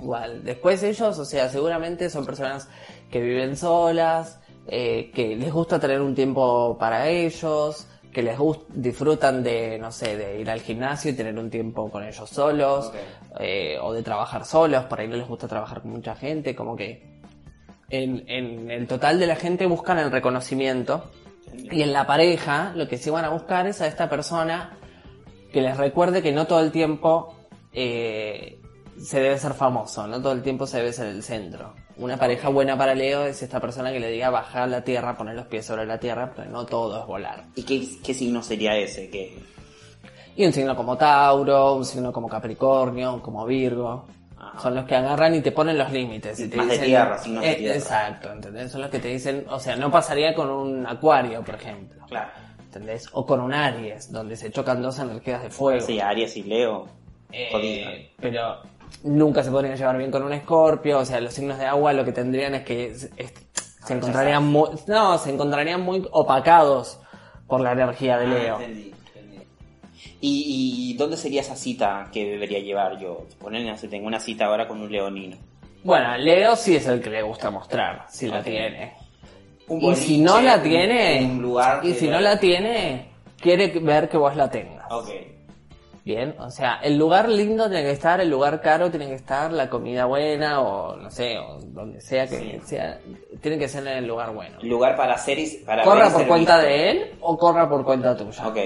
Igual, 0.00 0.44
después 0.44 0.82
ellos, 0.82 1.18
o 1.18 1.24
sea, 1.24 1.48
seguramente 1.48 2.10
son 2.10 2.26
personas 2.26 2.68
que 3.10 3.20
viven 3.20 3.56
solas, 3.56 4.40
eh, 4.66 5.10
que 5.14 5.36
les 5.36 5.52
gusta 5.52 5.78
tener 5.78 6.00
un 6.00 6.14
tiempo 6.14 6.76
para 6.78 7.08
ellos, 7.08 7.86
que 8.12 8.22
les 8.22 8.38
gust- 8.38 8.68
disfrutan 8.68 9.42
de, 9.42 9.78
no 9.78 9.90
sé, 9.90 10.16
de 10.16 10.40
ir 10.40 10.50
al 10.50 10.60
gimnasio 10.60 11.10
y 11.10 11.14
tener 11.14 11.38
un 11.38 11.48
tiempo 11.50 11.90
con 11.90 12.04
ellos 12.04 12.28
solos, 12.28 12.92
eh, 13.40 13.78
o 13.80 13.92
de 13.92 14.02
trabajar 14.02 14.44
solos, 14.44 14.84
por 14.84 15.00
ahí 15.00 15.08
no 15.08 15.16
les 15.16 15.26
gusta 15.26 15.48
trabajar 15.48 15.80
con 15.82 15.92
mucha 15.92 16.14
gente, 16.14 16.54
como 16.54 16.76
que 16.76 17.20
en, 17.90 18.24
en 18.28 18.70
el 18.70 18.86
total 18.86 19.18
de 19.18 19.26
la 19.26 19.36
gente 19.36 19.66
buscan 19.66 19.98
el 19.98 20.10
reconocimiento 20.10 21.10
y 21.54 21.82
en 21.82 21.92
la 21.92 22.06
pareja 22.06 22.72
lo 22.74 22.86
que 22.88 22.96
sí 22.98 23.10
van 23.10 23.24
a 23.24 23.30
buscar 23.30 23.66
es 23.66 23.80
a 23.80 23.86
esta 23.86 24.08
persona 24.08 24.76
que 25.52 25.60
les 25.60 25.76
recuerde 25.76 26.22
que 26.22 26.32
no 26.32 26.46
todo 26.46 26.60
el 26.60 26.70
tiempo 26.72 27.34
eh, 27.72 28.58
se 28.98 29.20
debe 29.20 29.38
ser 29.38 29.52
famoso, 29.54 30.06
no 30.06 30.20
todo 30.22 30.32
el 30.32 30.42
tiempo 30.42 30.66
se 30.66 30.78
debe 30.78 30.92
ser 30.92 31.08
el 31.08 31.22
centro. 31.22 31.74
Una 31.96 32.16
pareja 32.16 32.48
buena 32.48 32.76
para 32.76 32.94
Leo 32.94 33.24
es 33.26 33.42
esta 33.42 33.60
persona 33.60 33.92
que 33.92 34.00
le 34.00 34.10
diga 34.10 34.30
bajar 34.30 34.68
la 34.68 34.82
tierra, 34.82 35.16
poner 35.16 35.34
los 35.34 35.46
pies 35.46 35.66
sobre 35.66 35.84
la 35.86 35.98
tierra, 35.98 36.32
pero 36.34 36.50
no 36.50 36.64
todo 36.64 37.00
es 37.00 37.06
volar. 37.06 37.44
¿Y 37.54 37.62
qué, 37.64 37.86
qué 38.02 38.14
signo 38.14 38.42
sería 38.42 38.76
ese? 38.76 39.10
¿Qué? 39.10 39.38
Y 40.34 40.46
un 40.46 40.52
signo 40.52 40.74
como 40.74 40.96
Tauro, 40.96 41.74
un 41.74 41.84
signo 41.84 42.12
como 42.12 42.28
Capricornio, 42.28 43.20
como 43.20 43.44
Virgo. 43.44 44.06
Ajá. 44.38 44.60
Son 44.60 44.74
los 44.74 44.86
que 44.86 44.96
agarran 44.96 45.34
y 45.34 45.40
te 45.42 45.52
ponen 45.52 45.76
los 45.76 45.92
límites. 45.92 46.40
Y 46.40 46.48
te 46.48 46.56
Más 46.56 46.68
de 46.68 46.78
tierra, 46.78 47.18
signos 47.18 47.42
de 47.44 47.52
Eh, 47.52 47.54
tierra. 47.56 47.76
Exacto, 47.76 48.32
¿entendés? 48.32 48.72
Son 48.72 48.80
los 48.80 48.90
que 48.90 48.98
te 48.98 49.08
dicen, 49.08 49.44
o 49.48 49.60
sea, 49.60 49.76
no 49.76 49.90
pasaría 49.90 50.34
con 50.34 50.48
un 50.50 50.86
Acuario, 50.86 51.42
por 51.44 51.54
ejemplo. 51.56 52.04
Claro. 52.08 52.30
¿Entendés? 52.64 53.06
O 53.12 53.26
con 53.26 53.40
un 53.40 53.52
Aries, 53.52 54.10
donde 54.10 54.34
se 54.36 54.50
chocan 54.50 54.80
dos 54.80 54.98
energías 54.98 55.42
de 55.42 55.50
fuego. 55.50 55.80
Sí, 55.86 56.00
Aries 56.00 56.36
y 56.38 56.42
Leo. 56.44 56.88
Eh, 57.30 58.10
pero 58.18 58.62
nunca 59.04 59.42
se 59.42 59.50
podrían 59.50 59.76
llevar 59.76 59.98
bien 59.98 60.10
con 60.10 60.22
un 60.22 60.32
escorpio, 60.32 60.98
o 61.00 61.04
sea, 61.04 61.20
los 61.20 61.32
signos 61.34 61.58
de 61.58 61.66
agua 61.66 61.92
lo 61.92 62.04
que 62.04 62.12
tendrían 62.12 62.54
es 62.54 62.62
que 62.64 62.86
es- 62.86 63.10
es- 63.16 63.32
se 63.84 63.94
encontrarían 63.94 64.44
muy, 64.46 64.68
no, 64.86 65.18
se 65.18 65.30
encontrarían 65.30 65.80
muy 65.80 66.06
opacados 66.12 66.98
por 67.48 67.60
la 67.60 67.72
energía 67.72 68.16
de 68.18 68.26
Ah, 68.26 68.28
Leo. 68.28 68.60
entendí, 68.60 68.94
entendí. 69.08 69.38
¿Y, 70.20 70.90
y 70.92 70.94
dónde 70.96 71.16
sería 71.16 71.40
esa 71.40 71.56
cita 71.56 72.08
que 72.12 72.24
debería 72.24 72.60
llevar 72.60 72.98
yo? 72.98 73.26
Poner, 73.40 73.66
no 73.66 73.76
sé, 73.76 73.88
tengo 73.88 74.06
una 74.06 74.20
cita 74.20 74.46
ahora 74.46 74.68
con 74.68 74.80
un 74.80 74.90
leonino. 74.90 75.36
Bueno, 75.84 76.16
Leo 76.16 76.54
sí 76.54 76.76
es 76.76 76.86
el 76.86 77.00
que 77.00 77.10
le 77.10 77.22
gusta 77.22 77.50
mostrar, 77.50 78.06
si 78.08 78.28
la 78.28 78.40
tiene. 78.42 78.94
Y 79.80 79.94
si 79.96 80.18
no 80.20 80.40
la 80.40 80.62
tiene, 80.62 81.24
un 81.24 81.42
lugar 81.42 81.84
y 81.84 81.94
si 81.94 82.06
no 82.06 82.20
la 82.20 82.38
tiene, 82.38 83.08
quiere 83.40 83.68
ver 83.80 84.08
que 84.08 84.16
vos 84.16 84.36
la 84.36 84.48
tengas. 84.48 84.86
Ok. 84.92 85.08
Bien, 86.04 86.34
o 86.40 86.50
sea, 86.50 86.80
el 86.82 86.98
lugar 86.98 87.28
lindo 87.28 87.68
tiene 87.68 87.84
que 87.84 87.92
estar, 87.92 88.20
el 88.20 88.28
lugar 88.28 88.60
caro 88.60 88.90
tiene 88.90 89.06
que 89.06 89.14
estar, 89.14 89.52
la 89.52 89.70
comida 89.70 90.04
buena 90.06 90.60
o 90.60 90.96
no 90.96 91.08
sé, 91.10 91.38
o 91.38 91.60
donde 91.60 92.00
sea 92.00 92.26
que 92.26 92.38
Sí. 92.38 92.60
sea, 92.66 92.98
tiene 93.40 93.56
que 93.56 93.68
ser 93.68 93.86
en 93.86 93.98
el 93.98 94.06
lugar 94.08 94.32
bueno. 94.34 94.58
Lugar 94.62 94.96
para 94.96 95.14
hacer 95.14 95.38
y 95.38 95.46
para 95.64 95.84
¿Corra 95.84 96.10
por 96.10 96.26
cuenta 96.26 96.56
visto. 96.58 96.68
de 96.68 96.90
él 96.90 97.12
o 97.20 97.38
corra 97.38 97.68
por 97.68 97.84
cuenta 97.84 98.16
tuya? 98.16 98.48
Ok. 98.48 98.58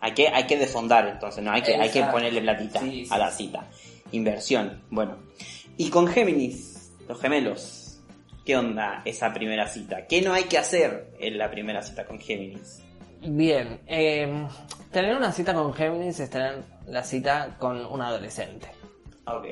Hay 0.00 0.12
que, 0.12 0.28
hay 0.28 0.44
que 0.44 0.56
desfondar 0.56 1.06
entonces, 1.08 1.42
¿no? 1.42 1.52
Hay 1.52 1.62
que, 1.62 1.74
hay 1.76 1.88
que 1.88 2.02
ponerle 2.04 2.40
platita 2.40 2.80
Sí, 2.80 3.04
sí, 3.06 3.14
a 3.14 3.18
la 3.18 3.30
cita. 3.30 3.66
Inversión. 4.12 4.82
Bueno. 4.90 5.16
Y 5.76 5.88
con 5.90 6.06
Géminis, 6.08 6.92
los 7.08 7.20
gemelos. 7.20 8.00
¿Qué 8.44 8.56
onda 8.56 9.02
esa 9.04 9.32
primera 9.32 9.66
cita? 9.68 10.06
¿Qué 10.06 10.20
no 10.22 10.32
hay 10.32 10.44
que 10.44 10.58
hacer 10.58 11.12
en 11.18 11.38
la 11.38 11.50
primera 11.50 11.82
cita 11.82 12.04
con 12.06 12.18
Géminis? 12.20 12.82
Bien, 13.22 13.80
eh, 13.86 14.46
tener 14.90 15.16
una 15.16 15.32
cita 15.32 15.54
con 15.54 15.72
Géminis 15.74 16.20
es 16.20 16.30
tener 16.30 16.62
la 16.86 17.02
cita 17.02 17.56
con 17.58 17.84
un 17.86 18.00
adolescente. 18.02 18.68
Ok. 19.26 19.46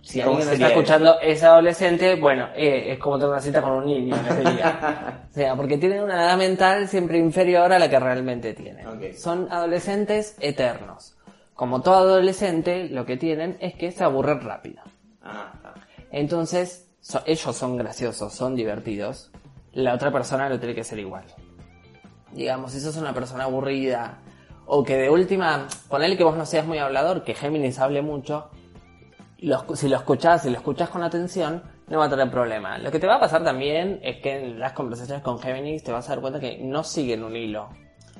Si 0.00 0.20
¿Cómo 0.22 0.36
alguien 0.36 0.40
está 0.40 0.52
sería 0.52 0.68
escuchando 0.68 1.20
es 1.20 1.42
adolescente, 1.42 2.14
bueno, 2.14 2.48
eh, 2.54 2.92
es 2.92 2.98
como 2.98 3.16
tener 3.18 3.30
una 3.30 3.40
cita 3.40 3.60
con 3.60 3.72
un 3.72 3.86
niño, 3.86 4.16
les 4.22 4.38
diría. 4.38 5.24
O 5.30 5.34
sea, 5.34 5.54
porque 5.54 5.76
tienen 5.78 6.02
una 6.02 6.14
edad 6.24 6.36
mental 6.38 6.88
siempre 6.88 7.18
inferior 7.18 7.72
a 7.72 7.78
la 7.78 7.88
que 7.90 8.00
realmente 8.00 8.54
tienen. 8.54 8.86
Son 9.16 9.46
adolescentes 9.52 10.36
eternos. 10.40 11.16
Como 11.54 11.82
todo 11.82 11.96
adolescente, 11.96 12.88
lo 12.88 13.04
que 13.04 13.16
tienen 13.16 13.56
es 13.60 13.74
que 13.74 13.92
se 13.92 14.02
aburren 14.02 14.40
rápido. 14.40 14.82
Ah. 15.22 15.52
Entonces, 16.10 16.88
so- 17.00 17.22
ellos 17.26 17.54
son 17.56 17.76
graciosos, 17.76 18.32
son 18.32 18.56
divertidos. 18.56 19.30
La 19.72 19.94
otra 19.94 20.10
persona 20.10 20.48
lo 20.48 20.58
tiene 20.58 20.74
que 20.74 20.84
ser 20.84 20.98
igual. 20.98 21.24
Digamos, 22.38 22.70
si 22.70 22.78
sos 22.80 22.96
una 22.96 23.12
persona 23.12 23.44
aburrida, 23.44 24.18
o 24.64 24.84
que 24.84 24.96
de 24.96 25.10
última, 25.10 25.66
ponele 25.88 26.16
que 26.16 26.22
vos 26.22 26.36
no 26.36 26.46
seas 26.46 26.64
muy 26.64 26.78
hablador, 26.78 27.24
que 27.24 27.34
Géminis 27.34 27.80
hable 27.80 28.00
mucho, 28.00 28.48
lo 29.38 29.64
si 29.74 29.88
lo 29.88 29.96
escuchás, 29.96 30.42
si 30.42 30.50
lo 30.50 30.56
escuchás 30.58 30.88
con 30.88 31.02
atención, 31.02 31.64
no 31.88 31.98
va 31.98 32.04
a 32.04 32.08
tener 32.08 32.30
problema. 32.30 32.78
Lo 32.78 32.92
que 32.92 33.00
te 33.00 33.08
va 33.08 33.16
a 33.16 33.20
pasar 33.20 33.42
también 33.42 33.98
es 34.04 34.18
que 34.18 34.36
en 34.36 34.60
las 34.60 34.72
conversaciones 34.72 35.24
con 35.24 35.40
Géminis 35.40 35.82
te 35.82 35.90
vas 35.90 36.06
a 36.08 36.12
dar 36.12 36.20
cuenta 36.20 36.38
que 36.38 36.58
no 36.58 36.84
siguen 36.84 37.24
un 37.24 37.34
hilo. 37.34 37.70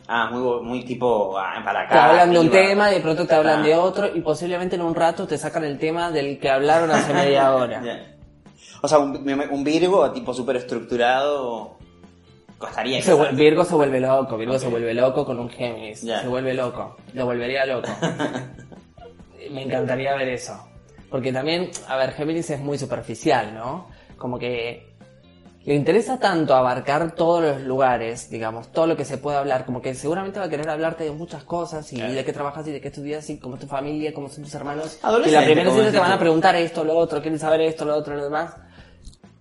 Ah, 0.08 0.28
muy, 0.32 0.62
muy 0.62 0.84
tipo 0.84 1.38
ah, 1.38 1.62
para 1.64 1.82
acá. 1.82 1.92
Te 1.92 1.98
hablan 2.00 2.32
de 2.32 2.40
un 2.40 2.50
tema 2.50 2.88
de 2.88 2.98
pronto 3.00 3.24
te 3.24 3.36
hablan 3.36 3.60
Ah. 3.60 3.66
de 3.66 3.76
otro 3.76 4.08
y 4.12 4.20
posiblemente 4.20 4.74
en 4.74 4.82
un 4.82 4.96
rato 4.96 5.28
te 5.28 5.38
sacan 5.38 5.62
el 5.62 5.78
tema 5.78 6.10
del 6.10 6.40
que 6.40 6.50
hablaron 6.50 6.90
hace 6.90 7.14
media 7.22 7.54
hora. 7.54 7.80
O 8.82 8.88
sea, 8.88 8.98
un, 8.98 9.14
un 9.52 9.62
Virgo 9.64 10.10
tipo 10.10 10.34
súper 10.34 10.56
estructurado 10.56 11.76
costaría 12.58 13.00
Se 13.02 13.14
Virgo 13.32 13.64
se 13.64 13.74
vuelve 13.74 14.00
loco, 14.00 14.36
Virgo 14.36 14.58
se 14.58 14.68
vuelve 14.68 14.94
loco 14.94 15.24
con 15.24 15.38
un 15.38 15.48
Géminis, 15.48 16.00
se 16.00 16.26
vuelve 16.28 16.54
loco, 16.54 16.96
lo 17.14 17.24
volvería 17.24 17.64
loco. 17.66 17.88
Me 19.50 19.62
encantaría 19.62 20.14
ver 20.14 20.28
eso. 20.28 20.58
Porque 21.10 21.32
también, 21.32 21.70
a 21.88 21.96
ver, 21.96 22.12
Géminis 22.12 22.50
es 22.50 22.60
muy 22.60 22.76
superficial, 22.76 23.54
¿no? 23.54 23.88
Como 24.18 24.38
que 24.38 24.88
le 25.64 25.74
interesa 25.74 26.18
tanto 26.18 26.54
abarcar 26.54 27.14
todos 27.14 27.42
los 27.42 27.60
lugares, 27.62 28.30
digamos, 28.30 28.72
todo 28.72 28.86
lo 28.86 28.96
que 28.96 29.04
se 29.04 29.18
puede 29.18 29.36
hablar, 29.38 29.64
como 29.64 29.80
que 29.82 29.94
seguramente 29.94 30.38
va 30.38 30.46
a 30.46 30.48
querer 30.48 30.68
hablarte 30.68 31.04
de 31.04 31.10
muchas 31.10 31.44
cosas 31.44 31.90
y 31.92 31.96
Claro. 31.96 32.12
de 32.14 32.24
qué 32.24 32.32
trabajas 32.32 32.66
y 32.68 32.72
de 32.72 32.80
qué 32.80 32.88
estudias 32.88 33.28
y 33.30 33.38
cómo 33.38 33.54
es 33.56 33.60
tu 33.60 33.66
familia, 33.66 34.12
cómo 34.12 34.28
son 34.28 34.44
tus 34.44 34.54
hermanos. 34.54 34.98
Y 35.26 35.30
la 35.30 35.44
primera 35.44 35.70
cita 35.70 35.90
te 35.90 35.98
van 35.98 36.12
a 36.12 36.18
preguntar 36.18 36.56
esto, 36.56 36.84
lo 36.84 36.96
otro, 36.96 37.20
quieren 37.20 37.38
saber 37.38 37.60
esto, 37.62 37.84
lo 37.84 37.96
otro, 37.96 38.14
lo 38.16 38.24
demás. 38.24 38.54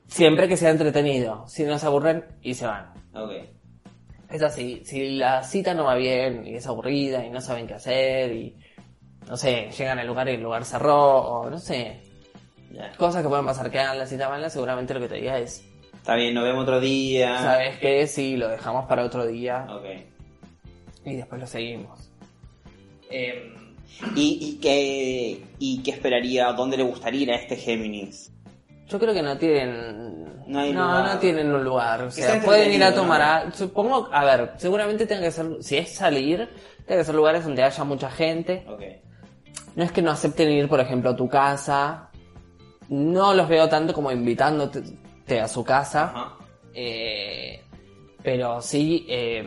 Siempre 0.08 0.48
que 0.48 0.58
sea 0.58 0.70
entretenido, 0.70 1.46
si 1.48 1.64
no 1.64 1.78
se 1.80 1.86
aburren 1.86 2.26
y 2.42 2.54
se 2.54 2.66
van. 2.66 2.94
Ok. 3.24 3.32
Es 4.30 4.42
así, 4.42 4.82
si 4.84 5.12
la 5.16 5.42
cita 5.44 5.74
no 5.74 5.86
va 5.86 5.96
bien 5.96 6.46
y 6.46 6.56
es 6.56 6.68
aburrida 6.68 7.26
y 7.26 7.30
no 7.30 7.40
saben 7.40 7.66
qué 7.66 7.76
hacer 7.76 8.34
y 8.34 8.56
no 9.28 9.38
sé, 9.38 9.70
llegan 9.78 10.00
al 10.00 10.08
lugar 10.08 10.28
y 10.28 10.32
el 10.34 10.42
lugar 10.42 10.66
cerró 10.66 11.18
o 11.20 11.50
no 11.50 11.58
sé, 11.60 12.02
cosas 12.98 13.24
que 13.24 13.30
pueden 13.30 13.46
pasar 13.46 13.72
que 13.72 13.80
hagan 13.80 13.98
la 13.98 14.06
cita 14.06 14.28
mala, 14.30 14.50
seguramente 14.50 14.94
lo 14.94 15.00
que 15.00 15.08
te 15.08 15.16
diga 15.16 15.40
es, 15.40 15.64
Está 15.96 16.16
bien, 16.16 16.34
nos 16.34 16.44
vemos 16.46 16.64
otro 16.64 16.80
día. 16.80 17.38
¿sabes 17.38 17.78
qué? 17.80 18.08
Sí, 18.08 18.38
lo 18.38 18.48
dejamos 18.50 18.86
para 18.86 19.04
otro 19.04 19.26
día 19.26 19.66
Ok. 19.70 19.86
y 21.06 21.16
después 21.16 21.40
lo 21.42 21.48
seguimos. 21.48 22.10
¿Y, 24.16 24.38
y, 24.42 24.60
qué, 24.62 25.42
¿Y 25.60 25.82
qué 25.84 25.92
esperaría? 25.92 26.52
¿Dónde 26.54 26.78
le 26.78 26.84
gustaría 26.84 27.22
ir 27.22 27.32
a 27.32 27.36
este 27.36 27.56
Géminis? 27.56 28.32
Yo 28.88 29.00
creo 29.00 29.14
que 29.14 29.22
no 29.22 29.38
tienen... 29.38 30.44
No 30.48 30.60
hay 30.60 30.72
no, 30.74 30.86
lugar. 30.86 31.14
no 31.14 31.20
tienen 31.20 31.54
un 31.54 31.64
lugar. 31.64 32.04
O 32.04 32.12
sea 32.12 32.42
pueden 32.42 32.72
ir 32.72 32.84
a 32.84 32.94
tomar... 32.94 33.22
a- 33.22 33.52
supongo, 33.52 34.10
a 34.12 34.24
ver, 34.24 34.54
seguramente 34.58 35.06
tienen 35.06 35.26
que 35.26 35.32
ser... 35.32 35.62
Si 35.62 35.78
es 35.78 35.94
salir, 35.94 36.50
tienen 36.86 37.00
que 37.02 37.04
ser 37.04 37.16
lugares 37.16 37.44
donde 37.44 37.64
haya 37.64 37.84
mucha 37.84 38.10
gente. 38.10 38.66
Ok. 38.70 38.82
No 39.76 39.84
es 39.84 39.92
que 39.92 40.02
no 40.02 40.12
acepten 40.12 40.50
ir, 40.50 40.68
por 40.70 40.80
ejemplo, 40.80 41.12
a 41.12 41.16
tu 41.16 41.28
casa. 41.28 42.10
No 42.90 43.34
los 43.34 43.48
veo 43.50 43.68
tanto 43.68 43.94
como 43.94 44.12
invitándote 44.12 44.82
te 45.26 45.42
a 45.42 45.48
su 45.48 45.64
casa. 45.64 46.04
Ajá. 46.06 46.34
Eh, 46.74 47.62
pero 48.24 48.62
sí 48.62 49.06
eh, 49.10 49.46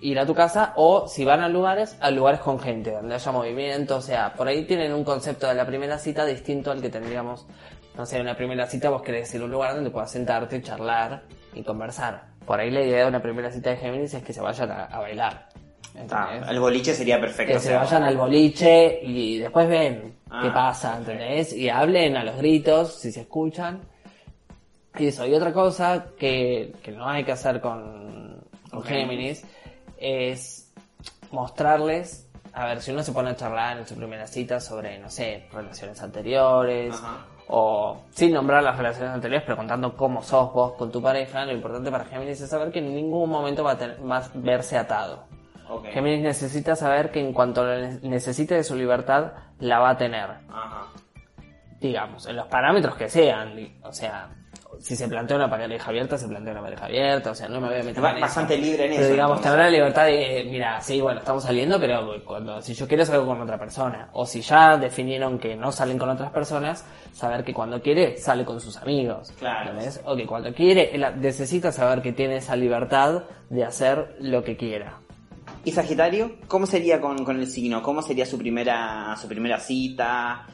ir 0.00 0.18
a 0.18 0.26
tu 0.26 0.34
casa 0.34 0.72
o 0.76 1.08
si 1.08 1.24
van 1.24 1.40
a 1.40 1.48
lugares, 1.48 1.96
a 2.00 2.10
lugares 2.10 2.40
con 2.40 2.58
gente, 2.60 2.92
donde 2.92 3.14
haya 3.16 3.32
movimiento. 3.32 3.96
O 3.96 4.00
sea, 4.00 4.32
por 4.34 4.46
ahí 4.48 4.64
tienen 4.64 4.92
un 4.92 5.02
concepto 5.04 5.48
de 5.48 5.54
la 5.54 5.66
primera 5.66 5.98
cita 5.98 6.24
distinto 6.24 6.70
al 6.70 6.80
que 6.80 6.88
tendríamos. 6.88 7.46
No 7.98 8.06
sé, 8.06 8.20
una 8.20 8.36
primera 8.36 8.64
cita 8.66 8.88
vos 8.90 9.02
querés 9.02 9.34
ir 9.34 9.40
a 9.42 9.44
un 9.44 9.50
lugar 9.50 9.74
donde 9.74 9.90
puedas 9.90 10.10
sentarte, 10.10 10.62
charlar 10.62 11.24
y 11.52 11.62
conversar. 11.64 12.28
Por 12.46 12.60
ahí 12.60 12.70
la 12.70 12.80
idea 12.80 13.02
de 13.02 13.08
una 13.08 13.20
primera 13.20 13.50
cita 13.50 13.70
de 13.70 13.76
Géminis 13.76 14.14
es 14.14 14.22
que 14.22 14.32
se 14.32 14.40
vayan 14.40 14.70
a, 14.70 14.84
a 14.84 15.00
bailar. 15.00 15.48
Ah, 16.12 16.38
el 16.48 16.60
boliche 16.60 16.94
sería 16.94 17.20
perfecto. 17.20 17.52
que 17.54 17.56
o 17.58 17.60
se 17.60 17.74
vayan 17.74 18.04
al 18.04 18.16
boliche 18.16 19.00
y 19.02 19.38
después 19.38 19.68
ven 19.68 20.14
Ah, 20.30 20.42
qué 20.44 20.50
pasa, 20.50 20.90
perfecto. 20.98 21.10
¿entendés? 21.12 21.52
Y 21.54 21.68
hablen 21.68 22.16
a 22.16 22.22
los 22.22 22.36
gritos, 22.36 22.94
si 22.94 23.10
se 23.10 23.22
escuchan. 23.22 23.80
Y 24.96 25.08
eso, 25.08 25.26
y 25.26 25.34
otra 25.34 25.52
cosa 25.52 26.06
que, 26.18 26.72
que 26.82 26.92
no 26.92 27.08
hay 27.08 27.24
que 27.24 27.32
hacer 27.32 27.60
con, 27.60 28.44
con. 28.70 28.84
Géminis 28.84 29.44
es 29.98 30.72
mostrarles, 31.32 32.28
a 32.52 32.66
ver, 32.66 32.80
si 32.80 32.92
uno 32.92 33.02
se 33.02 33.10
pone 33.12 33.30
a 33.30 33.36
charlar 33.36 33.78
en 33.78 33.86
su 33.86 33.94
primera 33.96 34.26
cita 34.26 34.60
sobre, 34.60 34.98
no 34.98 35.10
sé, 35.10 35.48
relaciones 35.52 36.00
anteriores, 36.00 36.94
Ajá. 36.94 37.26
O 37.48 38.04
sin 38.10 38.32
nombrar 38.32 38.62
las 38.62 38.76
relaciones 38.76 39.14
anteriores, 39.14 39.44
pero 39.44 39.56
contando 39.56 39.96
cómo 39.96 40.22
sos 40.22 40.52
vos 40.52 40.72
con 40.74 40.92
tu 40.92 41.02
pareja, 41.02 41.44
lo 41.44 41.52
importante 41.52 41.90
para 41.90 42.04
Géminis 42.04 42.40
es 42.40 42.50
saber 42.50 42.70
que 42.70 42.78
en 42.78 42.94
ningún 42.94 43.28
momento 43.30 43.64
va 43.64 43.72
a, 43.72 43.78
tener, 43.78 43.98
va 44.08 44.18
a 44.18 44.28
verse 44.34 44.76
atado. 44.76 45.24
Ok. 45.70 45.86
Géminis 45.86 46.22
necesita 46.22 46.76
saber 46.76 47.10
que 47.10 47.20
en 47.20 47.32
cuanto 47.32 47.64
necesite 48.02 48.54
de 48.54 48.64
su 48.64 48.76
libertad, 48.76 49.32
la 49.58 49.78
va 49.78 49.90
a 49.90 49.96
tener. 49.96 50.30
Ajá. 50.48 50.86
Digamos, 51.80 52.26
en 52.26 52.36
los 52.36 52.46
parámetros 52.48 52.96
que 52.96 53.08
sean. 53.08 53.54
O 53.82 53.92
sea, 53.92 54.30
si 54.80 54.96
se 54.96 55.08
plantea 55.08 55.36
una 55.36 55.50
pareja 55.50 55.88
abierta, 55.88 56.16
se 56.16 56.28
plantea 56.28 56.52
una 56.52 56.62
pareja 56.62 56.86
abierta. 56.86 57.30
O 57.30 57.34
sea, 57.34 57.48
no 57.48 57.60
me 57.60 57.68
voy 57.68 57.76
a 57.76 57.82
meter 57.82 58.04
eso. 58.04 58.20
bastante 58.20 58.56
libre 58.56 58.84
en 58.84 58.90
Pero 58.90 59.02
eso, 59.02 59.12
digamos, 59.12 59.40
tener 59.40 59.58
la 59.58 59.70
libertad 59.70 60.04
de, 60.06 60.40
eh, 60.40 60.44
mira, 60.44 60.80
sí, 60.80 61.00
bueno, 61.00 61.20
estamos 61.20 61.42
saliendo, 61.42 61.80
pero 61.80 62.24
cuando 62.24 62.62
si 62.62 62.74
yo 62.74 62.86
quiero 62.86 63.04
salgo 63.04 63.26
con 63.26 63.40
otra 63.40 63.58
persona. 63.58 64.08
O 64.12 64.26
si 64.26 64.40
ya 64.40 64.76
definieron 64.76 65.38
que 65.38 65.56
no 65.56 65.72
salen 65.72 65.98
con 65.98 66.08
otras 66.08 66.30
personas, 66.30 66.84
saber 67.12 67.44
que 67.44 67.52
cuando 67.52 67.80
quiere 67.82 68.16
sale 68.16 68.44
con 68.44 68.60
sus 68.60 68.76
amigos. 68.76 69.32
Claro. 69.38 69.70
¿entendés? 69.70 70.00
O 70.04 70.16
que 70.16 70.26
cuando 70.26 70.52
quiere, 70.54 70.96
necesita 71.16 71.72
saber 71.72 72.02
que 72.02 72.12
tiene 72.12 72.36
esa 72.36 72.56
libertad 72.56 73.24
de 73.50 73.64
hacer 73.64 74.16
lo 74.20 74.44
que 74.44 74.56
quiera. 74.56 75.00
¿Y 75.64 75.72
Sagitario? 75.72 76.36
¿Cómo 76.46 76.66
sería 76.66 77.00
con, 77.00 77.24
con 77.24 77.38
el 77.38 77.46
signo? 77.46 77.82
¿Cómo 77.82 78.00
sería 78.02 78.24
su 78.24 78.38
primera, 78.38 79.16
su 79.20 79.28
primera 79.28 79.58
cita? 79.58 80.46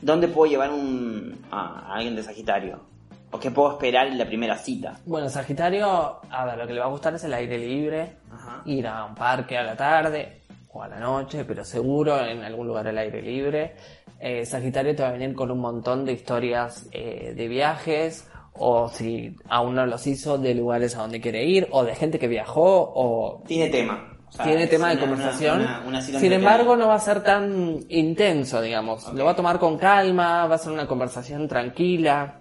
¿Dónde 0.00 0.28
puedo 0.28 0.50
llevar 0.50 0.70
un, 0.70 1.44
a 1.50 1.94
alguien 1.94 2.16
de 2.16 2.22
Sagitario? 2.22 2.91
¿O 3.34 3.40
qué 3.40 3.50
puedo 3.50 3.72
esperar 3.72 4.06
en 4.08 4.18
la 4.18 4.26
primera 4.26 4.56
cita? 4.58 4.98
Bueno, 5.06 5.28
Sagitario, 5.28 6.20
a 6.30 6.44
ver, 6.44 6.58
lo 6.58 6.66
que 6.66 6.74
le 6.74 6.80
va 6.80 6.86
a 6.86 6.90
gustar 6.90 7.14
es 7.14 7.24
el 7.24 7.32
aire 7.32 7.56
libre, 7.58 8.16
Ajá. 8.30 8.62
ir 8.66 8.86
a 8.86 9.04
un 9.06 9.14
parque 9.14 9.56
a 9.56 9.62
la 9.62 9.74
tarde 9.74 10.42
o 10.70 10.82
a 10.82 10.88
la 10.88 11.00
noche, 11.00 11.44
pero 11.44 11.64
seguro 11.64 12.18
en 12.24 12.42
algún 12.42 12.66
lugar 12.66 12.86
al 12.88 12.98
aire 12.98 13.22
libre. 13.22 13.74
Eh, 14.20 14.44
Sagitario 14.46 14.94
te 14.94 15.02
va 15.02 15.08
a 15.08 15.12
venir 15.12 15.34
con 15.34 15.50
un 15.50 15.58
montón 15.60 16.04
de 16.04 16.12
historias 16.12 16.88
eh, 16.92 17.32
de 17.34 17.48
viajes, 17.48 18.28
o 18.54 18.88
si 18.90 19.34
aún 19.48 19.74
no 19.76 19.86
los 19.86 20.06
hizo, 20.06 20.36
de 20.36 20.54
lugares 20.54 20.94
a 20.96 21.00
donde 21.00 21.20
quiere 21.20 21.42
ir, 21.44 21.68
o 21.70 21.84
de 21.84 21.94
gente 21.94 22.18
que 22.18 22.28
viajó, 22.28 22.92
o 22.94 23.42
Tiene 23.46 23.70
tema. 23.70 24.08
O 24.28 24.32
sea, 24.32 24.44
tiene 24.44 24.66
tema 24.66 24.88
de 24.90 24.96
una- 24.96 25.00
conversación. 25.06 25.60
una- 25.62 25.82
una- 25.86 26.02
Sin 26.02 26.32
embargo, 26.32 26.76
no 26.76 26.88
va 26.88 26.94
a 26.94 26.98
ser 27.00 27.22
tan 27.22 27.80
intenso, 27.88 28.60
digamos. 28.60 29.06
Ok. 29.08 29.14
Lo 29.14 29.24
va 29.24 29.32
a 29.32 29.36
tomar 29.36 29.58
con 29.58 29.78
calma, 29.78 30.46
va 30.46 30.54
a 30.54 30.58
ser 30.58 30.72
una 30.72 30.86
conversación 30.86 31.48
tranquila. 31.48 32.36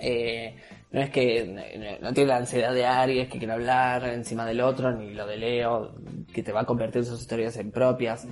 Eh, 0.00 0.56
no 0.90 1.00
es 1.00 1.10
que 1.10 1.98
no, 2.00 2.12
tiene 2.12 2.28
la 2.28 2.36
ansiedad 2.36 2.72
de 2.72 2.86
Aries 2.86 3.28
que 3.28 3.38
quiere 3.38 3.52
hablar 3.52 4.04
encima 4.04 4.46
del 4.46 4.60
otro, 4.60 4.92
ni 4.92 5.12
lo 5.12 5.26
de 5.26 5.36
Leo, 5.36 5.92
que 6.32 6.42
te 6.42 6.52
va 6.52 6.60
a 6.60 6.64
convertir 6.64 7.04
sus 7.04 7.20
historias 7.20 7.56
en 7.56 7.70
propias. 7.70 8.26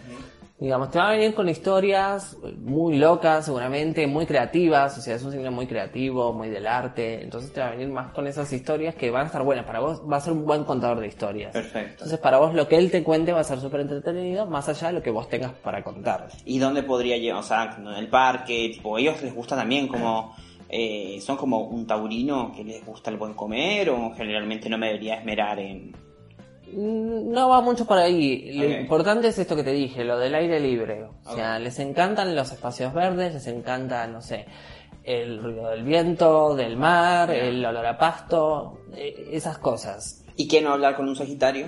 Digamos, 0.61 0.93
te 0.93 1.01
va 1.01 1.09
a 1.09 1.11
venir 1.11 1.35
con 1.35 1.49
historias 1.49 2.37
muy 2.61 2.97
locas, 2.97 3.47
seguramente, 3.47 4.07
muy 4.07 4.27
creativas, 4.27 4.97
o 4.97 5.01
sea, 5.01 5.17
es 5.17 5.23
un 5.25 5.33
signo 5.33 5.51
muy 5.51 5.67
creativo, 5.67 6.33
muy 6.33 6.51
del 6.51 6.69
arte, 6.69 7.21
entonces 7.25 7.53
te 7.53 7.59
va 7.59 7.67
a 7.67 7.71
venir 7.73 7.89
más 7.89 8.13
con 8.13 8.29
esas 8.29 8.53
historias 8.53 8.95
que 8.95 9.11
van 9.11 9.25
a 9.25 9.27
estar 9.27 9.43
buenas 9.43 9.67
para 9.67 9.81
vos, 9.81 10.01
va 10.09 10.19
a 10.19 10.21
ser 10.21 10.35
un 10.35 10.47
buen 10.47 10.63
contador 10.63 11.01
de 11.01 11.09
historias. 11.09 11.53
Perfecto. 11.53 11.91
Entonces, 11.95 12.19
para 12.21 12.39
vos 12.39 12.55
lo 12.55 12.69
que 12.69 12.77
él 12.77 12.93
te 12.93 13.03
cuente 13.03 13.33
va 13.33 13.41
a 13.41 13.45
ser 13.45 13.59
súper 13.59 13.81
entretenido, 13.81 14.47
más 14.47 14.69
allá 14.69 14.87
de 14.87 14.93
lo 14.93 15.03
que 15.03 15.11
vos 15.11 15.29
tengas 15.29 15.51
para 15.51 15.83
contar. 15.83 16.29
¿Y 16.45 16.61
dónde 16.61 16.85
podría 16.85 17.17
llevar? 17.17 17.41
O 17.41 17.43
sea, 17.43 17.75
en 17.77 17.89
el 17.89 18.07
parque, 18.07 18.71
tipo, 18.73 18.99
ellos 18.99 19.21
les 19.21 19.35
gusta 19.35 19.57
también 19.57 19.89
como... 19.89 20.33
eh, 20.75 21.21
¿Son 21.21 21.37
como 21.37 21.59
un 21.69 21.87
taurino 21.87 22.51
que 22.57 22.65
les 22.65 22.85
gusta 22.85 23.11
el 23.11 23.19
buen 23.19 23.35
comer 23.35 23.91
o 23.91 24.15
generalmente 24.17 24.71
no 24.71 24.79
me 24.79 24.87
debería 24.87 25.17
esmerar 25.17 25.59
en... 25.61 25.91
Mm, 26.73 27.31
No 27.31 27.51
va 27.51 27.61
mucho 27.61 27.85
por 27.85 27.99
ahí. 27.99 28.53
Lo 28.55 28.65
importante 28.81 29.29
es 29.29 29.39
esto 29.39 29.55
que 29.55 29.65
te 29.65 29.73
dije, 29.73 30.03
lo 30.03 30.19
del 30.19 30.35
aire 30.35 30.59
libre. 30.61 31.05
O 31.27 31.35
sea, 31.35 31.59
les 31.59 31.79
encantan 31.79 32.35
los 32.35 32.51
espacios 32.53 32.95
verdes, 32.95 33.35
les 33.35 33.47
encanta, 33.49 34.07
no 34.07 34.23
sé, 34.23 34.47
el 35.05 35.43
ruido 35.43 35.69
del 35.69 35.83
viento, 35.85 36.55
del 36.55 36.77
mar, 36.79 37.31
el 37.31 37.63
olor 37.67 37.85
a 37.85 37.99
pasto, 37.99 38.79
eh, 38.97 39.29
esas 39.33 39.59
cosas. 39.59 40.25
¿Y 40.37 40.49
qué 40.49 40.63
no 40.63 40.73
hablar 40.73 40.97
con 40.97 41.07
un 41.07 41.15
Sagitario 41.17 41.67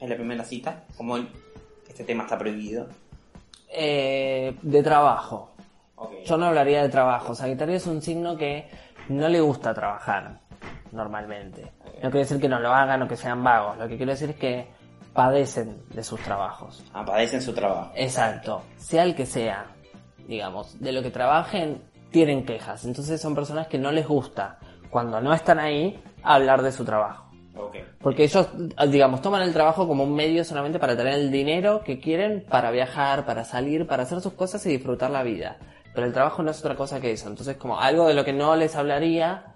en 0.00 0.08
la 0.10 0.16
primera 0.16 0.42
cita? 0.44 0.82
Como 0.96 1.16
el- 1.16 1.28
este 1.88 2.02
tema 2.02 2.24
está 2.24 2.36
prohibido. 2.36 2.88
Eh, 3.74 4.54
de 4.62 4.82
trabajo. 4.82 5.51
Yo 6.24 6.36
no 6.36 6.46
hablaría 6.46 6.82
de 6.82 6.88
trabajo. 6.88 7.34
Sagitario 7.34 7.76
es 7.76 7.86
un 7.86 8.02
signo 8.02 8.36
que 8.36 8.68
no 9.08 9.28
le 9.28 9.40
gusta 9.40 9.74
trabajar 9.74 10.40
normalmente. 10.92 11.72
No 12.02 12.10
quiere 12.10 12.20
decir 12.20 12.40
que 12.40 12.48
no 12.48 12.60
lo 12.60 12.72
hagan 12.72 13.02
o 13.02 13.08
que 13.08 13.16
sean 13.16 13.42
vagos. 13.42 13.78
Lo 13.78 13.88
que 13.88 13.96
quiero 13.96 14.12
decir 14.12 14.30
es 14.30 14.36
que 14.36 14.68
padecen 15.12 15.82
de 15.90 16.02
sus 16.02 16.20
trabajos. 16.20 16.84
Ah, 16.92 17.04
padecen 17.04 17.42
su 17.42 17.52
trabajo. 17.52 17.92
Exacto. 17.94 18.62
Sea 18.76 19.04
el 19.04 19.14
que 19.14 19.26
sea, 19.26 19.66
digamos, 20.26 20.80
de 20.80 20.92
lo 20.92 21.02
que 21.02 21.10
trabajen, 21.10 21.82
tienen 22.10 22.44
quejas. 22.44 22.84
Entonces 22.84 23.20
son 23.20 23.34
personas 23.34 23.66
que 23.68 23.78
no 23.78 23.92
les 23.92 24.06
gusta, 24.06 24.58
cuando 24.90 25.20
no 25.20 25.32
están 25.32 25.58
ahí, 25.58 26.02
hablar 26.22 26.62
de 26.62 26.72
su 26.72 26.84
trabajo. 26.84 27.30
Ok. 27.56 27.76
Porque 28.00 28.24
ellos, 28.24 28.48
digamos, 28.88 29.20
toman 29.20 29.42
el 29.42 29.52
trabajo 29.52 29.86
como 29.86 30.04
un 30.04 30.14
medio 30.14 30.44
solamente 30.44 30.78
para 30.78 30.96
tener 30.96 31.14
el 31.14 31.30
dinero 31.30 31.82
que 31.84 32.00
quieren 32.00 32.44
para 32.48 32.70
viajar, 32.70 33.24
para 33.26 33.44
salir, 33.44 33.86
para 33.86 34.04
hacer 34.04 34.20
sus 34.20 34.32
cosas 34.32 34.64
y 34.66 34.70
disfrutar 34.70 35.10
la 35.10 35.22
vida. 35.22 35.58
Pero 35.94 36.06
el 36.06 36.12
trabajo 36.12 36.42
no 36.42 36.50
es 36.50 36.58
otra 36.60 36.74
cosa 36.74 37.00
que 37.00 37.12
eso. 37.12 37.28
Entonces, 37.28 37.56
como 37.56 37.78
algo 37.78 38.08
de 38.08 38.14
lo 38.14 38.24
que 38.24 38.32
no 38.32 38.56
les 38.56 38.74
hablaría, 38.76 39.54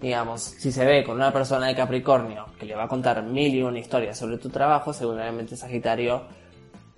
digamos, 0.00 0.42
si 0.42 0.72
se 0.72 0.84
ve 0.84 1.04
con 1.04 1.16
una 1.16 1.32
persona 1.32 1.68
de 1.68 1.74
Capricornio 1.74 2.46
que 2.58 2.66
le 2.66 2.74
va 2.74 2.84
a 2.84 2.88
contar 2.88 3.22
mil 3.22 3.54
y 3.54 3.62
una 3.62 3.78
historias 3.78 4.18
sobre 4.18 4.38
tu 4.38 4.48
trabajo, 4.48 4.92
seguramente 4.92 5.56
Sagitario 5.56 6.24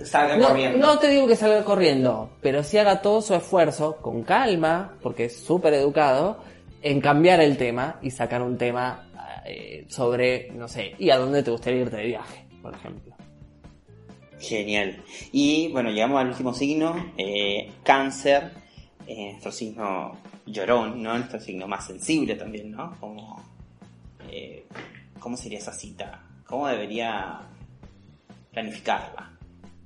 Salga 0.04 0.36
no, 0.36 0.48
corriendo. 0.48 0.78
no 0.78 0.98
te 0.98 1.08
digo 1.08 1.26
que 1.26 1.34
salga 1.34 1.64
corriendo, 1.64 2.30
pero 2.40 2.62
sí 2.62 2.78
haga 2.78 3.02
todo 3.02 3.20
su 3.20 3.34
esfuerzo 3.34 3.96
con 3.96 4.22
calma, 4.22 4.96
porque 5.02 5.24
es 5.24 5.40
súper 5.40 5.74
educado, 5.74 6.38
en 6.82 7.00
cambiar 7.00 7.40
el 7.40 7.56
tema 7.56 7.98
y 8.00 8.12
sacar 8.12 8.42
un 8.42 8.56
tema 8.56 9.08
eh, 9.44 9.86
sobre, 9.88 10.52
no 10.52 10.68
sé, 10.68 10.94
y 10.98 11.10
a 11.10 11.18
dónde 11.18 11.42
te 11.42 11.50
gustaría 11.50 11.80
irte 11.80 11.96
de 11.96 12.06
viaje, 12.06 12.46
por 12.62 12.74
ejemplo. 12.74 13.16
Genial. 14.38 15.02
Y 15.32 15.68
bueno, 15.72 15.90
llegamos 15.90 16.20
al 16.20 16.28
último 16.28 16.54
signo, 16.54 17.12
eh, 17.16 17.72
cáncer, 17.82 18.52
eh, 19.08 19.30
nuestro 19.32 19.50
signo 19.50 20.12
llorón, 20.46 21.02
¿no? 21.02 21.16
Nuestro 21.16 21.40
signo 21.40 21.66
más 21.66 21.86
sensible 21.86 22.34
también, 22.36 22.70
¿no? 22.70 22.94
Como, 23.00 23.42
eh, 24.30 24.66
¿Cómo 25.18 25.36
sería 25.36 25.58
esa 25.58 25.72
cita? 25.72 26.22
¿Cómo 26.46 26.68
debería 26.68 27.40
planificarla? 28.52 29.32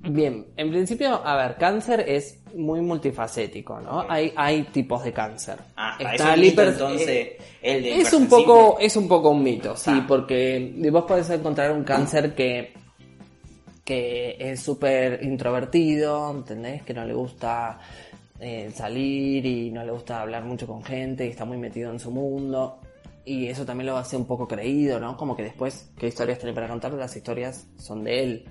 Bien, 0.01 0.47
en 0.57 0.69
principio, 0.69 1.25
a 1.25 1.35
ver, 1.37 1.55
cáncer 1.55 2.01
es 2.07 2.39
muy 2.53 2.81
multifacético, 2.81 3.79
¿no? 3.79 4.05
Hay, 4.09 4.33
hay 4.35 4.63
tipos 4.63 5.01
de 5.03 5.13
cáncer. 5.13 5.57
Ah, 5.77 5.95
Está 5.97 6.13
es 6.13 6.21
el 6.35 6.41
mito, 6.41 6.61
hiper- 6.61 6.67
entonces, 6.73 7.07
eh, 7.09 7.37
el 7.61 7.83
de 7.83 8.01
es 8.01 8.13
un 8.13 8.27
poco 8.27 8.77
es 8.79 8.97
un 8.97 9.07
poco 9.07 9.29
un 9.29 9.41
mito 9.41 9.77
sí 9.77 9.91
Ah. 9.93 10.05
porque 10.05 10.73
vos 10.91 11.05
podés 11.05 11.29
encontrar 11.29 11.71
un 11.71 11.83
cáncer 11.85 12.35
que 12.35 12.73
que 13.85 14.35
es 14.39 14.61
súper 14.61 15.23
introvertido 15.23 16.31
entendés 16.31 16.83
que 16.83 16.93
no 16.93 17.05
le 17.05 17.13
gusta 17.13 17.79
salir 18.73 19.45
y 19.45 19.71
no 19.71 19.83
le 19.85 19.91
gusta 19.91 20.21
hablar 20.21 20.43
mucho 20.43 20.67
con 20.67 20.83
gente 20.83 21.25
y 21.25 21.29
está 21.29 21.45
muy 21.45 21.57
metido 21.57 21.91
en 21.91 21.99
su 21.99 22.11
mundo. 22.11 22.79
Y 23.25 23.47
eso 23.47 23.65
también 23.65 23.87
lo 23.87 23.97
hace 23.97 24.17
un 24.17 24.25
poco 24.25 24.47
creído 24.47 24.99
no 24.99 25.15
como 25.15 25.35
que 25.37 25.43
después 25.43 25.89
qué 25.97 26.07
historias 26.07 26.39
tiene 26.39 26.53
para 26.53 26.67
contar 26.67 26.91
las 26.93 27.15
historias 27.15 27.67
son 27.77 28.03
de 28.03 28.21
él 28.23 28.45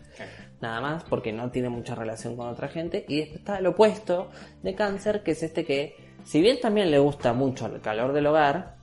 nada 0.63 0.81
más 0.81 1.05
porque 1.05 1.31
no 1.31 1.51
tiene 1.51 1.69
mucha 1.69 1.95
relación 1.95 2.37
con 2.37 2.49
otra 2.49 2.69
gente. 2.69 3.05
Y 3.07 3.17
después 3.19 3.39
está 3.41 3.59
el 3.59 3.67
opuesto 3.67 4.31
de 4.63 4.75
cáncer 4.75 5.23
que 5.23 5.33
es 5.33 5.43
este 5.43 5.65
que 5.67 5.95
si 6.25 6.41
bien 6.41 6.59
también 6.61 6.91
le 6.91 6.99
gusta 6.99 7.35
mucho 7.35 7.67
el 7.67 7.81
calor 7.83 8.13
del 8.15 8.27
hogar 8.27 8.77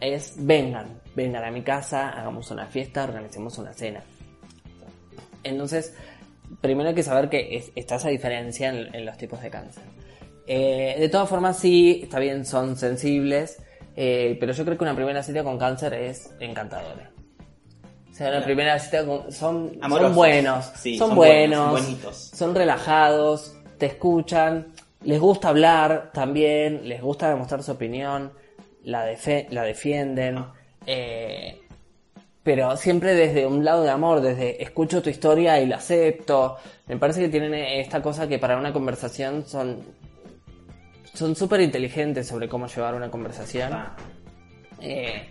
es 0.00 0.34
vengan 0.36 1.00
vengan 1.14 1.44
a 1.44 1.50
mi 1.50 1.62
casa 1.62 2.10
hagamos 2.10 2.50
una 2.50 2.66
fiesta 2.66 3.04
organicemos 3.04 3.56
una 3.56 3.72
cena 3.72 4.02
entonces 5.44 5.94
primero 6.60 6.88
hay 6.90 6.94
que 6.94 7.02
saber 7.02 7.28
que 7.28 7.56
es- 7.56 7.72
está 7.74 7.96
esa 7.96 8.08
diferencia 8.08 8.68
en, 8.70 8.94
en 8.94 9.04
los 9.06 9.16
tipos 9.16 9.40
de 9.40 9.50
cáncer 9.50 9.84
Eh, 10.54 10.96
de 10.98 11.08
todas 11.08 11.28
formas 11.28 11.58
sí 11.58 12.00
está 12.02 12.18
bien 12.18 12.44
son 12.44 12.76
sensibles 12.76 13.56
eh, 13.96 14.36
pero 14.40 14.52
yo 14.52 14.64
creo 14.64 14.76
que 14.76 14.84
una 14.84 14.94
primera 14.94 15.22
cita 15.22 15.42
con 15.44 15.56
cáncer 15.58 15.94
es 15.94 16.30
encantadora 16.40 17.10
o 18.10 18.14
sea, 18.14 18.28
una 18.28 18.44
primera 18.44 18.78
cita 18.78 19.06
con, 19.06 19.32
son, 19.32 19.78
son 19.80 20.14
buenos, 20.14 20.70
Sí, 20.76 20.98
son, 20.98 21.08
son 21.08 21.16
buenos, 21.16 21.70
buenos, 21.70 22.16
son 22.34 22.54
relajados, 22.54 23.54
te 23.78 23.86
escuchan, 23.86 24.66
les 25.04 25.18
gusta 25.18 25.48
hablar 25.48 26.10
también, 26.12 26.86
les 26.86 27.00
gusta 27.00 27.30
demostrar 27.30 27.62
su 27.62 27.72
opinión, 27.72 28.30
la, 28.84 29.10
defe- 29.10 29.46
la 29.48 29.62
defienden, 29.62 30.36
Ah. 30.38 30.52
eh, 30.86 31.58
pero 32.42 32.76
siempre 32.76 33.14
desde 33.14 33.46
un 33.46 33.64
lado 33.64 33.82
de 33.82 33.90
amor, 33.90 34.20
desde 34.20 34.62
escucho 34.62 35.00
tu 35.00 35.08
historia 35.08 35.58
y 35.60 35.66
la 35.66 35.76
acepto. 35.76 36.56
Me 36.88 36.96
parece 36.98 37.20
que 37.20 37.28
tienen 37.30 37.54
esta 37.54 38.02
cosa 38.02 38.28
que 38.28 38.38
para 38.38 38.58
una 38.58 38.72
conversación 38.74 39.46
son 39.46 39.78
son 41.14 41.36
súper 41.36 41.60
inteligentes 41.60 42.26
sobre 42.26 42.48
cómo 42.48 42.66
llevar 42.66 42.94
una 42.94 43.10
conversación. 43.10 43.72
Ah, 43.72 43.96
Eh, 44.84 45.28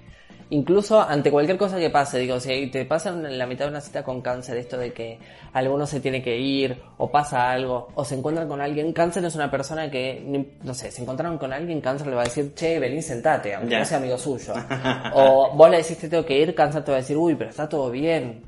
incluso 0.51 1.01
ante 1.01 1.29
cualquier 1.29 1.57
cosa 1.57 1.77
que 1.77 1.89
pase, 1.89 2.19
digo, 2.19 2.39
si 2.39 2.67
te 2.67 2.85
pasa 2.85 3.09
en 3.09 3.37
la 3.37 3.45
mitad 3.45 3.65
de 3.65 3.71
una 3.71 3.81
cita 3.81 4.01
con 4.01 4.21
cáncer 4.21 4.55
esto 4.57 4.77
de 4.77 4.93
que 4.93 5.19
alguno 5.51 5.85
se 5.85 5.99
tiene 5.99 6.21
que 6.23 6.37
ir, 6.37 6.81
o 6.97 7.11
pasa 7.11 7.51
algo, 7.51 7.89
o 7.95 8.05
se 8.05 8.15
encuentran 8.15 8.47
con 8.47 8.61
alguien, 8.61 8.93
cáncer 8.93 9.25
es 9.25 9.35
una 9.35 9.51
persona 9.51 9.91
que, 9.91 10.47
no 10.63 10.73
sé, 10.73 10.89
se 10.89 11.01
encontraron 11.01 11.37
con 11.37 11.51
alguien, 11.51 11.81
cáncer 11.81 12.07
le 12.07 12.15
va 12.15 12.21
a 12.21 12.25
decir, 12.25 12.53
che, 12.55 12.79
vení, 12.79 13.01
sentate, 13.01 13.55
aunque 13.55 13.77
no 13.77 13.83
sea 13.83 13.97
amigo 13.97 14.17
suyo. 14.17 14.53
o 15.15 15.51
vos 15.53 15.69
le 15.69 15.77
decís, 15.77 15.97
te 15.97 16.07
tengo 16.07 16.25
que 16.25 16.39
ir, 16.39 16.55
cáncer 16.55 16.83
te 16.85 16.91
va 16.91 16.97
a 16.97 17.01
decir, 17.01 17.17
uy, 17.17 17.35
pero 17.35 17.49
está 17.49 17.67
todo 17.67 17.91
bien, 17.91 18.43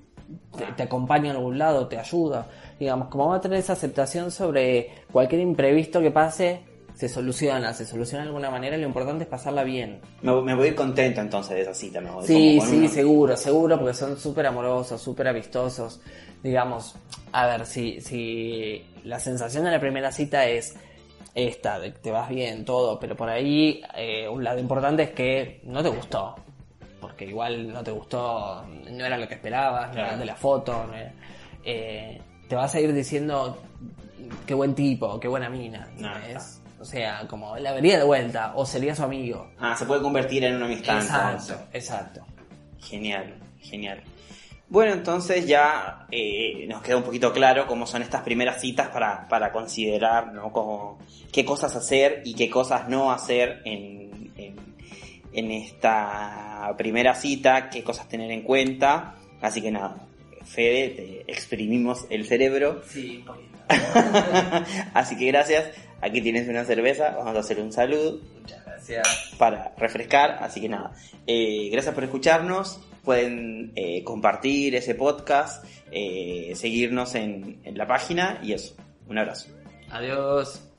te, 0.58 0.66
te 0.78 0.84
acompaña 0.84 1.32
a 1.32 1.36
algún 1.36 1.58
lado, 1.58 1.88
te 1.88 1.98
ayuda. 1.98 2.48
Digamos, 2.80 3.10
como 3.10 3.28
va 3.28 3.38
a 3.38 3.42
tener 3.42 3.60
esa 3.60 3.74
aceptación 3.74 4.32
sobre 4.32 4.90
cualquier 5.12 5.42
imprevisto 5.42 6.00
que 6.00 6.12
pase, 6.12 6.62
se 6.96 7.10
soluciona, 7.10 7.74
se 7.74 7.86
soluciona 7.86 8.24
de 8.24 8.28
alguna 8.30 8.50
manera, 8.50 8.78
lo 8.78 8.86
importante 8.88 9.24
es 9.24 9.30
pasarla 9.30 9.64
bien. 9.64 10.00
Me, 10.22 10.34
me 10.42 10.56
voy 10.56 10.74
contento 10.74 11.22
entonces 11.22 11.56
de 11.56 11.62
esa 11.64 11.74
cita. 11.74 12.00
Me 12.02 12.12
voy 12.12 12.26
Sí, 12.28 12.60
sí, 12.62 12.78
una- 12.78 12.88
seguro, 12.90 13.38
seguro, 13.38 13.78
porque 13.80 13.94
son 13.94 14.18
súper 14.18 14.46
amorosos, 14.46 15.02
súper 15.02 15.28
amistosos. 15.28 16.00
Digamos, 16.44 16.96
a 17.32 17.48
ver, 17.48 17.66
si, 17.66 18.00
si 18.02 18.86
la 19.04 19.20
sensación 19.20 19.64
de 19.66 19.72
la 19.72 19.80
primera 19.80 20.12
cita 20.12 20.46
es 20.46 20.76
esta, 21.36 21.80
de 21.80 21.94
que 21.94 22.00
te 22.00 22.12
vas 22.12 22.30
bien, 22.30 22.64
todo, 22.66 23.00
pero 23.00 23.16
por 23.16 23.30
ahí 23.30 23.82
eh, 23.96 24.28
un 24.28 24.44
lado 24.44 24.60
importante 24.60 25.04
es 25.04 25.10
que 25.12 25.62
no 25.64 25.82
te 25.82 25.90
gustó. 25.90 26.36
Porque 27.02 27.26
igual 27.26 27.74
no 27.74 27.84
te 27.84 27.92
gustó, 27.92 28.64
no 28.90 29.06
era 29.06 29.18
lo 29.18 29.28
que 29.28 29.34
esperabas, 29.34 29.94
no 29.94 30.00
era 30.00 30.16
de 30.18 30.26
la 30.26 30.36
foto. 30.36 30.86
no 30.88 30.94
era- 30.94 31.12
eh, 31.66 32.22
te 32.48 32.56
vas 32.56 32.76
a 32.76 32.80
ir 32.80 32.94
diciendo 32.94 33.58
qué 34.46 34.54
buen 34.54 34.76
tipo, 34.76 35.20
qué 35.20 35.28
buena 35.28 35.50
mina. 35.50 35.90
No. 35.98 36.12
O 36.84 36.86
sea, 36.86 37.26
como 37.30 37.56
la 37.56 37.72
vería 37.72 37.98
de 37.98 38.04
vuelta, 38.04 38.52
o 38.56 38.66
sería 38.66 38.94
su 38.94 39.04
amigo. 39.04 39.52
Ah, 39.58 39.74
se 39.74 39.86
puede 39.86 40.02
convertir 40.02 40.44
en 40.44 40.58
una 40.58 40.66
amistad. 40.66 40.98
Exacto, 40.98 41.54
entonces. 41.54 41.58
exacto. 41.72 42.26
Genial, 42.82 43.36
genial. 43.62 44.04
Bueno, 44.68 44.92
entonces 44.92 45.48
ya 45.48 46.08
eh, 46.12 46.66
nos 46.68 46.82
queda 46.82 46.98
un 46.98 47.04
poquito 47.04 47.32
claro 47.32 47.68
cómo 47.68 47.88
son 47.88 48.02
estas 48.02 48.22
primeras 48.24 48.60
citas 48.60 48.90
para, 48.90 49.30
para 49.30 49.54
considerar, 49.54 50.34
¿no? 50.34 50.52
Como 50.52 51.00
qué 51.32 51.46
cosas 51.46 51.74
hacer 51.74 52.22
y 52.26 52.34
qué 52.34 52.50
cosas 52.50 52.90
no 52.90 53.14
hacer 53.14 53.62
en, 53.64 54.34
en, 54.36 54.56
en 55.32 55.52
esta 55.52 56.74
primera 56.78 57.16
cita, 57.16 57.70
qué 57.70 57.82
cosas 57.82 58.10
tener 58.10 58.30
en 58.30 58.42
cuenta. 58.42 59.16
Así 59.42 59.62
que 59.62 59.72
nada, 59.72 60.06
Fede, 60.44 60.90
te 60.90 61.32
exprimimos 61.32 62.06
el 62.10 62.26
cerebro. 62.26 62.82
Sí, 62.90 63.20
un 63.20 63.26
poquito. 63.26 63.54
Así 64.94 65.16
que 65.18 65.28
gracias. 65.28 65.70
Aquí 66.04 66.22
tienes 66.22 66.48
una 66.50 66.66
cerveza. 66.66 67.16
Vamos 67.18 67.36
a 67.36 67.40
hacer 67.40 67.60
un 67.60 67.72
saludo 67.72 68.20
Muchas 68.42 68.66
gracias. 68.66 69.08
para 69.38 69.74
refrescar. 69.78 70.38
Así 70.42 70.60
que 70.60 70.68
nada, 70.68 70.92
eh, 71.26 71.70
gracias 71.72 71.96
por 71.96 72.04
escucharnos. 72.04 72.82
Pueden 73.04 73.72
eh, 73.76 74.04
compartir 74.04 74.76
ese 74.76 74.96
podcast, 74.96 75.66
eh, 75.92 76.52
seguirnos 76.56 77.16
en, 77.16 77.60
en 77.64 77.78
la 77.78 77.88
página 77.88 78.40
y 78.44 78.52
eso. 78.54 78.76
Un 79.08 79.18
abrazo. 79.18 79.48
Adiós. 79.90 80.73